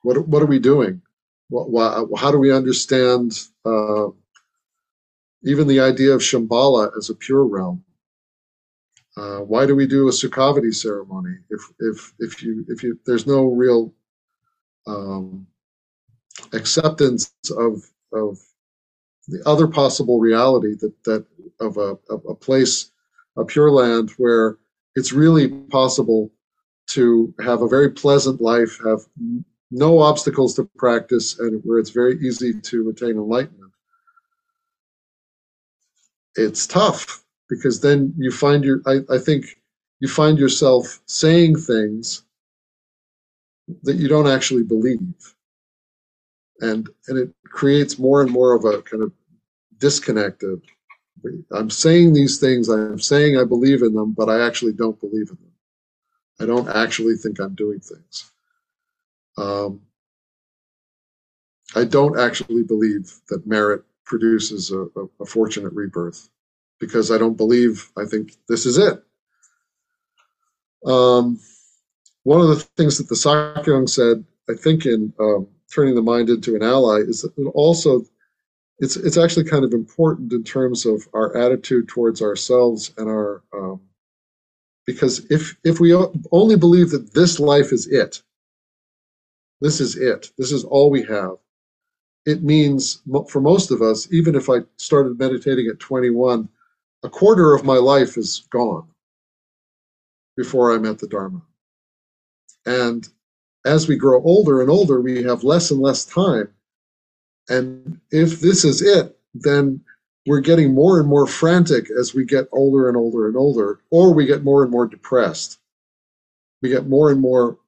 What, 0.03 0.29
what 0.29 0.43
are 0.43 0.47
we 0.47 0.61
doing? 0.61 1.03
How 2.17 2.31
do 2.31 2.39
we 2.39 2.53
understand 2.53 3.39
uh, 3.65 4.09
even 5.45 5.67
the 5.67 5.81
idea 5.81 6.13
of 6.15 6.21
Shambhala 6.21 6.97
as 6.97 7.11
a 7.11 7.15
pure 7.15 7.45
realm? 7.45 7.85
Uh, 9.17 9.41
why 9.41 9.67
do 9.67 9.75
we 9.77 9.87
do 9.87 10.09
a 10.09 10.11
Sukhavati 10.11 10.75
ceremony 10.75 11.37
if 11.51 11.61
if 11.81 12.15
if 12.19 12.43
you 12.43 12.65
if 12.69 12.83
you 12.83 12.99
there's 13.05 13.27
no 13.27 13.45
real 13.45 13.93
um, 14.87 15.47
acceptance 16.55 17.31
of 17.59 17.83
of 18.13 18.39
the 19.29 19.43
other 19.47 19.67
possible 19.67 20.19
reality 20.19 20.75
that 20.81 20.95
that 21.05 21.27
of 21.61 21.77
a, 21.77 21.99
of 22.11 22.23
a 22.29 22.35
place, 22.35 22.91
a 23.37 23.45
pure 23.45 23.71
land 23.71 24.11
where 24.17 24.59
it's 24.95 25.13
really 25.13 25.49
possible 25.49 26.31
to 26.89 27.33
have 27.41 27.63
a 27.63 27.69
very 27.69 27.91
pleasant 27.91 28.41
life, 28.41 28.79
have 28.85 29.01
no 29.73 29.99
obstacles 30.01 30.55
to 30.55 30.69
practice, 30.77 31.39
and 31.39 31.61
where 31.65 31.79
it's 31.79 31.91
very 31.91 32.19
easy 32.21 32.53
to 32.61 32.91
attain 32.91 33.17
enlightenment. 33.17 33.73
It's 36.37 36.67
tough 36.67 37.25
because 37.49 37.81
then 37.81 38.15
you 38.17 38.31
find 38.31 38.65
your, 38.65 38.81
I, 38.87 39.01
I 39.11 39.19
think 39.19 39.47
you 40.01 40.09
find 40.09 40.39
yourself 40.39 41.01
saying 41.07 41.57
things 41.57 42.25
that 43.83 43.97
you 43.97 44.09
don't 44.09 44.29
actually 44.29 44.63
believe. 44.63 45.35
And, 46.61 46.89
and 47.09 47.19
it 47.19 47.33
creates 47.45 47.99
more 47.99 48.23
and 48.23 48.31
more 48.31 48.55
of 48.55 48.65
a 48.65 48.83
kind 48.83 49.03
of 49.03 49.13
disconnect 49.79 50.43
of 50.43 50.63
I'm 51.53 51.71
saying 51.71 52.13
these 52.13 52.41
things, 52.41 52.69
I'm 52.69 52.99
saying 52.99 53.39
I 53.39 53.45
believe 53.45 53.83
in 53.83 53.95
them, 53.95 54.13
but 54.13 54.29
I 54.29 54.45
actually 54.45 54.73
don't 54.73 54.99
believe 55.01 55.31
in 55.31 55.37
them. 55.37 55.53
I 56.41 56.47
don't 56.47 56.69
actually 56.69 57.17
think 57.17 57.39
I'm 57.39 57.55
doing 57.55 57.81
things. 57.81 58.32
Um, 59.37 59.81
I 61.75 61.85
don't 61.85 62.19
actually 62.19 62.65
believe 62.65 63.13
that 63.29 63.47
merit 63.47 63.83
produces 64.05 64.71
a, 64.71 64.83
a, 64.83 65.09
a, 65.21 65.27
fortunate 65.27 65.73
rebirth 65.73 66.29
because 66.79 67.11
I 67.11 67.17
don't 67.17 67.37
believe, 67.37 67.91
I 67.97 68.05
think 68.05 68.37
this 68.49 68.67
is 68.67 68.77
it. 68.77 69.03
Um, 70.85 71.41
one 72.25 72.41
of 72.41 72.49
the 72.49 72.57
things 72.77 72.99
that 72.99 73.09
the 73.09 73.15
Sakyong 73.15 73.89
said, 73.89 74.25
I 74.51 74.55
think 74.55 74.85
in 74.85 75.13
um, 75.19 75.49
Turning 75.73 75.95
the 75.95 76.03
Mind 76.03 76.29
into 76.29 76.55
an 76.57 76.63
Ally, 76.63 76.99
is 76.99 77.23
that 77.23 77.33
also 77.55 78.05
it's 78.79 78.97
it's 78.97 79.17
actually 79.17 79.45
kind 79.45 79.65
of 79.65 79.73
important 79.73 80.33
in 80.33 80.43
terms 80.43 80.85
of 80.85 81.09
our 81.15 81.37
attitude 81.37 81.89
towards 81.89 82.21
ourselves 82.21 82.93
and 82.99 83.09
our 83.09 83.43
um, 83.55 83.81
because 84.87 85.25
if 85.31 85.57
if 85.65 85.79
we 85.79 85.95
only 86.33 86.57
believe 86.57 86.91
that 86.91 87.15
this 87.15 87.39
life 87.39 87.73
is 87.73 87.87
it 87.87 88.23
this 89.63 89.81
is 89.81 89.97
it. 89.97 90.31
This 90.37 90.51
is 90.51 90.65
all 90.65 90.91
we 90.91 91.03
have. 91.05 91.37
It 92.27 92.43
means 92.43 93.03
for 93.29 93.41
most 93.41 93.71
of 93.71 93.83
us 93.83 94.13
even 94.13 94.37
if 94.37 94.49
i 94.49 94.59
started 94.77 95.19
meditating 95.19 95.67
at 95.67 95.81
21 95.81 96.49
a 97.03 97.09
quarter 97.09 97.53
of 97.53 97.65
my 97.65 97.75
life 97.77 98.17
is 98.17 98.47
gone 98.51 98.87
before 100.37 100.73
i 100.73 100.79
met 100.79 101.01
the 101.01 101.09
dharma. 101.09 101.43
And 102.65 103.09
as 103.65 103.89
we 103.89 103.97
grow 103.97 104.23
older 104.23 104.61
and 104.61 104.71
older 104.71 105.01
we 105.01 105.23
have 105.25 105.43
less 105.43 105.73
and 105.73 105.81
less 105.81 106.05
time. 106.05 106.49
And 107.49 108.01
if 108.13 108.41
this 108.41 108.65
is 108.65 108.83
it, 108.83 109.19
then 109.35 109.81
we're 110.27 110.41
getting 110.41 110.73
more 110.73 111.01
and 111.01 111.09
more 111.09 111.27
frantic 111.27 111.89
as 111.99 112.15
we 112.15 112.25
get 112.25 112.47
older 112.53 112.89
and 112.89 112.97
older 112.97 113.27
and 113.27 113.37
older, 113.37 113.81
or 113.91 114.15
we 114.15 114.27
get 114.27 114.45
more 114.45 114.63
and 114.63 114.71
more 114.71 114.87
depressed. 114.87 115.59
We 116.63 116.69
get 116.69 116.87
more 116.87 117.11
and 117.11 117.21
more 117.21 117.59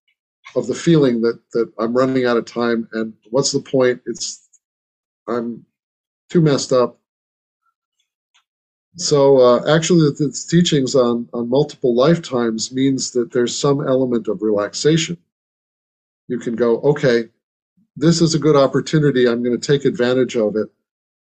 of 0.57 0.67
the 0.67 0.75
feeling 0.75 1.21
that 1.23 1.41
that 1.53 1.73
I'm 1.79 1.97
running 1.97 2.27
out 2.27 2.37
of 2.37 2.45
time 2.45 2.89
and 2.93 3.15
what's 3.31 3.53
the 3.53 3.61
point? 3.61 4.01
It's 4.07 4.49
I'm 5.29 5.65
too 6.31 6.41
messed 6.41 6.73
up. 6.73 6.99
So 8.97 9.39
uh, 9.39 9.75
actually, 9.77 10.11
the 10.11 10.47
teachings 10.49 10.95
on 10.95 11.29
on 11.33 11.49
multiple 11.49 11.95
lifetimes 11.95 12.73
means 12.73 13.11
that 13.13 13.33
there's 13.33 13.59
some 13.59 13.87
element 13.87 14.29
of 14.29 14.43
relaxation. 14.43 15.19
You 16.29 16.39
can 16.39 16.55
go, 16.55 16.81
okay, 16.81 17.29
this 17.97 18.21
is 18.21 18.35
a 18.35 18.39
good 18.39 18.57
opportunity. 18.57 19.27
I'm 19.27 19.43
going 19.43 19.59
to 19.59 19.67
take 19.67 19.85
advantage 19.85 20.37
of 20.37 20.57
it. 20.57 20.69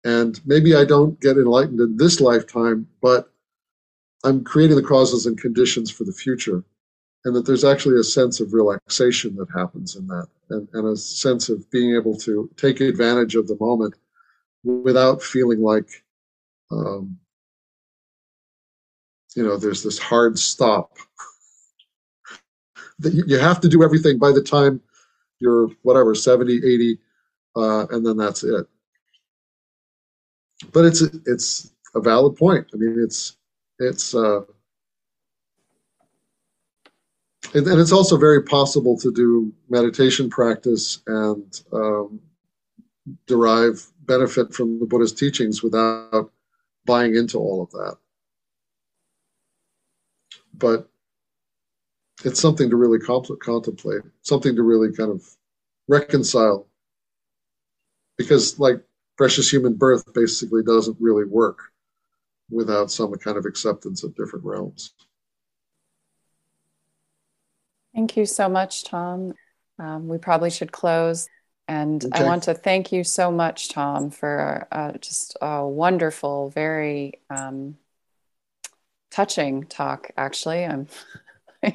And 0.04 0.40
maybe 0.46 0.76
I 0.76 0.86
don't 0.86 1.20
get 1.20 1.38
enlightened 1.38 1.80
in 1.80 1.98
this 1.98 2.22
lifetime, 2.22 2.88
but 3.02 3.32
I'm 4.24 4.44
creating 4.44 4.76
the 4.76 4.84
causes 4.84 5.26
and 5.26 5.40
conditions 5.40 5.92
for 5.92 6.04
the 6.04 6.14
future. 6.14 6.64
And 7.26 7.36
that 7.36 7.46
there's 7.46 7.66
actually 7.66 8.00
a 8.00 8.04
sense 8.04 8.40
of 8.40 8.54
relaxation 8.54 9.36
that 9.36 9.50
happens 9.54 9.96
in 9.96 10.08
that, 10.08 10.28
and, 10.52 10.68
and 10.74 10.88
a 10.88 10.96
sense 10.96 11.50
of 11.50 11.70
being 11.72 11.96
able 11.96 12.16
to 12.20 12.50
take 12.56 12.80
advantage 12.82 13.36
of 13.36 13.48
the 13.48 13.58
moment 13.60 13.96
without 14.64 15.22
feeling 15.22 15.62
like, 15.62 16.04
um, 16.72 17.18
you 19.36 19.44
know, 19.44 19.58
there's 19.58 19.84
this 19.84 20.00
hard 20.00 20.38
stop. 20.40 20.92
that 23.00 23.14
you 23.14 23.38
have 23.38 23.60
to 23.60 23.68
do 23.68 23.84
everything 23.84 24.18
by 24.18 24.32
the 24.32 24.42
time 24.42 24.82
you're 25.40 25.70
whatever 25.84 26.16
70 26.16 26.58
80 26.58 26.98
uh, 27.56 27.88
and 27.92 28.06
then 28.06 28.18
that's 28.18 28.44
it 28.44 28.66
but 30.72 30.86
it's 30.86 31.02
it's 31.02 31.72
a 31.96 32.00
valid 32.00 32.36
point 32.36 32.66
i 32.74 32.78
mean 32.78 32.96
it's 33.00 33.38
it's 33.80 34.16
uh 34.16 34.42
and, 37.54 37.68
and 37.68 37.80
it's 37.80 37.92
also 37.92 38.18
very 38.18 38.44
possible 38.44 38.98
to 38.98 39.12
do 39.12 39.54
meditation 39.70 40.30
practice 40.30 41.02
and 41.08 41.62
um, 41.74 42.20
derive 43.28 43.86
benefit 44.06 44.54
from 44.54 44.80
the 44.80 44.86
buddha's 44.86 45.14
teachings 45.14 45.64
without 45.64 46.32
buying 46.86 47.16
into 47.16 47.38
all 47.38 47.62
of 47.62 47.72
that 47.72 47.96
but 50.58 50.90
it's 52.24 52.40
something 52.40 52.70
to 52.70 52.76
really 52.76 53.00
contemplate, 53.00 54.02
something 54.22 54.56
to 54.56 54.64
really 54.64 54.92
kind 54.94 55.12
of 55.12 55.24
reconcile. 55.88 56.68
Because, 58.18 58.60
like, 58.60 58.82
precious 59.18 59.52
human 59.52 59.74
birth 59.74 60.14
basically 60.14 60.64
doesn't 60.64 60.98
really 61.00 61.26
work 61.26 61.60
without 62.50 62.92
some 62.92 63.14
kind 63.16 63.38
of 63.38 63.46
acceptance 63.46 64.04
of 64.04 64.16
different 64.16 64.46
realms. 64.46 64.94
Thank 67.96 68.18
you 68.18 68.26
so 68.26 68.50
much, 68.50 68.84
Tom. 68.84 69.34
Um, 69.80 70.10
we 70.10 70.18
probably 70.18 70.50
should 70.50 70.74
close. 70.74 71.30
And 71.68 72.04
okay. 72.04 72.24
I 72.24 72.26
want 72.26 72.44
to 72.44 72.54
thank 72.54 72.92
you 72.92 73.06
so 73.06 73.32
much, 73.32 73.70
Tom, 73.70 74.12
for 74.12 74.68
uh, 74.72 74.92
just 75.00 75.38
a 75.42 75.66
wonderful, 75.66 76.50
very 76.50 77.14
um, 77.30 77.78
touching 79.12 79.64
talk, 79.64 80.12
actually. 80.18 80.66
I'm 80.66 80.88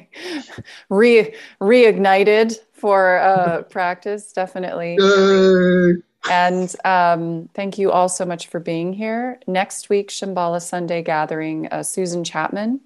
re 0.89 1.33
reignited 1.59 2.57
for 2.71 3.17
uh, 3.17 3.63
practice, 3.69 4.31
definitely. 4.31 4.97
Yay. 4.99 6.01
And 6.29 6.73
um, 6.85 7.49
thank 7.55 7.79
you 7.79 7.91
all 7.91 8.09
so 8.09 8.25
much 8.25 8.47
for 8.47 8.59
being 8.59 8.93
here. 8.93 9.39
Next 9.47 9.89
week, 9.89 10.09
Shambhala 10.09 10.61
Sunday 10.61 11.01
gathering, 11.01 11.67
uh, 11.71 11.81
Susan 11.81 12.23
Chapman 12.23 12.79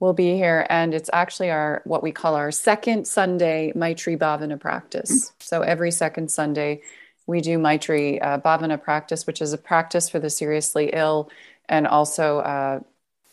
will 0.00 0.12
be 0.12 0.34
here, 0.34 0.66
and 0.68 0.94
it's 0.94 1.10
actually 1.12 1.50
our 1.50 1.82
what 1.84 2.02
we 2.02 2.12
call 2.12 2.34
our 2.34 2.50
second 2.50 3.06
Sunday 3.06 3.72
Maitri 3.74 4.16
Bhavana 4.16 4.58
practice. 4.58 5.32
So 5.38 5.62
every 5.62 5.90
second 5.90 6.30
Sunday, 6.30 6.82
we 7.26 7.40
do 7.40 7.58
Maitri 7.58 8.20
uh, 8.20 8.38
Bhavana 8.38 8.82
practice, 8.82 9.26
which 9.26 9.40
is 9.40 9.52
a 9.52 9.58
practice 9.58 10.08
for 10.08 10.18
the 10.18 10.30
seriously 10.30 10.90
ill 10.92 11.30
and 11.68 11.86
also 11.86 12.38
uh, 12.40 12.80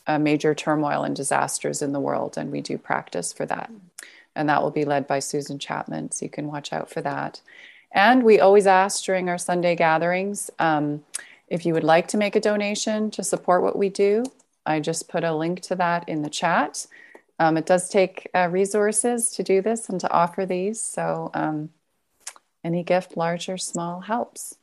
uh, 0.06 0.18
major 0.18 0.54
turmoil 0.54 1.02
and 1.02 1.14
disasters 1.14 1.82
in 1.82 1.92
the 1.92 2.00
world, 2.00 2.36
and 2.36 2.50
we 2.50 2.60
do 2.60 2.78
practice 2.78 3.32
for 3.32 3.46
that. 3.46 3.70
And 4.34 4.48
that 4.48 4.62
will 4.62 4.70
be 4.70 4.86
led 4.86 5.06
by 5.06 5.18
Susan 5.18 5.58
Chapman, 5.58 6.12
so 6.12 6.24
you 6.24 6.30
can 6.30 6.46
watch 6.46 6.72
out 6.72 6.90
for 6.90 7.02
that. 7.02 7.40
And 7.92 8.22
we 8.22 8.40
always 8.40 8.66
ask 8.66 9.04
during 9.04 9.28
our 9.28 9.36
Sunday 9.36 9.76
gatherings 9.76 10.50
um, 10.58 11.04
if 11.48 11.66
you 11.66 11.74
would 11.74 11.84
like 11.84 12.08
to 12.08 12.16
make 12.16 12.34
a 12.34 12.40
donation 12.40 13.10
to 13.10 13.22
support 13.22 13.62
what 13.62 13.76
we 13.76 13.90
do. 13.90 14.24
I 14.64 14.80
just 14.80 15.08
put 15.08 15.24
a 15.24 15.34
link 15.34 15.60
to 15.62 15.74
that 15.76 16.08
in 16.08 16.22
the 16.22 16.30
chat. 16.30 16.86
Um, 17.38 17.56
it 17.56 17.66
does 17.66 17.88
take 17.88 18.28
uh, 18.34 18.48
resources 18.50 19.30
to 19.30 19.42
do 19.42 19.60
this 19.62 19.88
and 19.88 20.00
to 20.00 20.10
offer 20.10 20.46
these. 20.46 20.80
So 20.80 21.30
um, 21.34 21.70
any 22.62 22.82
gift, 22.82 23.16
large 23.16 23.48
or 23.48 23.58
small, 23.58 24.00
helps. 24.00 24.56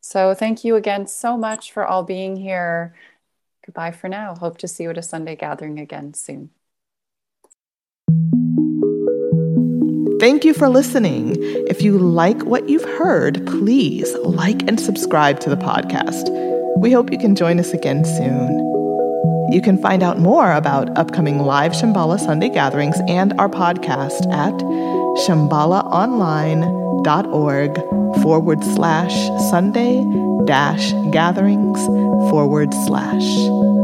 So 0.00 0.34
thank 0.34 0.64
you 0.64 0.76
again 0.76 1.06
so 1.06 1.36
much 1.36 1.72
for 1.72 1.86
all 1.86 2.02
being 2.02 2.36
here. 2.36 2.94
Goodbye 3.64 3.92
for 3.92 4.08
now. 4.08 4.34
Hope 4.34 4.58
to 4.58 4.68
see 4.68 4.82
you 4.82 4.90
at 4.90 4.98
a 4.98 5.02
Sunday 5.02 5.36
gathering 5.36 5.78
again 5.78 6.14
soon. 6.14 6.50
Thank 10.20 10.44
you 10.44 10.54
for 10.54 10.68
listening. 10.68 11.36
If 11.68 11.82
you 11.82 11.98
like 11.98 12.42
what 12.44 12.68
you've 12.68 12.84
heard, 12.84 13.44
please 13.46 14.14
like 14.18 14.62
and 14.68 14.78
subscribe 14.78 15.40
to 15.40 15.50
the 15.50 15.56
podcast. 15.56 16.28
We 16.76 16.92
hope 16.92 17.10
you 17.10 17.18
can 17.18 17.34
join 17.34 17.58
us 17.58 17.72
again 17.72 18.04
soon. 18.04 18.71
You 19.52 19.60
can 19.60 19.76
find 19.76 20.02
out 20.02 20.18
more 20.18 20.52
about 20.52 20.96
upcoming 20.96 21.40
live 21.40 21.72
Shambhala 21.72 22.18
Sunday 22.18 22.48
gatherings 22.48 22.96
and 23.06 23.38
our 23.38 23.50
podcast 23.50 24.26
at 24.32 24.54
shambhalaonline.org 25.26 28.22
forward 28.22 28.64
slash 28.64 29.12
Sunday 29.50 30.02
dash 30.46 30.92
gatherings 31.10 31.84
forward 32.30 32.72
slash. 32.86 33.81